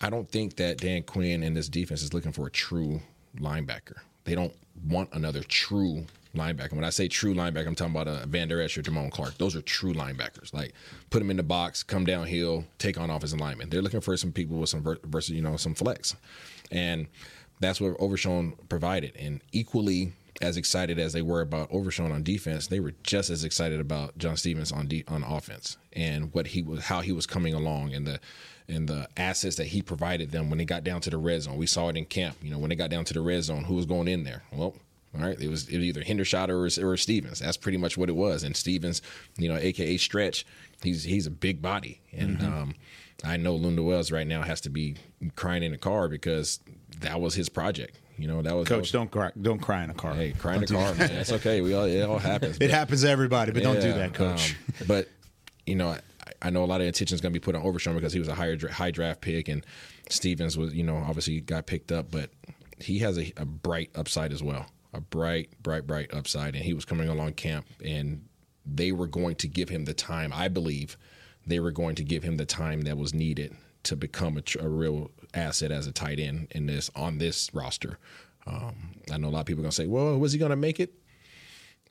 I 0.00 0.10
don't 0.10 0.30
think 0.30 0.56
that 0.56 0.78
Dan 0.78 1.02
Quinn 1.02 1.42
and 1.42 1.56
this 1.56 1.68
defense 1.68 2.02
is 2.02 2.14
looking 2.14 2.32
for 2.32 2.46
a 2.46 2.50
true 2.50 3.00
linebacker. 3.38 3.96
They 4.24 4.34
don't 4.34 4.54
want 4.86 5.10
another 5.12 5.42
true 5.42 6.06
linebacker. 6.36 6.74
When 6.74 6.84
I 6.84 6.90
say 6.90 7.08
true 7.08 7.34
linebacker, 7.34 7.66
I'm 7.66 7.74
talking 7.74 7.94
about 7.94 8.06
a 8.06 8.26
Vander 8.26 8.60
Esch 8.60 8.78
or 8.78 8.82
Damone 8.82 9.10
Clark. 9.10 9.38
Those 9.38 9.56
are 9.56 9.62
true 9.62 9.92
linebackers. 9.92 10.52
Like 10.54 10.72
put 11.10 11.18
them 11.18 11.30
in 11.30 11.36
the 11.36 11.42
box, 11.42 11.82
come 11.82 12.04
downhill, 12.04 12.64
take 12.78 12.98
on 12.98 13.10
offensive 13.10 13.40
linemen. 13.40 13.70
They're 13.70 13.82
looking 13.82 14.00
for 14.00 14.16
some 14.16 14.32
people 14.32 14.58
with 14.58 14.68
some 14.68 14.82
ver- 14.82 14.98
versus 15.04 15.34
you 15.34 15.42
know 15.42 15.56
some 15.56 15.74
flex, 15.74 16.14
and 16.70 17.06
that's 17.60 17.80
what 17.80 17.96
Overshown 17.98 18.54
provided. 18.68 19.16
And 19.16 19.42
equally 19.52 20.12
as 20.40 20.56
excited 20.56 20.98
as 21.00 21.12
they 21.12 21.22
were 21.22 21.40
about 21.40 21.68
Overshown 21.72 22.12
on 22.12 22.22
defense, 22.22 22.68
they 22.68 22.78
were 22.78 22.94
just 23.02 23.30
as 23.30 23.42
excited 23.42 23.80
about 23.80 24.16
John 24.18 24.36
Stephens 24.36 24.70
on 24.70 24.86
de- 24.86 25.04
on 25.08 25.24
offense 25.24 25.76
and 25.92 26.32
what 26.32 26.48
he 26.48 26.62
was, 26.62 26.84
how 26.84 27.00
he 27.00 27.12
was 27.12 27.26
coming 27.26 27.54
along, 27.54 27.92
and 27.92 28.06
the 28.06 28.20
and 28.68 28.88
the 28.88 29.08
assets 29.16 29.56
that 29.56 29.66
he 29.68 29.80
provided 29.82 30.30
them 30.30 30.50
when 30.50 30.58
they 30.58 30.64
got 30.64 30.84
down 30.84 31.00
to 31.02 31.10
the 31.10 31.16
red 31.18 31.42
zone. 31.42 31.56
We 31.56 31.66
saw 31.66 31.88
it 31.88 31.96
in 31.96 32.04
camp. 32.04 32.36
You 32.42 32.50
know, 32.50 32.58
when 32.58 32.70
they 32.70 32.76
got 32.76 32.90
down 32.90 33.04
to 33.06 33.14
the 33.14 33.20
red 33.20 33.42
zone, 33.42 33.64
who 33.64 33.74
was 33.74 33.86
going 33.86 34.08
in 34.08 34.24
there? 34.24 34.42
Well, 34.52 34.74
all 35.14 35.22
right, 35.26 35.40
it 35.40 35.48
was, 35.48 35.68
it 35.68 35.78
was 35.78 35.86
either 35.86 36.02
Hendershot 36.02 36.48
or, 36.50 36.86
or 36.86 36.96
Stephens. 36.98 37.38
That's 37.40 37.56
pretty 37.56 37.78
much 37.78 37.96
what 37.96 38.08
it 38.10 38.14
was. 38.16 38.42
And 38.44 38.54
Stephens, 38.56 39.00
you 39.38 39.48
know, 39.48 39.56
aka 39.56 39.96
Stretch, 39.96 40.44
he's 40.82 41.02
he's 41.02 41.26
a 41.26 41.30
big 41.30 41.62
body, 41.62 42.00
and 42.12 42.42
um, 42.42 42.74
I 43.24 43.38
know 43.38 43.56
Lunda 43.56 43.82
Wells 43.82 44.12
right 44.12 44.26
now 44.26 44.42
has 44.42 44.60
to 44.62 44.70
be 44.70 44.96
crying 45.34 45.62
in 45.62 45.72
the 45.72 45.78
car 45.78 46.08
because 46.08 46.60
that 47.00 47.20
was 47.20 47.34
his 47.34 47.48
project. 47.48 47.98
You 48.18 48.28
know 48.28 48.42
that 48.42 48.54
was 48.54 48.68
that 48.68 48.74
Coach, 48.74 48.80
was- 48.82 48.90
don't 48.92 49.10
cry. 49.10 49.30
Don't 49.40 49.60
cry 49.60 49.82
in 49.82 49.90
a 49.90 49.94
car. 49.94 50.12
Hey, 50.14 50.32
cry 50.32 50.56
in 50.56 50.60
do 50.62 50.74
car, 50.74 50.94
man. 50.94 51.08
That's 51.08 51.32
okay. 51.32 51.62
We 51.62 51.72
all 51.72 51.84
it 51.84 52.02
all 52.02 52.18
happens. 52.32 52.58
It 52.60 52.70
happens 52.70 53.00
to 53.02 53.08
everybody, 53.08 53.52
but 53.52 53.62
don't 53.62 53.80
do 53.80 53.92
that, 53.94 54.12
Coach. 54.12 54.50
um, 54.52 54.86
but 54.86 55.08
you 55.66 55.76
know, 55.76 55.96
I, 56.42 56.50
know 56.50 56.64
a 56.64 56.66
lot 56.66 56.80
of 56.80 56.86
attention 56.86 57.14
is 57.14 57.20
going 57.20 57.32
to 57.32 57.38
be 57.38 57.44
put 57.44 57.54
on 57.54 57.62
Overshown 57.62 57.94
because 57.94 58.12
he 58.12 58.18
was 58.18 58.28
a 58.28 58.34
higher 58.34 58.56
high 58.68 58.90
draft 58.90 59.20
pick, 59.20 59.48
and 59.48 59.64
Stephens 60.08 60.56
was 60.56 60.74
you 60.74 60.84
know 60.84 60.96
obviously 60.96 61.40
got 61.40 61.66
picked 61.66 61.92
up, 61.92 62.10
but 62.10 62.30
he 62.78 62.98
has 63.00 63.18
a, 63.18 63.32
a 63.36 63.44
bright 63.44 63.90
upside 63.94 64.32
as 64.32 64.42
well, 64.42 64.66
a 64.92 65.00
bright, 65.00 65.50
bright, 65.62 65.86
bright 65.86 66.12
upside, 66.14 66.54
and 66.54 66.64
he 66.64 66.72
was 66.72 66.84
coming 66.84 67.08
along 67.08 67.32
camp, 67.34 67.66
and 67.84 68.24
they 68.64 68.92
were 68.92 69.06
going 69.06 69.34
to 69.36 69.48
give 69.48 69.68
him 69.68 69.84
the 69.84 69.94
time. 69.94 70.32
I 70.34 70.48
believe 70.48 70.96
they 71.46 71.60
were 71.60 71.70
going 71.70 71.94
to 71.96 72.04
give 72.04 72.22
him 72.22 72.36
the 72.36 72.46
time 72.46 72.82
that 72.82 72.98
was 72.98 73.14
needed 73.14 73.56
to 73.84 73.96
become 73.96 74.36
a, 74.36 74.62
a 74.62 74.68
real 74.68 75.10
asset 75.34 75.70
as 75.70 75.86
a 75.86 75.92
tight 75.92 76.18
end 76.18 76.48
in 76.50 76.66
this 76.66 76.90
on 76.94 77.18
this 77.18 77.52
roster. 77.54 77.98
Um, 78.46 78.74
I 79.12 79.18
know 79.18 79.28
a 79.28 79.30
lot 79.30 79.40
of 79.40 79.46
people 79.46 79.60
are 79.60 79.64
going 79.64 79.70
to 79.70 79.76
say, 79.76 79.86
"Well, 79.86 80.18
was 80.18 80.32
he 80.32 80.38
going 80.38 80.50
to 80.50 80.56
make 80.56 80.80
it?" 80.80 80.94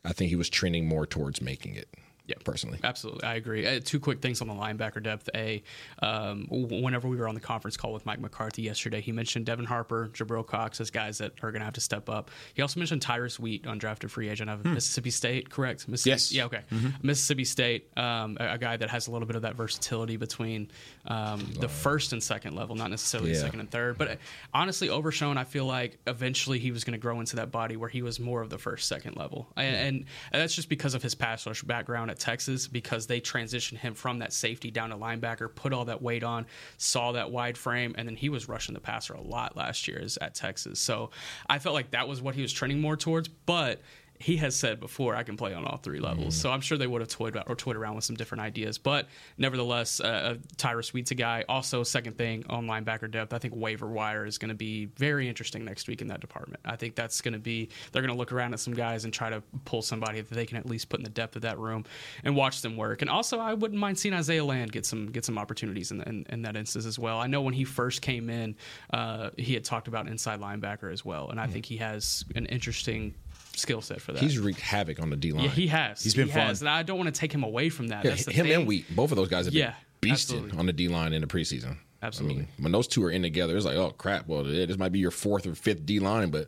I 0.05 0.13
think 0.13 0.29
he 0.29 0.35
was 0.35 0.49
trending 0.49 0.87
more 0.87 1.05
towards 1.05 1.41
making 1.41 1.75
it. 1.75 1.89
Yeah, 2.27 2.35
personally. 2.43 2.77
Absolutely, 2.83 3.23
I 3.23 3.35
agree. 3.35 3.65
Uh, 3.65 3.79
two 3.83 3.99
quick 3.99 4.21
things 4.21 4.41
on 4.41 4.47
the 4.47 4.53
linebacker 4.53 5.01
depth. 5.01 5.29
A, 5.33 5.63
um, 5.99 6.45
whenever 6.49 7.07
we 7.07 7.15
were 7.17 7.27
on 7.27 7.35
the 7.35 7.41
conference 7.41 7.77
call 7.77 7.93
with 7.93 8.05
Mike 8.05 8.19
McCarthy 8.19 8.63
yesterday, 8.63 8.99
he 9.01 9.11
mentioned 9.13 9.45
Devin 9.45 9.63
Harper, 9.65 10.09
Jabril 10.13 10.45
Cox 10.45 10.81
as 10.81 10.91
guys 10.91 11.17
that 11.19 11.31
are 11.41 11.51
going 11.51 11.61
to 11.61 11.65
have 11.65 11.75
to 11.75 11.81
step 11.81 12.09
up. 12.09 12.29
He 12.53 12.61
also 12.61 12.79
mentioned 12.79 13.01
Tyrus 13.01 13.39
Wheat, 13.39 13.63
undrafted 13.63 14.09
free 14.09 14.27
agent 14.29 14.49
of 14.49 14.65
Mississippi 14.65 15.09
State, 15.09 15.49
correct? 15.49 15.87
Mississippi, 15.87 16.09
Yes. 16.11 16.31
Yeah, 16.33 16.45
okay. 16.45 16.61
Mississippi 17.01 17.45
State, 17.45 17.97
um, 17.97 18.37
a, 18.39 18.53
a 18.53 18.57
guy 18.57 18.75
that 18.77 18.89
has 18.89 19.07
a 19.07 19.11
little 19.11 19.25
bit 19.25 19.37
of 19.37 19.43
that 19.43 19.55
versatility 19.55 20.17
between 20.17 20.69
um, 21.05 21.53
the 21.59 21.69
first 21.69 22.11
and 22.11 22.21
second 22.21 22.55
level, 22.55 22.75
not 22.75 22.89
necessarily 22.89 23.31
Yeah. 23.31 23.39
second 23.39 23.61
and 23.61 23.71
third. 23.71 23.97
But 23.97 24.07
uh, 24.11 24.15
honestly, 24.53 24.89
Overshown, 24.89 25.37
I 25.37 25.45
feel 25.45 25.65
like 25.65 25.97
eventually 26.07 26.59
he 26.59 26.71
was 26.71 26.83
going 26.83 26.93
to 26.93 26.97
grow 27.01 27.19
into 27.21 27.37
that 27.37 27.51
body 27.51 27.77
where 27.77 27.89
he 27.89 28.01
was 28.01 28.19
more 28.19 28.41
of 28.41 28.49
the 28.49 28.57
first, 28.57 28.87
second 28.87 29.15
level, 29.15 29.47
and, 29.55 29.75
and 29.75 30.05
that's 30.33 30.55
just 30.55 30.67
because 30.69 30.93
of 30.93 31.01
his 31.03 31.15
pass 31.15 31.45
rush 31.47 31.63
background 31.63 32.11
Texas. 32.17 32.67
Because 32.67 33.07
they 33.07 33.21
transitioned 33.21 33.77
him 33.77 33.93
from 33.93 34.19
that 34.19 34.33
safety 34.33 34.71
down 34.71 34.89
to 34.89 34.95
linebacker, 34.97 35.53
put 35.53 35.73
all 35.73 35.85
that 35.85 36.01
weight 36.01 36.23
on, 36.23 36.45
saw 36.77 37.11
that 37.13 37.31
wide 37.31 37.57
frame, 37.57 37.95
and 37.97 38.07
then 38.07 38.15
he 38.15 38.29
was 38.29 38.49
rushing 38.49 38.73
the 38.73 38.79
passer 38.79 39.13
a 39.13 39.21
lot 39.21 39.55
last 39.55 39.87
year 39.87 40.03
at 40.21 40.35
Texas. 40.35 40.79
So 40.79 41.11
I 41.49 41.59
felt 41.59 41.73
like 41.73 41.91
that 41.91 42.07
was 42.07 42.21
what 42.21 42.35
he 42.35 42.41
was 42.41 42.51
trending 42.53 42.81
more 42.81 42.97
towards, 42.97 43.27
but 43.27 43.81
he 44.19 44.37
has 44.37 44.55
said 44.55 44.79
before 44.79 45.15
I 45.15 45.23
can 45.23 45.37
play 45.37 45.53
on 45.53 45.65
all 45.65 45.77
three 45.77 45.99
levels. 45.99 46.35
So 46.35 46.51
I'm 46.51 46.61
sure 46.61 46.77
they 46.77 46.87
would 46.87 47.01
have 47.01 47.09
toyed 47.09 47.37
or 47.47 47.55
toyed 47.55 47.75
around 47.75 47.95
with 47.95 48.03
some 48.03 48.15
different 48.15 48.41
ideas. 48.41 48.77
But 48.77 49.07
nevertheless, 49.37 49.99
uh, 49.99 50.07
uh, 50.07 50.35
Tyrus 50.57 50.93
Wheat's 50.93 51.11
a 51.11 51.15
guy. 51.15 51.43
Also, 51.47 51.83
second 51.83 52.17
thing 52.17 52.43
on 52.49 52.65
linebacker 52.65 53.09
depth, 53.09 53.33
I 53.33 53.37
think 53.37 53.55
waiver 53.55 53.87
wire 53.87 54.25
is 54.25 54.37
going 54.37 54.49
to 54.49 54.55
be 54.55 54.85
very 54.97 55.27
interesting 55.27 55.63
next 55.65 55.87
week 55.87 56.01
in 56.01 56.07
that 56.07 56.19
department. 56.19 56.61
I 56.65 56.75
think 56.75 56.95
that's 56.95 57.21
going 57.21 57.33
to 57.33 57.39
be 57.39 57.69
they're 57.91 58.01
going 58.01 58.13
to 58.13 58.17
look 58.17 58.31
around 58.31 58.53
at 58.53 58.59
some 58.59 58.73
guys 58.73 59.05
and 59.05 59.13
try 59.13 59.29
to 59.29 59.43
pull 59.65 59.81
somebody 59.81 60.21
that 60.21 60.33
they 60.33 60.45
can 60.45 60.57
at 60.57 60.65
least 60.65 60.89
put 60.89 60.99
in 60.99 61.03
the 61.03 61.09
depth 61.09 61.35
of 61.35 61.43
that 61.43 61.59
room 61.59 61.85
and 62.23 62.35
watch 62.35 62.61
them 62.61 62.75
work. 62.75 63.01
And 63.01 63.11
also, 63.11 63.39
I 63.39 63.53
wouldn't 63.53 63.79
mind 63.79 63.99
seeing 63.99 64.15
Isaiah 64.15 64.43
Land 64.43 64.71
get 64.71 64.85
some 64.85 65.11
get 65.11 65.25
some 65.25 65.37
opportunities 65.37 65.91
in, 65.91 66.01
in, 66.01 66.25
in 66.29 66.41
that 66.41 66.55
instance 66.55 66.85
as 66.85 66.97
well. 66.97 67.19
I 67.19 67.27
know 67.27 67.41
when 67.41 67.53
he 67.53 67.63
first 67.63 68.01
came 68.01 68.29
in, 68.29 68.55
uh, 68.91 69.29
he 69.37 69.53
had 69.53 69.63
talked 69.63 69.87
about 69.87 70.07
inside 70.07 70.39
linebacker 70.39 70.91
as 70.91 71.05
well, 71.05 71.29
and 71.29 71.39
I 71.39 71.45
think 71.45 71.65
he 71.65 71.77
has 71.77 72.25
an 72.35 72.47
interesting 72.47 73.13
skill 73.57 73.81
set 73.81 74.01
for 74.01 74.13
that. 74.13 74.21
He's 74.21 74.37
wreaked 74.39 74.61
havoc 74.61 74.99
on 75.01 75.09
the 75.09 75.15
D 75.15 75.31
line. 75.31 75.45
Yeah, 75.45 75.49
he 75.51 75.67
has. 75.67 76.03
He's 76.03 76.13
been 76.15 76.27
he 76.27 76.33
fun. 76.33 76.47
Has. 76.47 76.61
And 76.61 76.69
I 76.69 76.83
don't 76.83 76.97
want 76.97 77.13
to 77.13 77.19
take 77.19 77.31
him 77.31 77.43
away 77.43 77.69
from 77.69 77.87
that. 77.89 78.03
Yeah, 78.05 78.11
That's 78.11 78.25
the 78.25 78.31
him 78.31 78.45
thing. 78.45 78.55
and 78.55 78.67
Wheat, 78.67 78.85
both 78.95 79.11
of 79.11 79.17
those 79.17 79.29
guys 79.29 79.45
have 79.45 79.53
been 79.53 79.61
Yeah, 79.61 79.73
beasting 80.01 80.11
absolutely. 80.11 80.59
on 80.59 80.65
the 80.65 80.73
D 80.73 80.87
line 80.87 81.13
in 81.13 81.21
the 81.21 81.27
preseason. 81.27 81.77
Absolutely. 82.01 82.35
I 82.35 82.39
mean, 82.39 82.47
when 82.59 82.71
those 82.71 82.87
two 82.87 83.03
are 83.03 83.09
in 83.11 83.23
together, 83.23 83.55
it's 83.57 83.65
like, 83.65 83.75
oh 83.77 83.89
crap. 83.91 84.27
Well, 84.27 84.43
this 84.43 84.77
might 84.77 84.91
be 84.91 84.99
your 84.99 85.11
fourth 85.11 85.47
or 85.47 85.55
fifth 85.55 85.85
D 85.85 85.99
line, 85.99 86.29
but 86.29 86.47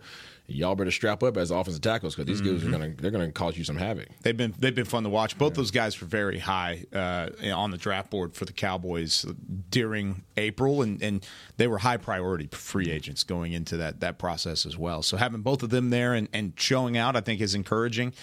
y'all 0.50 0.76
better 0.76 0.92
strap 0.92 1.24
up 1.24 1.38
as 1.38 1.52
offensive 1.52 1.82
tackles 1.82 2.16
because 2.16 2.28
these 2.28 2.42
Mm-hmm. 2.42 2.56
guys 2.56 2.68
are 2.68 2.72
gonna 2.72 2.94
they're 2.98 3.12
gonna 3.12 3.32
cause 3.32 3.58
you 3.58 3.64
some 3.64 3.78
havoc. 3.78 4.08
They've 4.22 4.36
been 4.36 4.54
they've 4.58 4.74
been 4.76 4.86
fun 4.86 5.04
to 5.04 5.10
watch. 5.10 5.38
Both 5.38 5.54
those 5.56 5.72
guys 5.72 6.00
were 6.00 6.08
very 6.08 6.40
high 6.40 6.86
uh, 6.94 7.30
on 7.54 7.72
the 7.72 7.78
draft 7.78 8.10
board 8.10 8.34
for 8.36 8.46
the 8.46 8.54
Cowboys 8.54 9.26
during 9.70 10.24
April, 10.38 10.82
and, 10.82 11.02
and 11.02 11.26
they 11.58 11.68
were 11.68 11.78
high 11.78 11.98
priority 11.98 12.48
free 12.52 12.90
agents 12.92 13.24
going 13.24 13.54
into 13.54 13.78
that 13.78 14.00
that 14.00 14.18
process 14.20 14.66
as 14.66 14.78
well. 14.78 15.04
So 15.04 15.18
having 15.18 15.42
both 15.42 15.64
of 15.64 15.70
them 15.70 15.90
there 15.90 16.14
and, 16.14 16.28
and 16.34 16.54
showing 16.56 16.98
out, 16.98 17.16
I 17.16 17.22
think, 17.22 17.42
is 17.42 17.56
encouraging. 17.56 18.14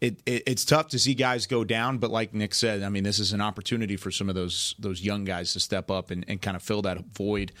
It, 0.00 0.20
it, 0.26 0.42
it's 0.46 0.64
tough 0.64 0.88
to 0.88 0.98
see 0.98 1.14
guys 1.14 1.46
go 1.46 1.64
down, 1.64 1.98
but 1.98 2.10
like 2.10 2.34
Nick 2.34 2.52
said, 2.54 2.82
I 2.82 2.88
mean, 2.90 3.04
this 3.04 3.18
is 3.18 3.32
an 3.32 3.40
opportunity 3.40 3.96
for 3.96 4.10
some 4.10 4.28
of 4.28 4.34
those 4.34 4.74
those 4.78 5.02
young 5.02 5.24
guys 5.24 5.52
to 5.54 5.60
step 5.60 5.90
up 5.90 6.10
and, 6.10 6.24
and 6.28 6.42
kind 6.42 6.56
of 6.56 6.62
fill 6.62 6.82
that 6.82 6.98
void. 7.14 7.52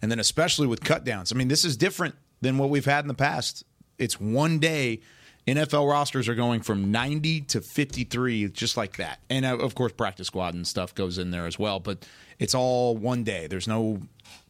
And 0.00 0.10
then 0.10 0.18
especially 0.18 0.66
with 0.66 0.80
cutdowns. 0.80 1.32
I 1.32 1.36
mean, 1.36 1.48
this 1.48 1.64
is 1.64 1.76
different 1.76 2.16
than 2.40 2.58
what 2.58 2.70
we've 2.70 2.84
had 2.84 3.04
in 3.04 3.08
the 3.08 3.14
past. 3.14 3.62
It's 4.02 4.20
one 4.20 4.58
day. 4.58 5.00
NFL 5.44 5.90
rosters 5.90 6.28
are 6.28 6.36
going 6.36 6.60
from 6.60 6.92
90 6.92 7.40
to 7.40 7.60
53 7.60 8.48
just 8.50 8.76
like 8.76 8.98
that. 8.98 9.18
And 9.28 9.44
uh, 9.44 9.56
of 9.56 9.74
course 9.74 9.92
practice 9.92 10.28
squad 10.28 10.54
and 10.54 10.64
stuff 10.64 10.94
goes 10.94 11.18
in 11.18 11.32
there 11.32 11.46
as 11.46 11.58
well, 11.58 11.80
but 11.80 12.06
it's 12.38 12.54
all 12.54 12.96
one 12.96 13.24
day. 13.24 13.48
There's 13.48 13.66
no 13.66 14.02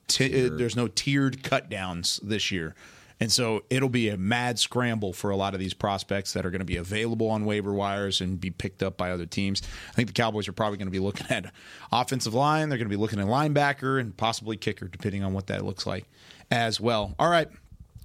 t- 0.06 0.46
uh, 0.46 0.50
there's 0.52 0.76
no 0.76 0.88
tiered 0.88 1.42
cut 1.42 1.70
downs 1.70 2.20
this 2.22 2.50
year. 2.50 2.74
And 3.22 3.30
so 3.30 3.62
it'll 3.70 3.88
be 3.88 4.08
a 4.08 4.16
mad 4.16 4.58
scramble 4.58 5.12
for 5.12 5.30
a 5.30 5.36
lot 5.36 5.54
of 5.54 5.60
these 5.60 5.74
prospects 5.74 6.32
that 6.32 6.44
are 6.44 6.50
going 6.50 6.58
to 6.58 6.64
be 6.64 6.76
available 6.76 7.30
on 7.30 7.44
waiver 7.44 7.72
wires 7.72 8.20
and 8.20 8.40
be 8.40 8.50
picked 8.50 8.82
up 8.82 8.96
by 8.96 9.12
other 9.12 9.26
teams. 9.26 9.62
I 9.90 9.92
think 9.92 10.08
the 10.08 10.12
Cowboys 10.12 10.48
are 10.48 10.52
probably 10.52 10.76
going 10.76 10.88
to 10.88 10.92
be 10.92 10.98
looking 10.98 11.28
at 11.30 11.52
offensive 11.92 12.34
line. 12.34 12.68
They're 12.68 12.78
going 12.78 12.88
to 12.88 12.96
be 12.96 13.00
looking 13.00 13.20
at 13.20 13.26
linebacker 13.26 14.00
and 14.00 14.16
possibly 14.16 14.56
kicker, 14.56 14.88
depending 14.88 15.22
on 15.22 15.34
what 15.34 15.46
that 15.46 15.64
looks 15.64 15.86
like 15.86 16.06
as 16.50 16.80
well. 16.80 17.14
All 17.16 17.30
right. 17.30 17.48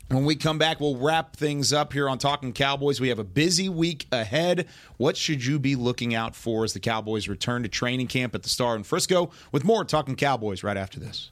When 0.09 0.23
we 0.23 0.37
come 0.37 0.57
back, 0.57 0.79
we'll 0.79 0.95
wrap 0.95 1.35
things 1.35 1.73
up 1.73 1.91
here 1.91 2.07
on 2.07 2.17
Talking 2.17 2.53
Cowboys. 2.53 3.01
We 3.01 3.09
have 3.09 3.19
a 3.19 3.25
busy 3.25 3.67
week 3.67 4.07
ahead. 4.09 4.67
What 4.95 5.17
should 5.17 5.43
you 5.43 5.59
be 5.59 5.75
looking 5.75 6.15
out 6.15 6.33
for 6.33 6.63
as 6.63 6.71
the 6.71 6.79
Cowboys 6.79 7.27
return 7.27 7.63
to 7.63 7.69
training 7.69 8.07
camp 8.07 8.33
at 8.33 8.43
the 8.43 8.47
Star 8.47 8.77
in 8.77 8.83
Frisco? 8.83 9.31
With 9.51 9.65
more 9.65 9.83
Talking 9.83 10.15
Cowboys 10.15 10.63
right 10.63 10.77
after 10.77 10.97
this. 10.97 11.31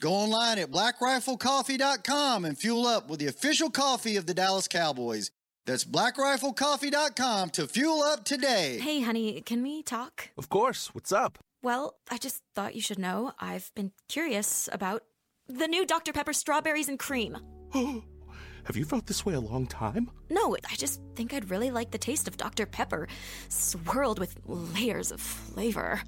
Go 0.00 0.12
online 0.14 0.58
at 0.58 0.70
blackriflecoffee.com 0.70 2.46
and 2.46 2.56
fuel 2.56 2.86
up 2.86 3.10
with 3.10 3.20
the 3.20 3.26
official 3.26 3.68
coffee 3.68 4.16
of 4.16 4.24
the 4.24 4.32
Dallas 4.32 4.66
Cowboys. 4.66 5.30
That's 5.66 5.84
blackriflecoffee.com 5.84 7.50
to 7.50 7.68
fuel 7.68 8.00
up 8.02 8.24
today. 8.24 8.78
Hey, 8.80 9.02
honey, 9.02 9.42
can 9.42 9.62
we 9.62 9.82
talk? 9.82 10.30
Of 10.38 10.48
course. 10.48 10.94
What's 10.94 11.12
up? 11.12 11.38
Well, 11.62 11.96
I 12.10 12.16
just 12.16 12.42
thought 12.54 12.74
you 12.74 12.80
should 12.80 12.98
know 12.98 13.32
I've 13.38 13.70
been 13.74 13.92
curious 14.08 14.70
about 14.72 15.02
the 15.48 15.68
new 15.68 15.84
Dr. 15.84 16.14
Pepper 16.14 16.32
strawberries 16.32 16.88
and 16.88 16.98
cream. 16.98 17.36
Have 17.74 18.76
you 18.76 18.86
felt 18.86 19.04
this 19.04 19.26
way 19.26 19.34
a 19.34 19.40
long 19.40 19.66
time? 19.66 20.10
No, 20.30 20.56
I 20.70 20.76
just 20.76 21.02
think 21.14 21.34
I'd 21.34 21.50
really 21.50 21.70
like 21.70 21.90
the 21.90 21.98
taste 21.98 22.26
of 22.26 22.38
Dr. 22.38 22.64
Pepper, 22.64 23.06
swirled 23.48 24.18
with 24.18 24.34
layers 24.46 25.12
of 25.12 25.20
flavor. 25.20 26.00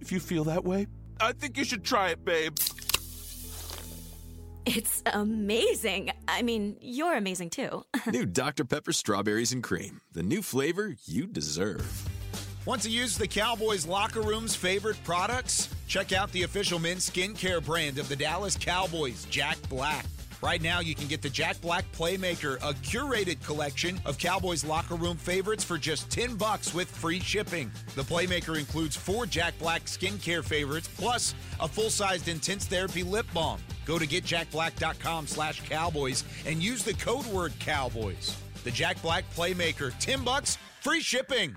If 0.00 0.12
you 0.12 0.20
feel 0.20 0.44
that 0.44 0.64
way, 0.64 0.86
I 1.20 1.32
think 1.32 1.58
you 1.58 1.64
should 1.64 1.84
try 1.84 2.08
it, 2.10 2.24
babe. 2.24 2.56
It's 4.66 5.02
amazing. 5.06 6.10
I 6.26 6.42
mean, 6.42 6.76
you're 6.80 7.16
amazing 7.16 7.50
too. 7.50 7.84
New 8.10 8.24
Dr. 8.24 8.64
Pepper 8.64 8.92
Strawberries 8.92 9.52
and 9.52 9.62
Cream. 9.62 10.00
The 10.12 10.22
new 10.22 10.40
flavor 10.42 10.94
you 11.04 11.26
deserve. 11.26 12.08
Want 12.64 12.80
to 12.82 12.90
use 12.90 13.18
the 13.18 13.28
Cowboys 13.28 13.86
locker 13.86 14.22
room's 14.22 14.56
favorite 14.56 14.96
products? 15.04 15.68
Check 15.86 16.12
out 16.12 16.32
the 16.32 16.44
official 16.44 16.78
men's 16.78 17.08
skincare 17.10 17.62
brand 17.62 17.98
of 17.98 18.08
the 18.08 18.16
Dallas 18.16 18.56
Cowboys, 18.56 19.26
Jack 19.26 19.58
Black. 19.68 20.06
Right 20.44 20.60
now, 20.60 20.80
you 20.80 20.94
can 20.94 21.06
get 21.06 21.22
the 21.22 21.30
Jack 21.30 21.58
Black 21.62 21.90
Playmaker, 21.92 22.56
a 22.56 22.74
curated 22.74 23.42
collection 23.42 23.98
of 24.04 24.18
Cowboys 24.18 24.62
locker 24.62 24.94
room 24.94 25.16
favorites 25.16 25.64
for 25.64 25.78
just 25.78 26.10
10 26.10 26.34
bucks 26.36 26.74
with 26.74 26.86
free 26.86 27.18
shipping. 27.18 27.72
The 27.94 28.02
Playmaker 28.02 28.58
includes 28.58 28.94
four 28.94 29.24
Jack 29.24 29.58
Black 29.58 29.84
skincare 29.84 30.44
favorites 30.44 30.86
plus 30.98 31.34
a 31.60 31.66
full-sized 31.66 32.28
intense 32.28 32.66
therapy 32.66 33.02
lip 33.02 33.24
balm. 33.32 33.58
Go 33.86 33.98
to 33.98 34.06
getjackblack.com 34.06 35.28
slash 35.28 35.62
cowboys 35.62 36.24
and 36.44 36.62
use 36.62 36.84
the 36.84 36.92
code 36.92 37.24
word 37.28 37.54
cowboys. 37.58 38.36
The 38.64 38.70
Jack 38.70 39.00
Black 39.00 39.24
Playmaker, 39.34 39.94
10 39.98 40.24
bucks, 40.24 40.58
free 40.82 41.00
shipping. 41.00 41.56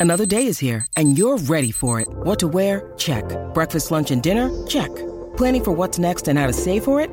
Another 0.00 0.26
day 0.26 0.44
is 0.46 0.58
here, 0.58 0.84
and 0.96 1.16
you're 1.16 1.38
ready 1.38 1.70
for 1.70 2.00
it. 2.00 2.08
What 2.08 2.40
to 2.40 2.48
wear? 2.48 2.92
Check. 2.96 3.24
Breakfast, 3.54 3.92
lunch, 3.92 4.10
and 4.10 4.24
dinner? 4.24 4.50
Check. 4.66 4.90
Planning 5.36 5.62
for 5.62 5.70
what's 5.70 6.00
next 6.00 6.26
and 6.26 6.36
how 6.36 6.48
to 6.48 6.52
save 6.52 6.82
for 6.82 7.00
it? 7.00 7.12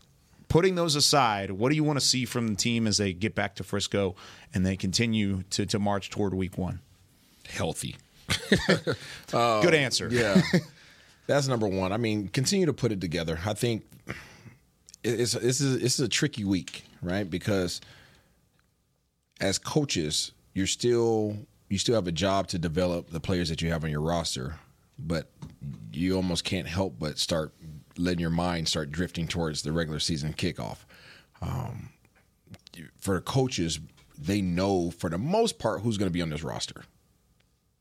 Putting 0.49 0.74
those 0.74 0.97
aside, 0.97 1.53
what 1.53 1.70
do 1.70 1.76
you 1.76 1.84
want 1.84 2.01
to 2.01 2.05
see 2.05 2.24
from 2.24 2.49
the 2.49 2.57
team 2.57 2.88
as 2.88 2.97
they 2.97 3.12
get 3.12 3.36
back 3.36 3.55
to 3.55 3.62
Frisco 3.62 4.16
and 4.53 4.66
they 4.66 4.76
continue 4.76 5.45
to, 5.51 5.64
to 5.64 5.78
march 5.78 6.11
toward 6.11 6.34
week 6.34 6.59
one? 6.59 6.80
Healthy. 7.49 7.97
Good 9.30 9.74
answer. 9.74 10.09
Yeah. 10.11 10.43
That's 11.26 11.46
number 11.48 11.68
one. 11.68 11.92
I 11.92 11.96
mean, 11.96 12.28
continue 12.28 12.66
to 12.66 12.72
put 12.72 12.92
it 12.92 13.00
together. 13.00 13.38
I 13.46 13.54
think 13.54 13.84
it's 15.04 15.32
this 15.32 15.60
is 15.60 15.80
this 15.80 15.94
is 15.94 16.00
a 16.00 16.08
tricky 16.08 16.44
week, 16.44 16.84
right? 17.00 17.28
Because 17.28 17.80
as 19.40 19.58
coaches, 19.58 20.32
you're 20.54 20.66
still 20.66 21.36
you 21.68 21.78
still 21.78 21.94
have 21.94 22.06
a 22.06 22.12
job 22.12 22.48
to 22.48 22.58
develop 22.58 23.10
the 23.10 23.20
players 23.20 23.48
that 23.48 23.62
you 23.62 23.70
have 23.70 23.84
on 23.84 23.90
your 23.90 24.00
roster, 24.00 24.56
but 24.98 25.30
you 25.92 26.16
almost 26.16 26.44
can't 26.44 26.68
help 26.68 26.96
but 26.98 27.18
start 27.18 27.52
letting 27.96 28.20
your 28.20 28.30
mind 28.30 28.68
start 28.68 28.90
drifting 28.90 29.26
towards 29.26 29.62
the 29.62 29.72
regular 29.72 29.98
season 29.98 30.32
kickoff. 30.32 30.78
Um, 31.40 31.90
for 32.98 33.20
coaches, 33.20 33.80
they 34.18 34.40
know 34.40 34.90
for 34.90 35.10
the 35.10 35.18
most 35.18 35.58
part 35.58 35.80
who's 35.80 35.98
going 35.98 36.08
to 36.08 36.12
be 36.12 36.22
on 36.22 36.30
this 36.30 36.42
roster. 36.42 36.84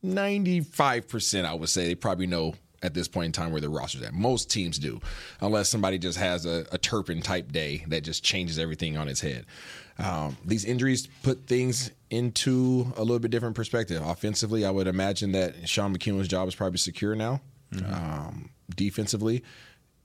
95% 0.04 1.46
I 1.46 1.54
would 1.54 1.70
say 1.70 1.86
they 1.86 1.96
probably 1.96 2.26
know 2.26 2.56
at 2.84 2.94
this 2.94 3.08
point 3.08 3.28
in 3.28 3.32
time 3.32 3.52
where 3.52 3.62
their 3.62 3.70
roster's 3.70 4.02
at. 4.02 4.14
Most 4.14 4.50
teams 4.50 4.80
do, 4.80 5.00
unless 5.40 5.70
somebody 5.70 5.98
just 5.98 6.18
has 6.18 6.46
a, 6.46 6.66
a 6.72 6.78
Turpin 6.78 7.22
type 7.22 7.52
day 7.52 7.86
that 7.88 8.02
just 8.02 8.24
changes 8.24 8.58
everything 8.58 8.98
on 8.98 9.08
its 9.08 9.22
head. 9.22 9.46
Um, 10.00 10.38
these 10.44 10.66
injuries 10.66 11.08
put 11.22 11.46
things 11.46 11.92
into 12.10 12.92
a 12.98 13.02
little 13.02 13.20
bit 13.20 13.32
different 13.32 13.56
perspective. 13.56 14.02
Offensively, 14.04 14.66
I 14.66 14.72
would 14.72 14.88
imagine 14.88 15.32
that 15.34 15.70
Sean 15.70 15.96
McKeon's 15.96 16.28
job 16.28 16.48
is 16.48 16.56
probably 16.56 16.78
secure 16.78 17.16
now. 17.16 17.42
Um, 17.86 18.50
defensively, 18.76 19.44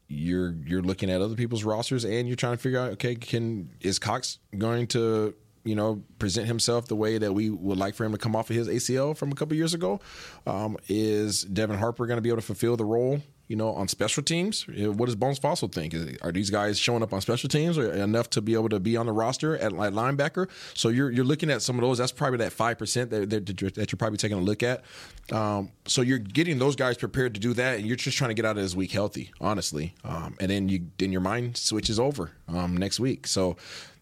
you're 0.08 0.54
you're 0.64 0.82
looking 0.82 1.10
at 1.10 1.20
other 1.20 1.34
people's 1.34 1.64
rosters 1.64 2.04
and 2.04 2.28
you're 2.28 2.36
trying 2.36 2.52
to 2.52 2.58
figure 2.58 2.78
out 2.78 2.92
okay 2.92 3.16
can 3.16 3.70
is 3.80 3.98
Cox 3.98 4.38
going 4.56 4.86
to 4.88 5.34
you 5.66 5.74
know 5.74 6.02
present 6.18 6.46
himself 6.46 6.86
the 6.86 6.96
way 6.96 7.18
that 7.18 7.32
we 7.32 7.50
would 7.50 7.76
like 7.76 7.94
for 7.94 8.04
him 8.04 8.12
to 8.12 8.18
come 8.18 8.34
off 8.34 8.48
of 8.48 8.56
his 8.56 8.68
ACL 8.68 9.16
from 9.16 9.32
a 9.32 9.34
couple 9.34 9.56
years 9.56 9.74
ago 9.74 10.00
um, 10.46 10.76
is 10.88 11.42
Devin 11.42 11.78
Harper 11.78 12.06
going 12.06 12.16
to 12.16 12.22
be 12.22 12.28
able 12.28 12.38
to 12.38 12.46
fulfill 12.46 12.76
the 12.76 12.84
role 12.84 13.20
you 13.48 13.56
know 13.56 13.72
on 13.74 13.88
special 13.88 14.22
teams 14.22 14.66
what 14.68 15.06
does 15.06 15.16
Bones 15.16 15.38
Fassel 15.38 15.70
think 15.70 15.94
are 16.22 16.32
these 16.32 16.50
guys 16.50 16.78
showing 16.78 17.02
up 17.02 17.12
on 17.12 17.20
special 17.20 17.48
teams 17.48 17.76
or 17.78 17.92
enough 17.92 18.30
to 18.30 18.40
be 18.40 18.54
able 18.54 18.68
to 18.68 18.80
be 18.80 18.96
on 18.96 19.06
the 19.06 19.12
roster 19.12 19.56
at, 19.58 19.72
linebacker 19.72 20.48
so 20.74 20.88
you're 20.88 21.10
you're 21.10 21.24
looking 21.24 21.50
at 21.50 21.62
some 21.62 21.76
of 21.76 21.82
those 21.82 21.98
that's 21.98 22.12
probably 22.12 22.38
that 22.38 22.52
5% 22.52 23.10
that, 23.10 23.30
that, 23.30 23.74
that 23.74 23.92
you're 23.92 23.98
probably 23.98 24.18
taking 24.18 24.38
a 24.38 24.40
look 24.40 24.62
at 24.62 24.84
um, 25.32 25.70
so 25.86 26.02
you're 26.02 26.18
getting 26.18 26.58
those 26.58 26.76
guys 26.76 26.96
prepared 26.96 27.34
to 27.34 27.40
do 27.40 27.52
that, 27.54 27.78
and 27.78 27.86
you're 27.86 27.96
just 27.96 28.16
trying 28.16 28.30
to 28.30 28.34
get 28.34 28.44
out 28.44 28.56
of 28.56 28.62
this 28.62 28.74
week 28.74 28.92
healthy, 28.92 29.32
honestly. 29.40 29.94
Um, 30.04 30.36
and 30.40 30.50
then 30.50 30.68
you 30.68 30.86
then 30.98 31.12
your 31.12 31.20
mind 31.20 31.56
switches 31.56 31.98
over 31.98 32.30
um, 32.48 32.76
next 32.76 33.00
week. 33.00 33.26
So 33.26 33.56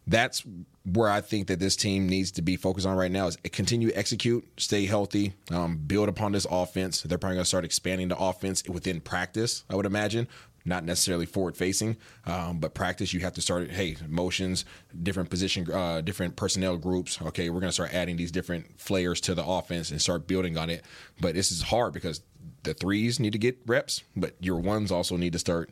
that's 0.07 0.45
where 0.85 1.09
I 1.09 1.21
think 1.21 1.47
that 1.47 1.61
this 1.61 1.77
team 1.77 2.09
needs 2.09 2.31
to 2.33 2.43
be 2.43 2.57
focused 2.57 2.87
on 2.87 2.97
right 2.97 3.11
now 3.11 3.27
is 3.27 3.37
continue 3.53 3.91
execute, 3.95 4.47
stay 4.59 4.87
healthy, 4.87 5.33
um, 5.51 5.79
build 5.79 6.09
upon 6.09 6.33
this 6.33 6.47
offense. 6.51 7.03
They're 7.03 7.19
probably 7.19 7.37
going 7.37 7.45
to 7.45 7.49
start 7.49 7.65
expanding 7.65 8.09
the 8.09 8.19
offense 8.19 8.63
within 8.69 9.01
practice, 9.01 9.65
I 9.71 9.77
would 9.77 9.87
imagine. 9.87 10.29
Not 10.67 10.85
necessarily 10.85 11.27
forward 11.27 11.59
facing, 11.59 11.99
um, 12.25 12.59
but 12.59 12.73
practice. 12.73 13.13
You 13.13 13.21
have 13.21 13.35
to 13.35 13.43
start. 13.43 13.71
Hey, 13.71 13.99
motions, 14.09 14.65
different 15.03 15.29
position, 15.29 15.71
uh, 15.71 16.01
different 16.01 16.37
personnel 16.37 16.79
groups. 16.79 17.21
Okay, 17.21 17.51
we're 17.51 17.61
going 17.61 17.69
to 17.69 17.75
start 17.75 17.93
adding 17.93 18.17
these 18.17 18.33
different 18.33 18.81
flares 18.81 19.21
to 19.23 19.35
the 19.35 19.45
offense 19.45 19.91
and 19.91 20.01
start 20.01 20.27
building 20.27 20.57
on 20.57 20.71
it. 20.71 20.83
But 21.21 21.35
this 21.35 21.53
is 21.53 21.61
hard 21.61 21.93
because 21.93 22.23
the 22.63 22.73
threes 22.73 23.21
need 23.21 23.35
to 23.35 23.39
get 23.39 23.59
reps, 23.67 24.05
but 24.17 24.37
your 24.41 24.57
ones 24.57 24.91
also 24.91 25.19
need 25.19 25.35
to 25.35 25.39
start 25.39 25.71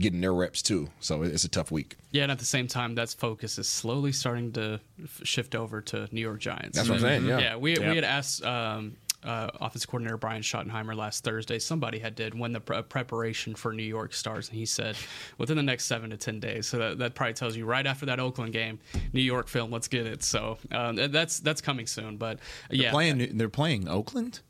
getting 0.00 0.20
their 0.20 0.34
reps 0.34 0.62
too. 0.62 0.88
So 0.98 1.22
it's 1.22 1.44
a 1.44 1.48
tough 1.48 1.70
week. 1.70 1.96
Yeah, 2.10 2.24
and 2.24 2.32
at 2.32 2.38
the 2.40 2.44
same 2.44 2.66
time, 2.66 2.94
that's 2.96 3.14
focus 3.14 3.58
is 3.58 3.68
slowly 3.68 4.10
starting 4.10 4.50
to 4.52 4.80
f- 5.02 5.20
shift 5.22 5.54
over 5.54 5.80
to 5.82 6.08
New 6.10 6.20
York 6.20 6.40
Giants. 6.40 6.76
That's 6.76 6.88
what 6.88 6.96
I'm 6.96 7.00
saying, 7.02 7.26
yeah. 7.26 7.38
yeah. 7.38 7.56
We 7.56 7.76
Yeah. 7.78 7.90
we 7.90 7.94
had 7.94 8.04
asked. 8.04 8.44
Um, 8.44 8.96
uh, 9.22 9.50
offensive 9.60 9.86
coordinator 9.90 10.16
Brian 10.16 10.40
Schottenheimer 10.40 10.96
last 10.96 11.24
Thursday. 11.24 11.58
Somebody 11.58 11.98
had 11.98 12.14
did 12.14 12.34
when 12.34 12.52
the 12.52 12.60
pre- 12.60 12.80
preparation 12.80 13.54
for 13.54 13.70
New 13.72 13.82
York 13.82 14.14
starts, 14.14 14.48
and 14.48 14.56
he 14.56 14.64
said 14.64 14.96
within 15.36 15.58
the 15.58 15.62
next 15.62 15.84
seven 15.84 16.08
to 16.08 16.16
ten 16.16 16.40
days. 16.40 16.66
So 16.66 16.78
that, 16.78 16.98
that 17.00 17.14
probably 17.14 17.34
tells 17.34 17.54
you 17.54 17.66
right 17.66 17.86
after 17.86 18.06
that 18.06 18.18
Oakland 18.18 18.54
game, 18.54 18.78
New 19.12 19.20
York 19.20 19.46
film. 19.48 19.70
Let's 19.70 19.88
get 19.88 20.06
it. 20.06 20.22
So 20.22 20.56
um, 20.72 20.96
that's 20.96 21.38
that's 21.40 21.60
coming 21.60 21.86
soon. 21.86 22.16
But 22.16 22.38
They're 22.70 22.78
yeah, 22.84 22.90
playing. 22.92 23.36
They're 23.36 23.50
playing 23.50 23.88
Oakland. 23.88 24.40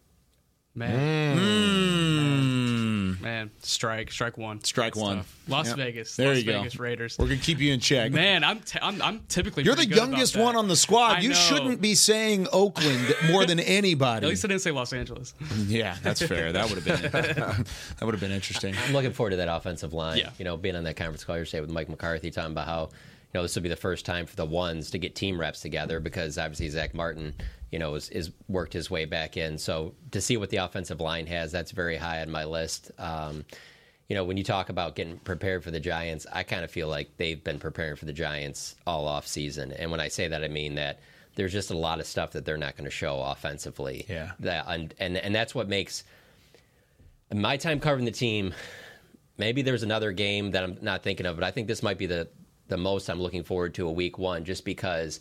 Man, 0.73 1.37
Mm. 1.37 3.21
man, 3.21 3.51
strike, 3.61 4.11
strike 4.13 4.39
one, 4.39 4.63
Strike 4.63 4.93
Good 4.95 5.03
one. 5.03 5.17
stuff. 5.19 5.37
Las 5.49 5.67
Yep. 5.69 5.77
Vegas, 5.77 6.17
There 6.17 6.29
Las 6.29 6.37
you 6.39 6.45
go. 6.45 6.59
Vegas 6.59 6.79
Raiders. 6.79 7.17
We're 7.19 7.27
gonna 7.27 7.41
keep 7.41 7.59
you 7.59 7.73
in 7.73 7.81
check. 7.81 8.13
Man, 8.13 8.45
I'm 8.45 8.61
t- 8.61 8.79
I'm, 8.81 9.03
I'm 9.03 9.21
typically 9.29 9.65
You're 9.65 9.75
the 9.75 9.79
pretty 9.79 9.89
good 9.91 9.99
about 9.99 10.11
youngest 10.11 10.35
that. 10.35 10.43
one 10.45 10.55
on 10.57 10.69
the 10.69 10.77
squad. 10.77 11.17
I 11.19 11.21
you 11.21 11.31
know. 11.31 11.35
shouldn't 11.35 11.81
be 11.81 11.95
saying 11.97 12.47
Oakland 12.53 13.15
more 13.31 13.45
than 13.47 13.59
anybody. 13.81 14.27
At 14.27 14.31
least 14.31 14.45
I 14.45 14.49
didn't 14.49 14.63
say 14.63 14.71
Los 14.71 14.93
Angeles. 14.93 15.35
yeah, 15.67 15.97
that's 16.03 16.23
fair. 16.23 16.53
That 16.53 16.69
would 16.71 16.83
have 16.83 17.03
been 17.03 17.11
that 17.13 17.67
would 18.03 18.15
have 18.15 18.21
been 18.21 18.31
interesting. 18.33 18.75
I'm 18.87 18.93
looking 18.93 19.13
forward 19.13 19.31
to 19.31 19.37
that 19.37 19.49
offensive 19.55 19.93
line. 19.93 20.19
Yeah. 20.19 20.31
You 20.39 20.45
know, 20.45 20.57
being 20.57 20.77
on 20.77 20.85
that 20.85 20.95
conference 20.97 21.25
call 21.25 21.37
yesterday 21.37 21.63
with 21.63 21.71
Mike 21.71 21.89
McCarthy, 21.89 22.31
talking 22.31 22.53
about 22.53 22.67
how 22.67 22.83
you 22.93 23.39
know 23.39 23.43
this 23.43 23.55
will 23.57 23.63
be 23.63 23.69
the 23.69 23.77
first 23.77 24.07
time 24.07 24.25
for 24.25 24.37
the 24.37 24.47
ones 24.47 24.91
to 24.93 24.99
get 24.99 25.17
team 25.17 25.41
reps 25.41 25.61
together 25.61 25.99
because 26.01 26.39
obviously 26.39 26.69
Zack 26.69 26.95
Martin, 26.95 27.35
you 27.71 27.79
know, 27.79 27.95
is, 27.95 28.09
is 28.11 28.31
worked 28.49 28.73
his 28.73 28.91
way 28.91 29.05
back 29.05 29.37
in. 29.37 29.59
So 29.59 29.95
to 30.11 30.21
see 30.21 30.37
what 30.37 30.51
the 30.51 30.59
offensive 30.59 31.01
line 31.01 31.27
has, 31.27 31.53
that's 31.53 31.71
very 31.71 31.97
high 31.97 32.21
on 32.21 32.31
my 32.31 32.45
list. 32.45 32.91
Um, 32.99 33.45
you 34.09 34.17
know, 34.17 34.25
when 34.25 34.37
you 34.37 34.43
talk 34.43 34.71
about 34.71 34.97
getting 34.97 35.19
prepared 35.19 35.63
for 35.63 35.71
the 35.71 35.79
Giants, 35.79 36.27
I 36.33 36.43
kind 36.43 36.65
of 36.65 36.71
feel 36.71 36.89
like 36.89 37.17
they've 37.17 37.43
been 37.43 37.61
preparing 37.61 37.95
for 37.95 38.07
the 38.07 38.13
Giants 38.13 38.75
all 38.85 39.07
off 39.07 39.27
season. 39.27 39.71
And 39.71 39.93
when 39.93 40.01
I 40.01 40.09
say 40.09 40.27
that, 40.27 40.43
I 40.43 40.49
mean 40.49 40.75
that 40.75 40.99
there's 41.37 41.53
just 41.53 41.71
a 41.71 41.77
lot 41.77 42.01
of 42.01 42.07
stuff 42.07 42.33
that 42.33 42.45
they're 42.45 42.57
not 42.57 42.77
going 42.77 42.87
to 42.87 42.91
show 42.91 43.21
offensively. 43.21 44.05
Yeah. 44.09 44.33
That 44.41 44.65
and, 44.67 44.93
and 44.99 45.17
and 45.17 45.33
that's 45.33 45.55
what 45.55 45.69
makes 45.69 46.03
my 47.33 47.57
time 47.57 47.79
covering 47.79 48.05
the 48.05 48.11
team. 48.11 48.53
Maybe 49.39 49.63
there's 49.63 49.85
another 49.85 50.11
game 50.11 50.51
that 50.51 50.65
I'm 50.65 50.79
not 50.83 51.05
thinking 51.05 51.25
of, 51.25 51.37
but 51.37 51.45
I 51.45 51.53
think 51.53 51.69
this 51.69 51.83
might 51.83 51.97
be 51.97 52.07
the 52.07 52.29
the 52.67 52.77
most 52.77 53.09
I'm 53.09 53.21
looking 53.21 53.45
forward 53.45 53.75
to 53.75 53.87
a 53.87 53.93
week 53.93 54.19
one, 54.19 54.45
just 54.45 54.65
because. 54.65 55.21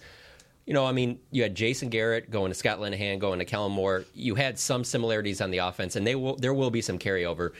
You 0.70 0.76
know, 0.76 0.86
I 0.86 0.92
mean, 0.92 1.18
you 1.32 1.42
had 1.42 1.56
Jason 1.56 1.90
Garrett 1.90 2.30
going 2.30 2.52
to 2.52 2.54
Scott 2.54 2.78
Linehan, 2.78 3.18
going 3.18 3.40
to 3.40 3.46
Kellen 3.46 3.72
Moore. 3.72 4.06
You 4.14 4.36
had 4.36 4.60
some 4.60 4.84
similarities 4.84 5.42
on 5.42 5.50
the 5.50 5.58
offense, 5.58 5.96
and 5.96 6.06
they 6.06 6.14
will 6.14 6.36
there 6.36 6.54
will 6.54 6.70
be 6.70 6.80
some 6.80 7.00
carryover. 7.00 7.54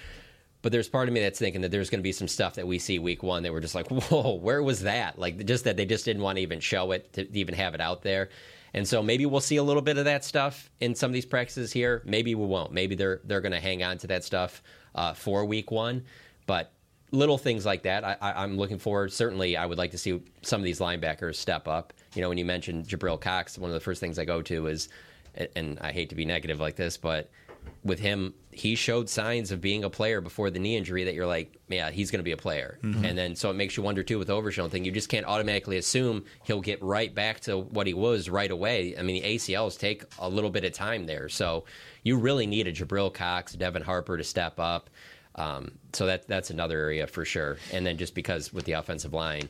But 0.62 0.72
there's 0.72 0.88
part 0.88 1.08
of 1.08 1.14
me 1.16 1.20
that's 1.20 1.40
thinking 1.40 1.62
that 1.62 1.72
there's 1.72 1.90
going 1.90 2.02
to 2.02 2.04
be 2.04 2.12
some 2.12 2.28
stuff 2.28 2.54
that 2.54 2.68
we 2.68 2.78
see 2.78 3.00
week 3.00 3.24
one 3.24 3.42
that 3.42 3.52
we're 3.52 3.62
just 3.62 3.74
like, 3.74 3.88
whoa, 3.90 4.36
where 4.36 4.62
was 4.62 4.82
that? 4.82 5.18
Like, 5.18 5.44
just 5.48 5.64
that 5.64 5.76
they 5.76 5.88
just 5.88 6.06
didn't 6.06 6.22
want 6.22 6.36
to 6.36 6.44
even 6.44 6.60
show 6.60 6.92
it, 6.92 7.12
to 7.14 7.28
even 7.36 7.56
have 7.56 7.74
it 7.74 7.82
out 7.82 8.04
there. 8.04 8.30
And 8.76 8.88
so 8.88 9.02
maybe 9.02 9.26
we'll 9.26 9.42
see 9.42 9.58
a 9.58 9.64
little 9.64 9.82
bit 9.82 9.98
of 9.98 10.06
that 10.06 10.24
stuff 10.24 10.70
in 10.80 10.94
some 10.94 11.10
of 11.10 11.14
these 11.16 11.26
practices 11.26 11.74
here. 11.74 12.04
Maybe 12.06 12.36
we 12.36 12.46
won't. 12.46 12.72
Maybe 12.72 12.94
they're 12.94 13.22
they're 13.24 13.42
going 13.42 13.54
to 13.54 13.60
hang 13.60 13.82
on 13.82 13.98
to 13.98 14.08
that 14.08 14.24
stuff 14.24 14.62
uh, 14.94 15.16
for 15.16 15.46
week 15.46 15.72
one. 15.72 16.04
But 16.46 16.72
little 17.10 17.40
things 17.40 17.66
like 17.66 17.82
that, 17.84 18.04
I, 18.04 18.18
I'm 18.22 18.56
looking 18.56 18.78
forward. 18.78 19.12
Certainly, 19.12 19.58
I 19.58 19.66
would 19.66 19.80
like 19.80 19.90
to 19.92 19.98
see 19.98 20.22
some 20.44 20.62
of 20.62 20.66
these 20.66 20.80
linebackers 20.80 21.38
step 21.38 21.68
up. 21.68 21.92
You 22.16 22.22
know, 22.22 22.30
when 22.30 22.38
you 22.38 22.46
mentioned 22.46 22.88
Jabril 22.88 23.20
Cox, 23.20 23.58
one 23.58 23.70
of 23.70 23.74
the 23.74 23.80
first 23.80 24.00
things 24.00 24.18
I 24.20 24.26
go 24.26 24.42
to 24.44 24.68
is, 24.68 24.90
and 25.56 25.78
I 25.80 25.92
hate 25.92 26.10
to 26.10 26.16
be 26.16 26.26
negative 26.26 26.60
like 26.60 26.76
this, 26.76 26.98
but 26.98 27.30
with 27.84 28.00
him, 28.00 28.34
he 28.52 28.76
showed 28.76 29.08
signs 29.10 29.52
of 29.52 29.62
being 29.62 29.84
a 29.84 29.90
player 29.90 30.22
before 30.22 30.50
the 30.50 30.60
knee 30.60 30.76
injury 30.76 31.04
that 31.06 31.14
you're 31.14 31.28
like, 31.28 31.56
yeah, 31.68 31.92
he's 31.92 32.10
going 32.12 32.20
to 32.20 32.24
be 32.24 32.32
a 32.32 32.38
player. 32.38 32.80
Mm-hmm. 32.82 33.02
Mhm. 33.04 33.10
And 33.10 33.18
then 33.18 33.36
so 33.36 33.50
it 33.50 33.54
makes 33.54 33.78
you 33.78 33.84
wonder 33.84 34.02
too 34.04 34.18
with 34.18 34.28
the 34.28 34.36
Overshown 34.36 34.70
thing. 34.70 34.86
You 34.86 34.92
just 34.92 35.08
can't 35.08 35.26
automatically 35.26 35.78
assume 35.78 36.26
he'll 36.44 36.62
get 36.62 36.82
right 36.82 37.14
back 37.14 37.42
to 37.42 37.58
what 37.60 37.86
he 37.88 37.94
was 37.94 38.30
right 38.30 38.50
away. 38.52 38.96
I 38.98 39.02
mean, 39.04 39.22
the 39.22 39.36
ACLs 39.36 39.78
take 39.78 40.04
a 40.18 40.28
little 40.28 40.50
bit 40.50 40.66
of 40.66 40.74
time 40.74 41.06
there, 41.06 41.30
so 41.30 41.66
you 42.04 42.18
really 42.18 42.48
need 42.48 42.68
a 42.68 42.74
Jabril 42.74 43.14
Cox, 43.14 43.54
Devin 43.54 43.84
Harper 43.84 44.18
to 44.18 44.24
step 44.24 44.60
up. 44.60 44.90
Um, 45.36 45.72
so 45.94 46.06
that 46.08 46.28
that's 46.28 46.50
another 46.50 46.80
area 46.80 47.08
for 47.08 47.24
sure. 47.24 47.58
And 47.72 47.86
then 47.86 47.98
just 47.98 48.14
because 48.16 48.52
with 48.52 48.66
the 48.66 48.74
offensive 48.74 49.14
line, 49.14 49.48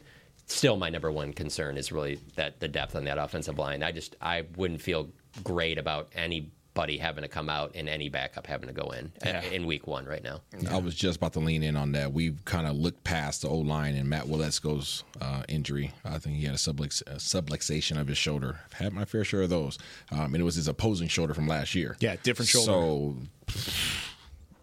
still 0.50 0.76
my 0.76 0.90
number 0.90 1.12
one 1.12 1.32
concern 1.34 1.78
is 1.78 1.92
really 1.92 2.20
that 2.36 2.60
the 2.60 2.68
depth 2.68 2.96
on 2.96 3.06
that 3.06 3.18
offensive 3.18 3.58
line. 3.58 3.82
I 3.84 3.92
just 3.92 4.16
I 4.22 4.44
wouldn't 4.58 4.82
feel 4.82 5.08
great 5.44 5.78
about 5.78 6.10
anybody 6.16 6.98
having 6.98 7.22
to 7.24 7.28
come 7.28 7.50
out 7.50 7.72
and 7.76 7.88
any 7.90 8.10
backup 8.10 8.48
having 8.48 8.68
to 8.68 8.74
go 8.74 8.90
in 8.92 9.06
uh, 9.26 9.30
Yeah. 9.30 9.42
in 9.44 9.66
week 9.66 9.86
one 9.86 10.06
right 10.06 10.24
now. 10.24 10.42
I 10.70 10.78
was 10.78 10.96
just 10.96 11.18
about 11.18 11.34
to 11.34 11.40
lean 11.40 11.62
in 11.62 11.76
on 11.76 11.92
that. 11.94 12.14
We've 12.14 12.44
kind 12.46 12.68
of 12.68 12.76
looked 12.76 13.04
past 13.04 13.42
the 13.44 13.50
O 13.50 13.58
line 13.58 13.96
and 13.96 14.10
Matt 14.10 14.26
Waletzko's 14.26 15.04
uh, 15.22 15.44
injury. 15.48 15.92
I 16.06 16.18
think 16.20 16.38
he 16.38 16.46
had 16.46 16.56
a, 16.56 16.58
sublux- 16.58 17.02
a 17.08 17.16
subluxation 17.16 18.00
of 18.00 18.08
his 18.08 18.18
shoulder. 18.18 18.60
I've 18.66 18.74
had 18.74 18.94
my 18.94 19.06
fair 19.06 19.24
share 19.24 19.42
of 19.44 19.50
those, 19.50 19.78
um, 20.12 20.34
and 20.34 20.38
it 20.38 20.44
was 20.44 20.56
his 20.56 20.68
opposing 20.68 21.08
shoulder 21.10 21.34
from 21.34 21.48
last 21.48 21.76
year. 21.76 21.96
Yeah, 22.00 22.16
different 22.24 22.50
shoulder. 22.50 22.72
So, 22.72 23.16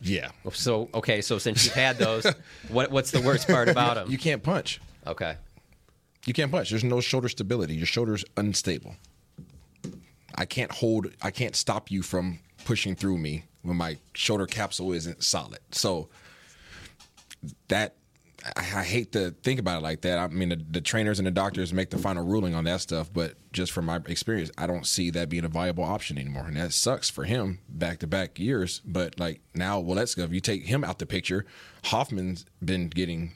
yeah. 0.00 0.30
So 0.52 0.88
okay, 0.94 1.20
so 1.20 1.38
since 1.38 1.64
you've 1.64 1.74
had 1.74 1.98
those, 1.98 2.26
what 2.68 2.90
what's 2.90 3.10
the 3.10 3.20
worst 3.20 3.46
part 3.48 3.68
about 3.68 3.94
them? 3.94 4.10
You 4.10 4.18
can't 4.18 4.42
punch. 4.42 4.80
Okay. 5.06 5.36
You 6.26 6.34
can't 6.34 6.50
punch. 6.50 6.70
There's 6.70 6.84
no 6.84 7.00
shoulder 7.00 7.28
stability. 7.28 7.74
Your 7.74 7.86
shoulder's 7.86 8.24
unstable. 8.36 8.96
I 10.34 10.44
can't 10.44 10.70
hold. 10.70 11.08
I 11.22 11.30
can't 11.30 11.56
stop 11.56 11.90
you 11.90 12.02
from 12.02 12.40
pushing 12.64 12.94
through 12.94 13.18
me 13.18 13.44
when 13.62 13.76
my 13.76 13.96
shoulder 14.12 14.46
capsule 14.46 14.92
isn't 14.92 15.22
solid. 15.24 15.60
So 15.70 16.08
that 17.68 17.94
I, 18.56 18.60
I 18.60 18.84
hate 18.84 19.12
to 19.12 19.30
think 19.42 19.60
about 19.60 19.78
it 19.78 19.82
like 19.82 20.02
that. 20.02 20.18
I 20.18 20.26
mean, 20.28 20.50
the, 20.50 20.64
the 20.70 20.80
trainers 20.80 21.18
and 21.18 21.26
the 21.26 21.30
doctors 21.30 21.72
make 21.72 21.90
the 21.90 21.98
final 21.98 22.24
ruling 22.24 22.54
on 22.54 22.64
that 22.64 22.80
stuff, 22.80 23.10
but 23.12 23.34
just 23.52 23.72
from 23.72 23.86
my 23.86 24.00
experience, 24.06 24.50
I 24.58 24.66
don't 24.66 24.86
see 24.86 25.10
that 25.10 25.28
being 25.28 25.44
a 25.44 25.48
viable 25.48 25.84
option 25.84 26.18
anymore, 26.18 26.46
and 26.46 26.56
that 26.56 26.72
sucks 26.72 27.08
for 27.08 27.24
him 27.24 27.60
back 27.68 28.00
to 28.00 28.06
back 28.06 28.38
years. 28.38 28.82
But 28.84 29.18
like 29.18 29.40
now, 29.54 29.80
Waletzko. 29.80 30.24
If 30.24 30.32
you 30.32 30.40
take 30.40 30.64
him 30.66 30.84
out 30.84 30.98
the 30.98 31.06
picture, 31.06 31.46
Hoffman's 31.84 32.44
been 32.64 32.88
getting 32.88 33.32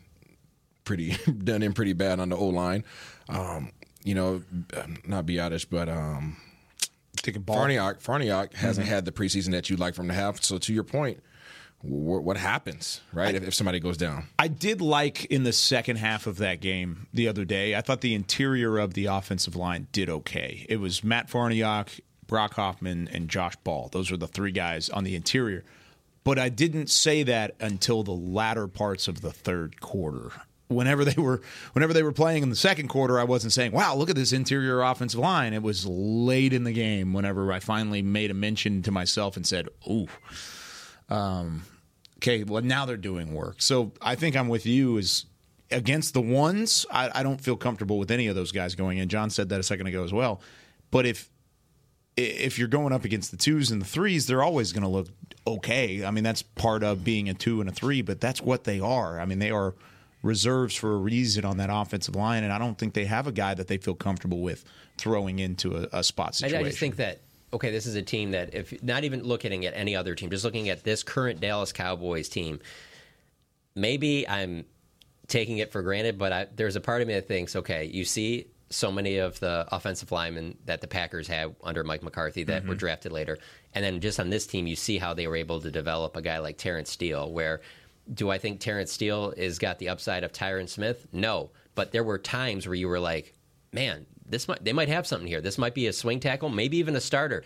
pretty 0.90 1.16
done 1.44 1.62
in 1.62 1.72
pretty 1.72 1.92
bad 1.92 2.18
on 2.20 2.28
the 2.30 2.36
O 2.36 2.46
line. 2.46 2.84
Um, 3.28 3.70
you 4.02 4.14
know, 4.14 4.42
not 5.06 5.26
Biadasz, 5.26 5.66
but 5.70 5.88
um, 5.88 6.36
Farniok. 7.16 8.02
Farniok 8.02 8.54
hasn't 8.54 8.86
Mhm. 8.86 8.90
had 8.90 9.04
the 9.04 9.12
preseason 9.12 9.52
that 9.52 9.68
you'd 9.70 9.78
like 9.80 9.94
for 9.94 10.02
him 10.02 10.08
to 10.08 10.14
have. 10.14 10.42
So 10.42 10.58
to 10.58 10.72
your 10.72 10.84
point, 10.84 11.22
wh- 11.80 12.22
what 12.24 12.36
happens, 12.36 13.00
right? 13.12 13.34
if, 13.34 13.42
if 13.48 13.54
somebody 13.54 13.78
goes 13.80 13.96
down, 13.96 14.26
I 14.38 14.48
did 14.48 14.80
like 14.80 15.26
in 15.26 15.42
the 15.44 15.52
second 15.52 15.96
half 15.96 16.26
of 16.26 16.38
that 16.38 16.60
game 16.60 17.06
the 17.12 17.28
other 17.28 17.44
day. 17.44 17.74
I 17.74 17.82
thought 17.82 18.00
the 18.00 18.14
interior 18.14 18.78
of 18.78 18.94
the 18.94 19.06
offensive 19.06 19.54
line 19.56 19.86
did 19.92 20.08
okay. 20.08 20.66
It 20.68 20.76
was 20.78 21.04
Matt 21.04 21.28
Farniok, 21.28 22.00
Brock 22.26 22.54
Hoffman, 22.54 23.08
and 23.12 23.28
Josh 23.28 23.56
Ball. 23.64 23.88
Those 23.92 24.10
were 24.10 24.16
the 24.16 24.28
three 24.28 24.52
guys 24.52 24.88
on 24.88 25.04
the 25.04 25.14
interior. 25.14 25.64
But 26.24 26.38
I 26.38 26.48
didn't 26.50 26.88
say 26.90 27.22
that 27.24 27.54
until 27.60 28.02
the 28.02 28.12
latter 28.12 28.66
parts 28.68 29.08
of 29.08 29.20
the 29.20 29.30
third 29.32 29.80
quarter. 29.80 30.30
Whenever 30.70 31.04
they 31.04 31.20
were 31.20 31.42
whenever 31.72 31.92
they 31.92 32.02
were 32.02 32.12
playing 32.12 32.42
in 32.42 32.50
the 32.50 32.56
second 32.56 32.88
quarter, 32.88 33.18
I 33.18 33.24
wasn't 33.24 33.52
saying, 33.52 33.72
"Wow, 33.72 33.96
look 33.96 34.08
at 34.08 34.16
this 34.16 34.32
interior 34.32 34.82
offensive 34.82 35.20
line." 35.20 35.52
It 35.52 35.62
was 35.62 35.84
late 35.84 36.52
in 36.52 36.64
the 36.64 36.72
game 36.72 37.12
whenever 37.12 37.52
I 37.52 37.58
finally 37.58 38.02
made 38.02 38.30
a 38.30 38.34
mention 38.34 38.82
to 38.82 38.90
myself 38.90 39.36
and 39.36 39.46
said, 39.46 39.68
"Ooh, 39.88 40.06
um, 41.08 41.64
okay, 42.18 42.44
well 42.44 42.62
now 42.62 42.86
they're 42.86 42.96
doing 42.96 43.34
work. 43.34 43.60
So 43.60 43.92
I 44.00 44.14
think 44.14 44.36
I'm 44.36 44.48
with 44.48 44.64
you. 44.64 44.96
Is 44.96 45.26
against 45.70 46.14
the 46.14 46.20
ones, 46.20 46.86
I, 46.90 47.10
I 47.14 47.22
don't 47.22 47.40
feel 47.40 47.56
comfortable 47.56 47.98
with 47.98 48.10
any 48.10 48.26
of 48.26 48.36
those 48.36 48.52
guys 48.52 48.74
going 48.74 48.98
in. 48.98 49.08
John 49.08 49.30
said 49.30 49.48
that 49.50 49.60
a 49.60 49.62
second 49.62 49.86
ago 49.86 50.04
as 50.04 50.12
well. 50.12 50.40
But 50.90 51.06
if 51.06 51.30
if 52.16 52.58
you're 52.58 52.68
going 52.68 52.92
up 52.92 53.04
against 53.04 53.30
the 53.30 53.36
twos 53.36 53.70
and 53.70 53.80
the 53.80 53.86
threes, 53.86 54.26
they're 54.26 54.42
always 54.42 54.72
going 54.72 54.82
to 54.82 54.88
look 54.88 55.08
okay. 55.46 56.04
I 56.04 56.10
mean, 56.10 56.24
that's 56.24 56.42
part 56.42 56.82
of 56.82 57.04
being 57.04 57.28
a 57.28 57.34
two 57.34 57.60
and 57.60 57.70
a 57.70 57.72
three, 57.72 58.02
but 58.02 58.20
that's 58.20 58.42
what 58.42 58.64
they 58.64 58.80
are. 58.80 59.18
I 59.18 59.24
mean, 59.24 59.38
they 59.38 59.50
are 59.50 59.74
reserves 60.22 60.74
for 60.74 60.92
a 60.92 60.96
reason 60.98 61.44
on 61.44 61.56
that 61.58 61.70
offensive 61.72 62.14
line, 62.14 62.44
and 62.44 62.52
I 62.52 62.58
don't 62.58 62.76
think 62.76 62.94
they 62.94 63.06
have 63.06 63.26
a 63.26 63.32
guy 63.32 63.54
that 63.54 63.68
they 63.68 63.78
feel 63.78 63.94
comfortable 63.94 64.40
with 64.40 64.64
throwing 64.98 65.38
into 65.38 65.76
a, 65.76 65.98
a 66.00 66.04
spot 66.04 66.34
situation. 66.34 66.60
I 66.60 66.68
just 66.68 66.78
think 66.78 66.96
that 66.96 67.20
okay, 67.52 67.72
this 67.72 67.84
is 67.86 67.96
a 67.96 68.02
team 68.02 68.30
that 68.30 68.54
if 68.54 68.80
not 68.82 69.02
even 69.02 69.24
looking 69.24 69.66
at 69.66 69.74
any 69.74 69.96
other 69.96 70.14
team, 70.14 70.30
just 70.30 70.44
looking 70.44 70.68
at 70.68 70.84
this 70.84 71.02
current 71.02 71.40
Dallas 71.40 71.72
Cowboys 71.72 72.28
team, 72.28 72.60
maybe 73.74 74.28
I'm 74.28 74.64
taking 75.26 75.58
it 75.58 75.72
for 75.72 75.82
granted, 75.82 76.18
but 76.18 76.32
I, 76.32 76.46
there's 76.54 76.76
a 76.76 76.80
part 76.80 77.02
of 77.02 77.08
me 77.08 77.14
that 77.14 77.28
thinks, 77.28 77.56
okay, 77.56 77.84
you 77.86 78.04
see 78.04 78.46
so 78.70 78.92
many 78.92 79.18
of 79.18 79.40
the 79.40 79.66
offensive 79.72 80.12
linemen 80.12 80.56
that 80.66 80.80
the 80.80 80.86
Packers 80.86 81.26
had 81.26 81.56
under 81.64 81.82
Mike 81.82 82.04
McCarthy 82.04 82.44
that 82.44 82.64
were 82.64 82.74
Mhm. 82.76 82.78
drafted 82.78 83.10
later, 83.12 83.36
and 83.74 83.84
then 83.84 84.00
just 84.00 84.20
on 84.20 84.30
this 84.30 84.46
team, 84.46 84.66
you 84.68 84.76
see 84.76 84.98
how 84.98 85.12
they 85.14 85.26
were 85.26 85.34
able 85.36 85.60
to 85.60 85.70
develop 85.72 86.16
a 86.16 86.22
guy 86.22 86.38
like 86.38 86.56
Terrence 86.56 86.90
Steele. 86.90 87.32
Where 87.32 87.62
do 88.12 88.30
I 88.30 88.38
think 88.38 88.60
Terrence 88.60 88.92
Steele 88.92 89.32
is 89.36 89.58
got 89.58 89.78
the 89.78 89.88
upside 89.88 90.24
of 90.24 90.32
Tyron 90.32 90.68
Smith? 90.68 91.06
No, 91.12 91.50
but 91.74 91.92
there 91.92 92.04
were 92.04 92.18
times 92.18 92.66
where 92.66 92.74
you 92.74 92.88
were 92.88 93.00
like, 93.00 93.34
man, 93.72 94.06
this 94.26 94.48
might 94.48 94.64
they 94.64 94.72
might 94.72 94.88
have 94.88 95.06
something 95.06 95.28
here. 95.28 95.40
This 95.40 95.58
might 95.58 95.74
be 95.74 95.86
a 95.86 95.92
swing 95.92 96.20
tackle, 96.20 96.48
maybe 96.48 96.78
even 96.78 96.96
a 96.96 97.00
starter. 97.00 97.44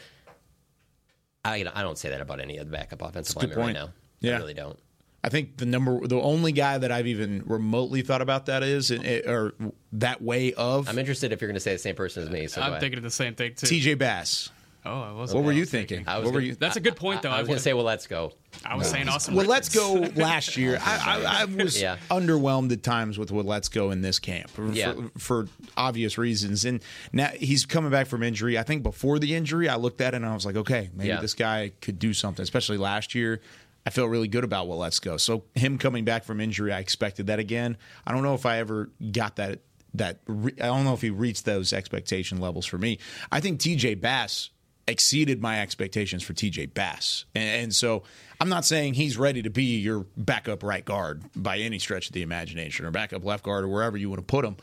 I 1.44 1.64
I 1.74 1.82
don't 1.82 1.98
say 1.98 2.10
that 2.10 2.20
about 2.20 2.40
any 2.40 2.56
of 2.58 2.66
the 2.66 2.72
backup 2.72 3.02
offensive 3.02 3.34
That's 3.34 3.44
a 3.44 3.48
good 3.48 3.56
linemen 3.56 3.76
right 3.76 3.86
now. 3.86 3.92
Yeah. 4.20 4.36
I 4.36 4.38
really 4.38 4.54
don't. 4.54 4.78
I 5.22 5.30
think 5.30 5.56
the 5.56 5.64
number, 5.64 6.06
the 6.06 6.20
only 6.20 6.52
guy 6.52 6.76
that 6.76 6.92
I've 6.92 7.06
even 7.06 7.44
remotely 7.46 8.02
thought 8.02 8.20
about 8.20 8.44
that 8.46 8.62
is, 8.62 8.90
eh, 8.90 9.22
or 9.26 9.54
that 9.92 10.20
way 10.20 10.52
of. 10.52 10.86
I'm 10.86 10.98
interested 10.98 11.32
if 11.32 11.40
you're 11.40 11.48
going 11.48 11.54
to 11.54 11.60
say 11.60 11.72
the 11.72 11.78
same 11.78 11.94
person 11.94 12.24
as 12.24 12.30
me. 12.30 12.46
So 12.46 12.60
I'm 12.60 12.78
thinking 12.78 12.98
of 12.98 13.04
the 13.04 13.10
same 13.10 13.34
thing 13.34 13.54
too. 13.54 13.66
TJ 13.66 13.96
Bass. 13.96 14.50
Oh, 14.86 15.00
I 15.00 15.12
was. 15.12 15.32
What 15.34 15.44
were 15.44 15.52
you 15.52 15.64
thinking? 15.64 16.04
I 16.06 16.18
was 16.18 16.26
what 16.26 16.34
were 16.34 16.40
gonna- 16.40 16.48
you? 16.50 16.54
That's 16.56 16.76
a 16.76 16.80
good 16.80 16.96
point, 16.96 17.22
though. 17.22 17.30
I 17.30 17.38
was 17.38 17.46
going 17.48 17.56
to 17.56 17.62
say, 17.62 17.72
Waletzko. 17.72 18.32
I 18.66 18.76
was 18.76 18.88
saying 18.88 19.06
Asim. 19.06 19.34
Well, 19.34 19.46
let's 19.46 19.68
go 19.70 19.94
last 20.14 20.56
year. 20.56 20.78
I, 20.84 21.22
I, 21.24 21.42
I 21.42 21.44
was 21.46 21.80
Yeah. 21.80 21.96
underwhelmed 22.10 22.70
at 22.72 22.82
times 22.82 23.18
with 23.18 23.30
Waletzko 23.30 23.92
in 23.92 24.02
this 24.02 24.18
camp 24.18 24.50
for, 24.50 24.70
Yeah. 24.72 24.92
for 25.16 25.48
obvious 25.76 26.18
reasons. 26.18 26.64
And 26.64 26.82
now 27.12 27.28
he's 27.28 27.64
coming 27.66 27.90
back 27.90 28.06
from 28.06 28.22
injury. 28.22 28.58
I 28.58 28.62
think 28.62 28.82
before 28.82 29.18
the 29.18 29.34
injury, 29.34 29.68
I 29.68 29.76
looked 29.76 30.00
at 30.00 30.12
it 30.14 30.18
and 30.18 30.26
I 30.26 30.34
was 30.34 30.44
like, 30.46 30.56
okay, 30.56 30.90
maybe 30.94 31.08
Yeah. 31.08 31.20
this 31.20 31.34
guy 31.34 31.72
could 31.80 31.98
do 31.98 32.12
something, 32.12 32.42
especially 32.42 32.76
last 32.76 33.14
year. 33.14 33.40
I 33.86 33.90
felt 33.90 34.08
really 34.10 34.28
good 34.28 34.44
about 34.44 34.66
Waletzko. 34.66 35.18
So 35.20 35.44
him 35.54 35.76
coming 35.78 36.04
back 36.04 36.24
from 36.24 36.40
injury, 36.40 36.72
I 36.72 36.78
expected 36.78 37.26
that 37.28 37.38
again. 37.38 37.76
I 38.06 38.12
don't 38.12 38.22
know 38.22 38.34
if 38.34 38.46
I 38.46 38.58
ever 38.58 38.90
got 39.12 39.36
that. 39.36 39.60
That 39.96 40.18
re- 40.26 40.54
I 40.60 40.66
don't 40.66 40.82
know 40.84 40.94
if 40.94 41.02
he 41.02 41.10
reached 41.10 41.44
those 41.44 41.72
expectation 41.72 42.38
levels 42.40 42.66
for 42.66 42.78
me. 42.78 42.98
I 43.30 43.38
think 43.40 43.60
TJ 43.60 44.00
Bass 44.00 44.50
exceeded 44.86 45.40
my 45.40 45.60
expectations 45.60 46.22
for 46.22 46.34
TJ 46.34 46.74
Bass. 46.74 47.24
And, 47.34 47.62
and 47.62 47.74
so 47.74 48.02
I'm 48.40 48.48
not 48.48 48.64
saying 48.64 48.94
he's 48.94 49.16
ready 49.16 49.42
to 49.42 49.50
be 49.50 49.78
your 49.78 50.06
backup 50.16 50.62
right 50.62 50.84
guard 50.84 51.22
by 51.34 51.58
any 51.58 51.78
stretch 51.78 52.08
of 52.08 52.12
the 52.12 52.22
imagination 52.22 52.84
or 52.84 52.90
backup 52.90 53.24
left 53.24 53.44
guard 53.44 53.64
or 53.64 53.68
wherever 53.68 53.96
you 53.96 54.08
want 54.08 54.20
to 54.20 54.26
put 54.26 54.44
him. 54.44 54.56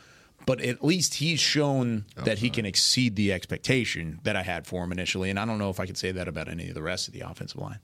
But 0.44 0.60
at 0.60 0.84
least 0.84 1.14
he's 1.14 1.40
shown 1.40 2.04
oh, 2.16 2.22
that 2.22 2.38
he 2.38 2.50
can 2.50 2.66
exceed 2.66 3.14
the 3.14 3.32
expectation 3.32 4.18
that 4.24 4.34
I 4.34 4.42
had 4.42 4.66
for 4.66 4.82
him 4.82 4.90
initially. 4.90 5.30
And 5.30 5.38
I 5.38 5.44
don't 5.44 5.58
know 5.58 5.70
if 5.70 5.78
I 5.78 5.86
could 5.86 5.96
say 5.96 6.10
that 6.12 6.26
about 6.26 6.48
any 6.48 6.68
of 6.68 6.74
the 6.74 6.82
rest 6.82 7.06
of 7.06 7.14
the 7.14 7.20
offensive 7.20 7.60
line. 7.60 7.78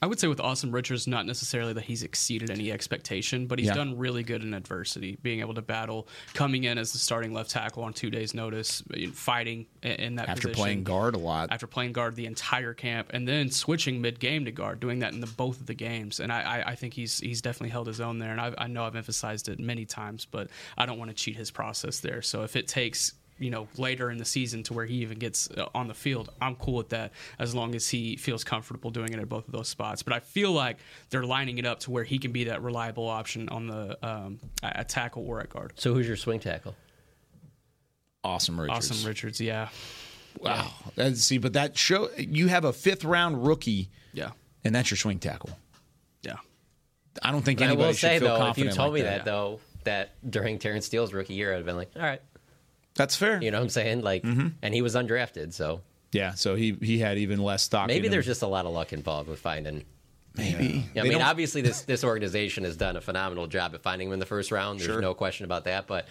I 0.00 0.06
would 0.06 0.20
say 0.20 0.28
with 0.28 0.38
Asim 0.38 0.72
Richards, 0.72 1.06
not 1.08 1.26
necessarily 1.26 1.72
that 1.72 1.84
he's 1.84 2.02
exceeded 2.04 2.50
any 2.50 2.70
expectation, 2.70 3.46
but 3.48 3.58
he's 3.58 3.68
Yeah. 3.68 3.74
done 3.74 3.98
really 3.98 4.22
good 4.22 4.42
in 4.42 4.54
adversity, 4.54 5.18
being 5.22 5.40
able 5.40 5.54
to 5.54 5.62
battle, 5.62 6.06
coming 6.34 6.64
in 6.64 6.78
as 6.78 6.92
the 6.92 6.98
starting 6.98 7.32
left 7.32 7.50
tackle 7.50 7.82
on 7.82 7.92
two 7.92 8.08
days' 8.10 8.32
notice, 8.32 8.82
fighting 9.12 9.66
in- 9.82 10.14
that 10.16 10.28
After 10.28 10.42
position. 10.48 10.54
playing 10.54 10.84
guard 10.84 11.14
a 11.14 11.18
lot. 11.18 11.50
after 11.50 11.66
playing 11.66 11.92
guard 11.92 12.14
the 12.14 12.26
entire 12.26 12.74
camp, 12.74 13.10
and 13.12 13.26
then 13.26 13.50
switching 13.50 14.00
mid 14.00 14.20
game 14.20 14.44
to 14.44 14.52
guard, 14.52 14.78
doing 14.80 15.00
that 15.00 15.12
in 15.12 15.20
the 15.20 15.26
both 15.26 15.60
of 15.60 15.66
the 15.66 15.74
games. 15.74 16.20
And 16.20 16.32
I, 16.32 16.42
I, 16.42 16.70
I 16.70 16.74
think 16.76 16.94
he's 16.94 17.18
he's 17.18 17.42
definitely 17.42 17.70
held 17.70 17.86
his 17.88 18.00
own 18.00 18.18
there. 18.18 18.30
And 18.30 18.40
I, 18.40 18.54
I 18.56 18.66
know 18.68 18.84
I've 18.84 18.94
emphasized 18.96 19.48
it 19.48 19.58
many 19.58 19.84
times, 19.84 20.26
but 20.30 20.48
I 20.76 20.86
don't 20.86 20.98
want 20.98 21.10
to 21.10 21.14
cheat 21.14 21.36
his 21.36 21.50
process 21.50 21.98
there. 22.00 22.22
So 22.22 22.44
if 22.44 22.54
it 22.54 22.68
takes 22.68 23.14
you 23.38 23.50
know 23.50 23.68
later 23.76 24.10
in 24.10 24.18
the 24.18 24.24
season 24.24 24.62
to 24.64 24.74
where 24.74 24.84
he 24.86 24.96
even 24.96 25.18
gets 25.18 25.50
uh, 25.50 25.66
on 25.74 25.88
the 25.88 25.94
field, 25.94 26.30
I'm 26.40 26.56
cool 26.56 26.74
with 26.74 26.88
that 26.90 27.12
as 27.38 27.54
long 27.54 27.74
as 27.74 27.88
he 27.88 28.16
feels 28.16 28.44
comfortable 28.44 28.90
doing 28.90 29.12
it 29.12 29.18
at 29.18 29.28
both 29.28 29.46
of 29.46 29.52
those 29.52 29.68
spots. 29.68 30.02
But 30.02 30.12
I 30.12 30.20
feel 30.20 30.52
like 30.52 30.78
they're 31.10 31.24
lining 31.24 31.58
it 31.58 31.66
up 31.66 31.80
to 31.80 31.90
where 31.90 32.04
he 32.04 32.18
can 32.18 32.32
be 32.32 32.44
that 32.44 32.62
reliable 32.62 33.08
option 33.08 33.48
on 33.48 33.66
the 33.66 33.98
um, 34.06 34.40
at 34.62 34.76
at 34.76 34.88
tackle 34.88 35.26
or 35.26 35.40
at 35.40 35.50
guard. 35.50 35.72
So 35.76 35.94
who's 35.94 36.06
your 36.06 36.16
swing 36.16 36.40
tackle? 36.40 36.74
Asim 38.24 38.58
Richards. 38.58 38.90
Asim 38.90 39.06
Richards, 39.06 39.40
yeah. 39.40 39.68
Wow. 40.40 40.70
That's- 40.94 41.20
see, 41.20 41.38
but 41.38 41.52
that 41.54 41.76
show 41.76 42.10
you 42.16 42.48
have 42.48 42.64
a 42.64 42.72
fifth 42.72 43.04
round 43.04 43.46
rookie. 43.46 43.88
Yeah. 44.12 44.30
And 44.64 44.74
that's 44.74 44.90
your 44.90 44.98
swing 44.98 45.18
tackle. 45.18 45.50
Yeah. 46.22 46.36
I 47.22 47.30
don't 47.32 47.42
think 47.44 47.60
I 47.60 47.66
anybody 47.66 47.86
will 47.86 47.92
should 47.92 48.00
say 48.00 48.18
feel 48.18 48.38
though, 48.38 48.48
if 48.48 48.58
you 48.58 48.70
told 48.70 48.92
like 48.92 49.00
me 49.00 49.02
that. 49.02 49.24
though, 49.24 49.60
that 49.84 50.10
during 50.28 50.58
Terrence 50.58 50.86
Steele's 50.86 51.12
rookie 51.12 51.34
year, 51.34 51.52
I'd 51.52 51.58
have 51.58 51.66
been 51.66 51.76
like, 51.76 51.90
all 51.96 52.02
right, 52.02 52.20
That's 52.98 53.16
fair. 53.16 53.42
you 53.42 53.50
know 53.50 53.56
what 53.58 53.62
I'm 53.64 53.70
saying? 53.70 54.02
Like, 54.02 54.22
mm-hmm. 54.24 54.48
and 54.60 54.74
he 54.74 54.82
was 54.82 54.94
undrafted, 54.94 55.54
so 55.54 55.80
Yeah, 56.12 56.34
so 56.34 56.54
he 56.56 56.76
he 56.82 56.98
had 56.98 57.16
even 57.16 57.42
less 57.42 57.62
stock. 57.62 57.86
maybe 57.86 58.08
there's 58.08 58.26
him. 58.26 58.30
just 58.32 58.42
a 58.42 58.46
lot 58.46 58.66
of 58.66 58.72
luck 58.72 58.92
involved 58.92 59.30
with 59.30 59.38
finding. 59.40 59.84
maybe. 60.36 60.84
Yeah, 60.94 61.00
I 61.00 61.02
They 61.04 61.08
mean, 61.08 61.12
don't- 61.18 61.22
obviously 61.22 61.62
this 61.62 61.82
this 61.82 62.04
organization 62.04 62.64
has 62.64 62.76
done 62.76 62.96
a 62.96 63.00
phenomenal 63.00 63.46
job 63.46 63.74
at 63.74 63.82
finding 63.82 64.08
him 64.08 64.12
in 64.14 64.18
the 64.20 64.26
first 64.26 64.52
round. 64.52 64.78
There's 64.80 64.90
Sure. 64.90 65.00
no 65.00 65.14
question 65.14 65.44
about 65.46 65.64
that. 65.64 65.86
But 65.86 66.06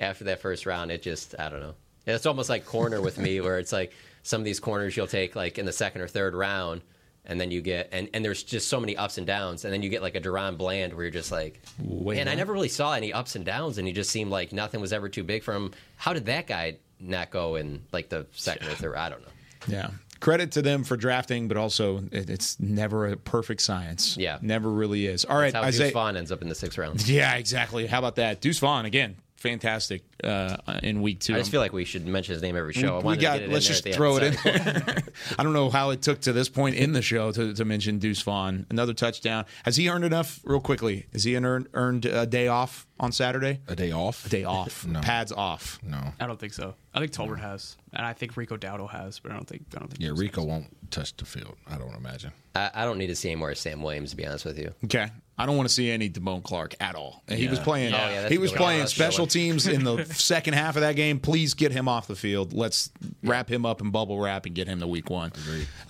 after 0.00 0.24
that 0.24 0.40
first 0.40 0.66
round, 0.66 0.90
it 0.90 1.02
just 1.02 1.34
I 1.38 1.48
don't 1.48 1.60
know. 1.60 1.74
It's 2.06 2.26
almost 2.26 2.50
like 2.50 2.66
corner 2.66 3.00
with 3.00 3.16
me, 3.18 3.40
where 3.44 3.58
it's 3.58 3.72
like 3.72 3.92
some 4.22 4.40
of 4.40 4.44
these 4.44 4.60
corners 4.60 4.96
you'll 4.96 5.06
take 5.06 5.36
like 5.36 5.58
in 5.58 5.66
the 5.66 5.72
second 5.72 6.00
or 6.02 6.08
third 6.08 6.34
round, 6.34 6.82
and 7.26 7.40
then 7.40 7.50
you 7.50 7.60
get 7.60 7.88
and, 7.92 8.08
and 8.12 8.24
there's 8.24 8.42
just 8.42 8.68
so 8.68 8.80
many 8.80 8.96
ups 8.96 9.18
and 9.18 9.26
downs, 9.26 9.64
and 9.64 9.72
then 9.72 9.82
you 9.82 9.88
get 9.88 10.02
like 10.02 10.14
a 10.14 10.20
DaRon 10.20 10.56
Bland 10.58 10.94
where 10.94 11.04
you're 11.04 11.10
just 11.10 11.32
like, 11.32 11.60
Wait, 11.78 12.16
man, 12.16 12.28
I 12.28 12.34
never 12.34 12.52
really 12.52 12.68
saw 12.68 12.92
any 12.94 13.12
ups 13.12 13.36
and 13.36 13.44
downs, 13.44 13.78
and 13.78 13.86
he 13.86 13.92
just 13.92 14.10
seemed 14.10 14.30
like 14.30 14.52
nothing 14.52 14.80
was 14.80 14.92
ever 14.92 15.08
too 15.08 15.24
big 15.24 15.42
for 15.42 15.54
him. 15.54 15.72
How 15.96 16.12
did 16.12 16.26
that 16.26 16.46
guy 16.46 16.76
not 17.00 17.30
go 17.30 17.56
in 17.56 17.82
like 17.92 18.08
the 18.08 18.26
second 18.32 18.68
or 18.68 18.74
third? 18.74 18.96
I 18.96 19.08
don't 19.08 19.22
know. 19.22 19.28
Yeah. 19.66 19.90
Credit 20.20 20.52
to 20.52 20.62
them 20.62 20.84
for 20.84 20.96
drafting, 20.96 21.48
but 21.48 21.56
also 21.58 21.98
it, 22.10 22.30
it's 22.30 22.58
never 22.58 23.08
a 23.08 23.16
perfect 23.16 23.60
science. 23.60 24.16
Yeah. 24.16 24.38
Never 24.40 24.70
really 24.70 25.06
is. 25.06 25.24
All 25.26 25.36
right, 25.36 25.52
That's 25.52 25.62
how 25.62 25.68
Isaiah. 25.68 25.86
Deuce 25.88 25.94
Vaughn 25.94 26.16
ends 26.16 26.32
up 26.32 26.40
in 26.40 26.48
the 26.48 26.54
sixth 26.54 26.78
round. 26.78 27.06
Yeah, 27.14 27.34
exactly. 27.34 27.86
How 27.86 27.98
about 27.98 28.16
that? 28.16 28.40
Deuce 28.40 28.58
Vaughn, 28.58 28.86
again, 28.86 29.16
fantastic 29.44 30.02
uh, 30.24 30.56
in 30.82 31.02
week 31.02 31.20
two. 31.20 31.34
I 31.34 31.38
just 31.38 31.50
feel 31.50 31.60
like 31.60 31.74
we 31.74 31.84
should 31.84 32.06
mention 32.06 32.32
his 32.32 32.40
name 32.40 32.56
every 32.56 32.72
show. 32.72 32.98
I 32.98 33.00
we 33.00 33.16
got. 33.16 33.34
to 33.34 33.40
get 33.40 33.42
it 33.42 33.52
let's 33.52 33.66
just 33.66 33.84
the 33.84 33.92
throw 33.92 34.16
end, 34.16 34.38
it 34.42 34.46
in. 34.46 35.04
I 35.38 35.42
don't 35.42 35.52
know 35.52 35.68
how 35.68 35.90
it 35.90 36.00
took 36.00 36.22
to 36.22 36.32
this 36.32 36.48
point 36.48 36.76
in 36.76 36.92
the 36.92 37.02
show 37.02 37.30
to, 37.30 37.52
to 37.52 37.64
mention 37.66 37.98
Deuce 37.98 38.22
Vaughn. 38.22 38.66
Another 38.70 38.94
touchdown. 38.94 39.44
Has 39.66 39.76
he 39.76 39.90
earned 39.90 40.04
enough? 40.04 40.40
Real 40.44 40.60
quickly, 40.60 41.06
has 41.12 41.24
he 41.24 41.36
earned 41.36 41.68
earned 41.74 42.06
a 42.06 42.24
day 42.24 42.48
off 42.48 42.86
on 42.98 43.12
Saturday? 43.12 43.60
A 43.68 43.76
day 43.76 43.92
off? 43.92 44.24
A 44.24 44.30
day 44.30 44.44
off. 44.44 44.86
No. 44.86 45.00
Pads 45.00 45.30
off. 45.30 45.78
No. 45.82 46.00
I 46.18 46.26
don't 46.26 46.40
think 46.40 46.54
so. 46.54 46.74
I 46.94 47.00
think 47.00 47.12
Tolbert 47.12 47.40
has, 47.40 47.76
and 47.92 48.06
I 48.06 48.14
think 48.14 48.38
Rico 48.38 48.56
Dowdle 48.56 48.88
has, 48.88 49.18
but 49.18 49.30
I 49.30 49.34
don't 49.34 49.46
think 49.46 49.64
I 49.76 49.80
don't 49.80 49.88
think. 49.88 50.00
Yeah, 50.00 50.12
Rico 50.14 50.40
has. 50.40 50.48
won't 50.48 50.90
touch 50.90 51.14
the 51.18 51.26
field. 51.26 51.56
I 51.68 51.76
don't 51.76 51.94
imagine. 51.94 52.32
I, 52.54 52.70
I 52.72 52.84
don't 52.84 52.96
need 52.96 53.08
to 53.08 53.16
see 53.16 53.28
any 53.28 53.36
more 53.36 53.54
Sam 53.54 53.82
Williams, 53.82 54.10
to 54.10 54.16
be 54.16 54.26
honest 54.26 54.46
with 54.46 54.58
you. 54.58 54.72
Okay. 54.84 55.10
I 55.36 55.46
don't 55.46 55.56
want 55.56 55.68
to 55.68 55.74
see 55.74 55.90
any 55.90 56.08
Damone 56.08 56.44
Clark 56.44 56.76
at 56.80 56.94
all. 56.94 57.22
And 57.26 57.38
He 57.38 57.48
was 57.48 57.58
playing. 57.58 57.92
Oh, 57.92 57.96
yeah, 57.96 58.28
he 58.28 58.38
was 58.38 58.52
playing 58.52 58.86
special 58.86 59.26
teams 59.26 59.66
in 59.66 59.82
the 59.82 60.04
second 60.14 60.54
half 60.54 60.76
of 60.76 60.82
that 60.82 60.94
game. 60.94 61.18
Please 61.18 61.54
get 61.54 61.72
him 61.72 61.88
off 61.88 62.06
the 62.06 62.14
field. 62.14 62.52
Let's 62.52 62.90
wrap 63.22 63.50
him 63.50 63.66
up 63.66 63.80
in 63.80 63.90
bubble 63.90 64.20
wrap 64.20 64.46
and 64.46 64.54
get 64.54 64.68
him 64.68 64.80
to 64.80 64.86
week 64.86 65.10
one. 65.10 65.32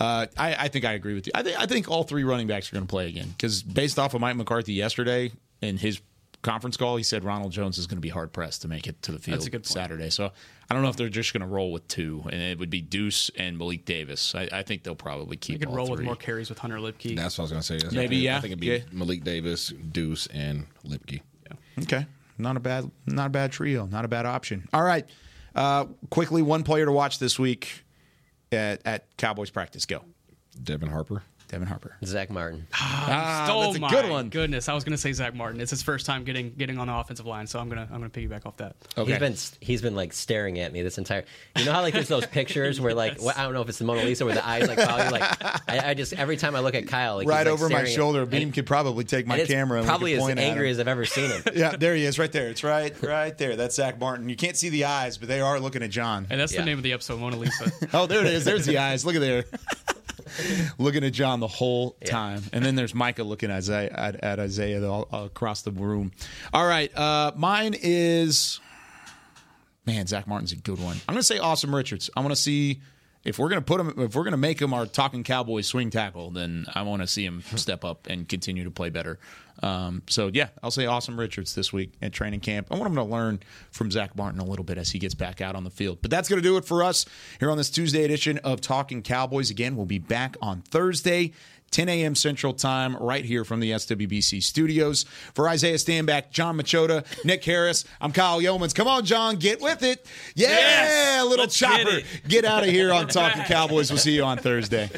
Uh, 0.01 0.27
I, 0.37 0.55
I 0.55 0.69
think 0.69 0.85
I 0.85 0.93
agree 0.93 1.15
with 1.15 1.27
you. 1.27 1.33
I 1.35 1.43
think 1.43 1.59
I 1.61 1.67
think 1.67 1.91
all 1.91 2.05
three 2.05 2.25
running 2.25 2.47
backs 2.47 2.71
are 2.73 2.75
going 2.77 2.87
to 2.87 2.91
play 2.91 3.09
again 3.09 3.29
because 3.29 3.63
based 3.63 3.99
off 3.99 4.15
of 4.15 4.21
Mike 4.21 4.37
McCarthy 4.37 4.73
yesterday 4.73 5.31
in 5.61 5.77
his 5.77 6.01
conference 6.41 6.77
call, 6.77 6.97
he 6.97 7.03
said 7.03 7.25
Ronald 7.25 7.53
Jones 7.53 7.79
is 7.79 7.87
going 7.87 7.97
to 7.99 8.03
be 8.03 8.09
hard 8.11 8.33
pressed 8.33 8.63
to 8.63 8.69
make 8.69 8.87
it 8.87 9.01
to 9.03 9.13
the 9.13 9.19
field 9.19 9.37
That's 9.39 9.47
a 9.47 9.51
good. 9.51 9.67
Saturday. 9.67 10.11
So 10.11 10.33
I 10.71 10.75
don't 10.75 10.83
know 10.83 10.89
if 10.89 10.97
they're 10.97 11.09
just 11.09 11.33
going 11.33 11.43
to 11.43 11.47
roll 11.47 11.73
with 11.73 11.87
two, 11.89 12.23
and 12.25 12.41
it 12.41 12.59
would 12.59 12.71
be 12.71 12.81
Deuce 12.81 13.31
and 13.37 13.59
Malik 13.59 13.85
Davis. 13.85 14.35
I, 14.35 14.49
I 14.51 14.63
think 14.63 14.83
they'll 14.83 14.95
probably 14.95 15.37
keep. 15.37 15.55
You 15.55 15.59
could 15.61 15.69
all 15.69 15.77
roll 15.77 15.91
with 15.91 15.99
three. 15.99 16.07
more 16.07 16.17
carries 16.17 16.49
with 16.49 16.59
Hunter 16.59 16.79
Luepke. 16.79 17.15
That's 17.17 17.37
what 17.37 17.43
I 17.43 17.45
was 17.45 17.51
going 17.51 17.61
to 17.61 17.67
say. 17.67 17.79
That's 17.79 17.95
Maybe, 17.95 18.17
yeah. 18.17 18.39
I 18.39 18.41
think 18.41 18.53
it'd 18.53 18.61
be 18.61 18.67
Yeah. 18.69 18.79
Malik 18.93 19.25
Davis, 19.25 19.69
Deuce, 19.93 20.27
and 20.29 20.67
Lipke. 20.87 21.21
Yeah. 21.47 21.83
Okay, 21.83 22.07
not 22.39 22.57
a 22.57 22.61
bad, 22.61 22.91
not 23.07 23.27
a 23.27 23.31
bad 23.31 23.53
trio, 23.53 23.87
not 23.87 24.05
a 24.05 24.09
bad 24.09 24.25
option. 24.27 24.67
All 24.73 24.83
right, 24.83 25.07
uh, 25.55 25.85
quickly, 26.11 26.41
one 26.43 26.63
player 26.63 26.87
to 26.87 26.93
watch 26.93 27.19
this 27.19 27.39
week 27.39 27.85
at, 28.51 28.81
at 28.87 29.17
Cowboys 29.19 29.51
practice. 29.51 29.85
Go, 29.87 30.03
Devin 30.63 30.89
Harper. 30.89 31.23
Devin 31.49 31.69
Harper. 31.69 31.97
Zack 32.05 32.31
Martin. 32.31 32.67
Ah, 32.75 33.45
Stole 33.47 33.63
that's 33.63 33.77
a 33.77 33.81
my 33.81 33.91
good 33.91 34.11
one. 34.11 34.29
Goodness, 34.29 34.69
I 34.69 34.75
was 34.75 34.83
going 34.85 34.93
to 34.93 34.99
say 34.99 35.13
Zack 35.13 35.35
Martin. 35.35 35.61
It's 35.61 35.71
his 35.71 35.83
first 35.83 36.07
time 36.07 36.25
getting 36.25 36.51
getting 36.55 36.79
on 36.79 36.87
the 36.89 36.95
offensive 36.95 37.27
line, 37.27 37.47
so 37.47 37.59
I'm 37.59 37.69
gonna 37.69 37.83
I'm 37.91 37.99
gonna 38.01 38.11
piggyback 38.11 38.47
off 38.47 38.57
that. 38.57 38.77
Okay. 38.97 39.11
He's 39.11 39.21
been 39.21 39.37
he's 39.61 39.83
been 39.83 39.95
like 39.95 40.13
staring 40.13 40.59
at 40.59 40.73
me 40.73 40.83
this 40.83 40.99
entire. 40.99 41.25
You 41.57 41.65
know 41.67 41.73
how 41.73 41.83
like 41.83 41.95
there's 41.95 42.09
those 42.09 42.27
pictures 42.27 42.81
where 42.81 42.95
like 42.95 43.19
well, 43.21 43.35
I 43.37 43.43
don't 43.45 43.53
know 43.53 43.63
if 43.63 43.69
it's 43.69 43.79
the 43.79 43.85
Mona 43.85 44.03
Lisa 44.05 44.25
where 44.25 44.35
the 44.35 44.47
eyes 44.47 44.67
like 44.69 44.79
follow 44.81 45.05
you. 45.05 45.11
Like 45.11 45.23
I, 45.71 45.91
I 45.91 45.95
just 45.95 46.13
every 46.15 46.37
time 46.37 46.57
I 46.57 46.61
look 46.61 46.75
at 46.75 46.89
Kyle, 46.89 47.17
like, 47.17 47.25
he's, 47.25 47.31
right 47.31 47.47
like, 47.47 47.53
over 47.53 47.69
my 47.69 47.85
shoulder, 47.85 48.23
at- 48.23 48.31
Beam 48.31 48.43
and- 48.45 48.55
could 48.55 48.67
probably 48.67 49.05
take 49.05 49.27
my 49.27 49.35
and 49.35 49.43
it's 49.43 49.51
camera. 49.51 49.79
and 49.79 49.87
we 49.87 49.89
probably 49.89 50.11
could 50.13 50.19
as 50.19 50.25
point 50.25 50.39
at 50.39 50.45
angry 50.45 50.67
him. 50.69 50.73
as 50.73 50.81
I've 50.81 50.89
ever 50.89 51.05
seen 51.05 51.31
him. 51.31 51.43
yeah, 51.55 51.77
there 51.77 51.95
he 51.95 52.05
is, 52.05 52.19
right 52.19 52.33
there. 52.33 52.49
It's 52.49 52.65
right, 52.65 52.95
right 53.03 53.37
there. 53.39 53.57
That's 53.57 53.75
Zack 53.77 53.99
Martin. 54.01 54.29
You 54.29 54.37
can't 54.37 54.57
see 54.57 54.71
the 54.71 54.87
eyes, 54.87 55.19
but 55.19 55.29
they 55.29 55.41
are 55.41 55.61
looking 55.61 55.83
at 55.83 55.91
John. 55.91 56.27
And 56.31 56.41
that's 56.41 56.53
Yeah. 56.53 56.61
the 56.61 56.67
name 56.67 56.79
of 56.79 56.83
the 56.85 56.93
episode, 56.93 57.21
Mona 57.21 57.37
Lisa. 57.37 57.71
Oh, 57.93 58.07
there 58.07 58.21
it 58.21 58.27
is. 58.27 58.45
There's 58.45 58.67
the 58.67 58.79
eyes. 58.79 59.05
Look 59.05 59.15
at 59.15 59.21
there. 59.21 59.45
Looking 60.79 61.05
at 61.05 61.13
John 61.13 61.41
the 61.41 61.49
whole 61.49 61.97
time. 62.05 62.43
And 62.53 62.65
then 62.65 62.75
there's 62.75 62.95
Micah 62.95 63.25
looking 63.25 63.51
at 63.51 63.57
Isaiah, 63.59 63.91
at, 63.93 64.17
at 64.23 64.39
Isaiah 64.39 64.87
all, 64.89 65.09
across 65.13 65.63
the 65.63 65.71
room. 65.71 66.13
All 66.53 66.67
right. 66.67 66.97
Uh, 66.97 67.33
mine 67.37 67.75
is, 67.81 68.61
man, 69.87 70.07
Zack 70.07 70.27
Martin's 70.27 70.53
a 70.53 70.57
good 70.57 70.81
one. 70.81 70.97
I'm 71.09 71.15
going 71.15 71.21
to 71.21 71.23
say 71.23 71.39
Asim 71.39 71.75
Richards. 71.75 72.11
I 72.17 72.21
want 72.21 72.33
to 72.33 72.37
see. 72.41 72.81
If 73.25 73.39
we're 73.39 73.49
gonna 73.49 73.63
put 73.63 73.81
him, 73.81 73.95
if 73.99 74.15
we're 74.15 74.25
gonna 74.25 74.37
make 74.37 74.61
him 74.61 74.75
our 74.75 74.87
talking 74.87 75.25
Cowboys 75.25 75.67
swing 75.67 75.91
tackle, 75.91 76.31
then 76.31 76.67
I 76.75 76.83
want 76.83 77.03
to 77.03 77.09
see 77.09 77.25
him 77.25 77.43
step 77.57 77.85
up 77.85 78.07
and 78.09 78.29
continue 78.29 78.65
to 78.65 78.71
play 78.71 78.91
better. 78.91 79.19
Um, 79.63 80.03
so 80.09 80.31
yeah, 80.33 80.49
I'll 80.63 80.71
say 80.71 80.85
Asim 80.85 81.19
Richards 81.19 81.55
this 81.55 81.73
week 81.73 81.93
at 82.03 82.13
training 82.13 82.41
camp. 82.41 82.67
I 82.71 82.75
want 82.75 82.89
him 82.89 82.97
to 82.97 83.05
learn 83.05 83.41
from 83.71 83.91
Zack 83.91 84.17
Martin 84.17 84.41
a 84.41 84.45
little 84.45 84.65
bit 84.65 84.79
as 84.79 84.91
he 84.91 84.99
gets 84.99 85.15
back 85.15 85.41
out 85.41 85.55
on 85.55 85.65
the 85.65 85.71
field. 85.71 85.99
But 86.03 86.11
that's 86.11 86.29
gonna 86.29 86.43
do 86.43 86.57
it 86.57 86.65
for 86.65 86.83
us 86.83 87.07
here 87.41 87.51
on 87.51 87.57
this 87.57 87.71
Tuesday 87.71 88.05
edition 88.05 88.39
of 88.39 88.61
Talking 88.61 89.03
Cowboys. 89.03 89.51
Again, 89.51 89.77
we'll 89.77 89.87
be 89.87 89.99
back 89.99 90.37
on 90.43 90.63
Thursday. 90.63 91.33
10 91.75 91.89
a.m. 91.89 92.15
Central 92.15 92.53
Time, 92.53 92.97
right 92.99 93.25
here 93.25 93.45
from 93.45 93.59
the 93.59 93.73
SWBC 93.73 94.41
studios. 94.45 95.05
For 95.35 95.49
Isaiah 95.49 95.75
Stanback, 95.75 96.31
John 96.31 96.57
Machota, 96.57 97.05
Nick 97.25 97.45
Harris, 97.45 97.85
I'm 98.01 98.13
Kyle 98.13 98.41
Youmans. 98.41 98.73
Come 98.73 98.87
on, 98.87 99.05
John, 99.05 99.37
get 99.37 99.61
with 99.61 99.83
it. 99.83 100.07
Yeah, 100.37 100.51
Yes, 100.51 101.25
little 101.25 101.39
let's 101.39 101.59
get 101.59 101.85
chopper. 101.85 102.01
Get, 102.29 102.45
out 102.45 102.63
of 102.63 102.71
here 102.71 102.93
on 102.93 103.09
Talking 103.09 103.43
Cowboys. 103.43 103.91
We'll 103.91 103.99
see 103.99 104.15
you 104.15 104.23
on 104.23 104.39
Thursday. 104.39 104.89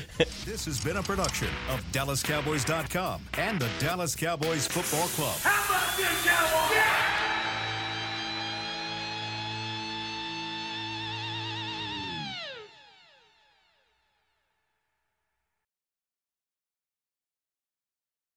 This 0.45 0.66
has 0.66 0.79
been 0.85 0.99
a 0.99 1.03
production 1.03 1.49
of 1.70 1.81
DallasCowboys.com 1.93 3.22
and 3.39 3.59
the 3.59 3.68
Dallas 3.79 4.14
Cowboys 4.14 4.66
Football 4.66 5.09
Club. 5.09 5.37
How 5.39 5.74
about 5.74 5.97
this, 5.97 6.27
Cowboys? 6.27 6.77
Yeah! 6.77 7.16